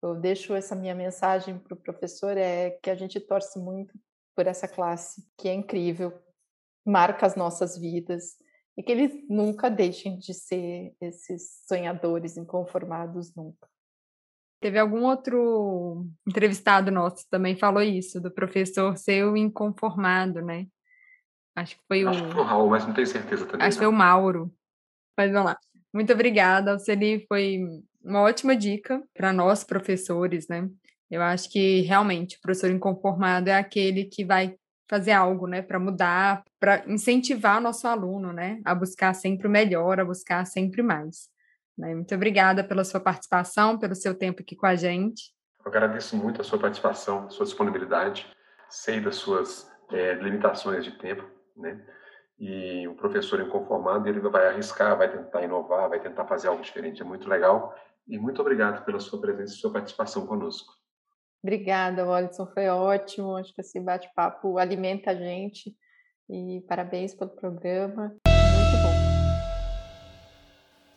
eu 0.00 0.14
deixo 0.14 0.54
essa 0.54 0.76
minha 0.76 0.94
mensagem 0.94 1.58
para 1.58 1.74
o 1.74 1.80
professor 1.80 2.36
é 2.36 2.70
que 2.80 2.88
a 2.88 2.94
gente 2.94 3.18
torce 3.18 3.58
muito 3.58 3.98
por 4.36 4.46
essa 4.46 4.68
classe 4.68 5.26
que 5.36 5.48
é 5.48 5.52
incrível, 5.52 6.16
marca 6.84 7.26
as 7.26 7.36
nossas 7.36 7.78
vidas 7.78 8.36
e 8.76 8.82
que 8.82 8.92
eles 8.92 9.12
nunca 9.28 9.70
deixem 9.70 10.18
de 10.18 10.32
ser 10.32 10.94
esses 11.00 11.62
sonhadores 11.66 12.36
inconformados 12.36 13.34
nunca. 13.34 13.68
Teve 14.60 14.78
algum 14.78 15.04
outro 15.04 16.06
entrevistado 16.26 16.90
nosso 16.90 17.24
que 17.24 17.30
também 17.30 17.56
falou 17.56 17.82
isso, 17.82 18.20
do 18.20 18.30
professor 18.30 18.96
ser 18.96 19.24
o 19.24 19.36
inconformado, 19.36 20.42
né? 20.42 20.66
Acho 21.56 21.76
que 21.76 21.82
foi 21.88 22.04
Acho 22.04 22.22
o. 22.22 22.26
que 22.26 22.32
foi 22.32 22.42
o 22.42 22.44
Raul, 22.44 22.70
mas 22.70 22.86
não 22.86 22.94
tenho 22.94 23.06
certeza 23.06 23.46
também. 23.46 23.66
Acho 23.66 23.76
que 23.78 23.84
foi 23.84 23.92
o 23.92 23.96
Mauro. 23.96 24.52
Mas 25.16 25.32
vamos 25.32 25.50
lá. 25.50 25.58
Muito 25.92 26.12
obrigada, 26.12 26.72
Alceli. 26.72 27.24
Foi 27.26 27.58
uma 28.02 28.22
ótima 28.22 28.54
dica 28.54 29.02
para 29.14 29.32
nós, 29.32 29.64
professores, 29.64 30.46
né? 30.48 30.68
Eu 31.10 31.22
acho 31.22 31.50
que 31.50 31.80
realmente 31.80 32.36
o 32.36 32.40
professor 32.40 32.70
inconformado 32.70 33.50
é 33.50 33.54
aquele 33.54 34.04
que 34.04 34.24
vai 34.24 34.56
fazer 34.90 35.12
algo, 35.12 35.46
né, 35.46 35.62
para 35.62 35.78
mudar, 35.78 36.42
para 36.58 36.82
incentivar 36.88 37.60
nosso 37.60 37.86
aluno, 37.86 38.32
né, 38.32 38.60
a 38.64 38.74
buscar 38.74 39.14
sempre 39.14 39.46
o 39.46 39.50
melhor, 39.50 40.00
a 40.00 40.04
buscar 40.04 40.44
sempre 40.44 40.82
mais. 40.82 41.30
Né? 41.78 41.94
Muito 41.94 42.12
obrigada 42.12 42.64
pela 42.64 42.82
sua 42.82 42.98
participação, 42.98 43.78
pelo 43.78 43.94
seu 43.94 44.16
tempo 44.16 44.42
aqui 44.42 44.56
com 44.56 44.66
a 44.66 44.74
gente. 44.74 45.32
Eu 45.64 45.70
agradeço 45.70 46.16
muito 46.16 46.40
a 46.40 46.44
sua 46.44 46.58
participação, 46.58 47.26
a 47.26 47.30
sua 47.30 47.46
disponibilidade. 47.46 48.26
Sei 48.68 49.00
das 49.00 49.14
suas 49.14 49.70
é, 49.92 50.14
limitações 50.14 50.84
de 50.84 50.90
tempo, 50.98 51.24
né? 51.56 51.80
E 52.38 52.88
o 52.88 52.94
professor 52.94 53.40
inconformado, 53.40 54.08
ele 54.08 54.18
vai 54.20 54.48
arriscar, 54.48 54.96
vai 54.96 55.10
tentar 55.10 55.42
inovar, 55.42 55.88
vai 55.88 56.00
tentar 56.00 56.24
fazer 56.24 56.48
algo 56.48 56.62
diferente. 56.62 57.02
É 57.02 57.04
muito 57.04 57.28
legal. 57.28 57.76
E 58.08 58.18
muito 58.18 58.40
obrigado 58.40 58.84
pela 58.84 58.98
sua 58.98 59.20
presença 59.20 59.54
e 59.54 59.56
sua 59.58 59.72
participação 59.72 60.26
conosco. 60.26 60.72
Obrigada, 61.42 62.06
Wallison, 62.06 62.46
foi 62.46 62.68
ótimo. 62.68 63.36
Acho 63.36 63.54
que 63.54 63.60
esse 63.60 63.80
bate-papo 63.80 64.58
alimenta 64.58 65.12
a 65.12 65.14
gente. 65.14 65.74
E 66.28 66.62
parabéns 66.68 67.14
pelo 67.14 67.30
programa. 67.30 68.14
Muito 68.26 68.82
bom. 68.82 69.00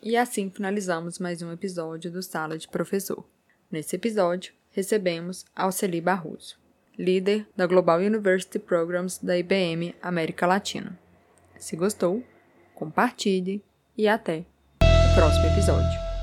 E 0.02 0.16
assim 0.16 0.50
finalizamos 0.50 1.18
mais 1.18 1.42
um 1.42 1.50
episódio 1.50 2.10
do 2.10 2.22
Sala 2.22 2.58
de 2.58 2.68
Professor. 2.68 3.24
Nesse 3.70 3.96
episódio, 3.96 4.52
recebemos 4.70 5.44
Alceli 5.56 6.00
Barroso, 6.00 6.58
líder 6.96 7.48
da 7.56 7.66
Global 7.66 7.98
University 7.98 8.58
Programs 8.58 9.18
da 9.18 9.36
IBM 9.36 9.94
América 10.02 10.46
Latina. 10.46 10.96
Se 11.58 11.74
gostou, 11.74 12.22
compartilhe 12.74 13.64
e 13.96 14.06
até 14.06 14.44
o 14.82 15.14
próximo 15.14 15.46
episódio. 15.46 16.13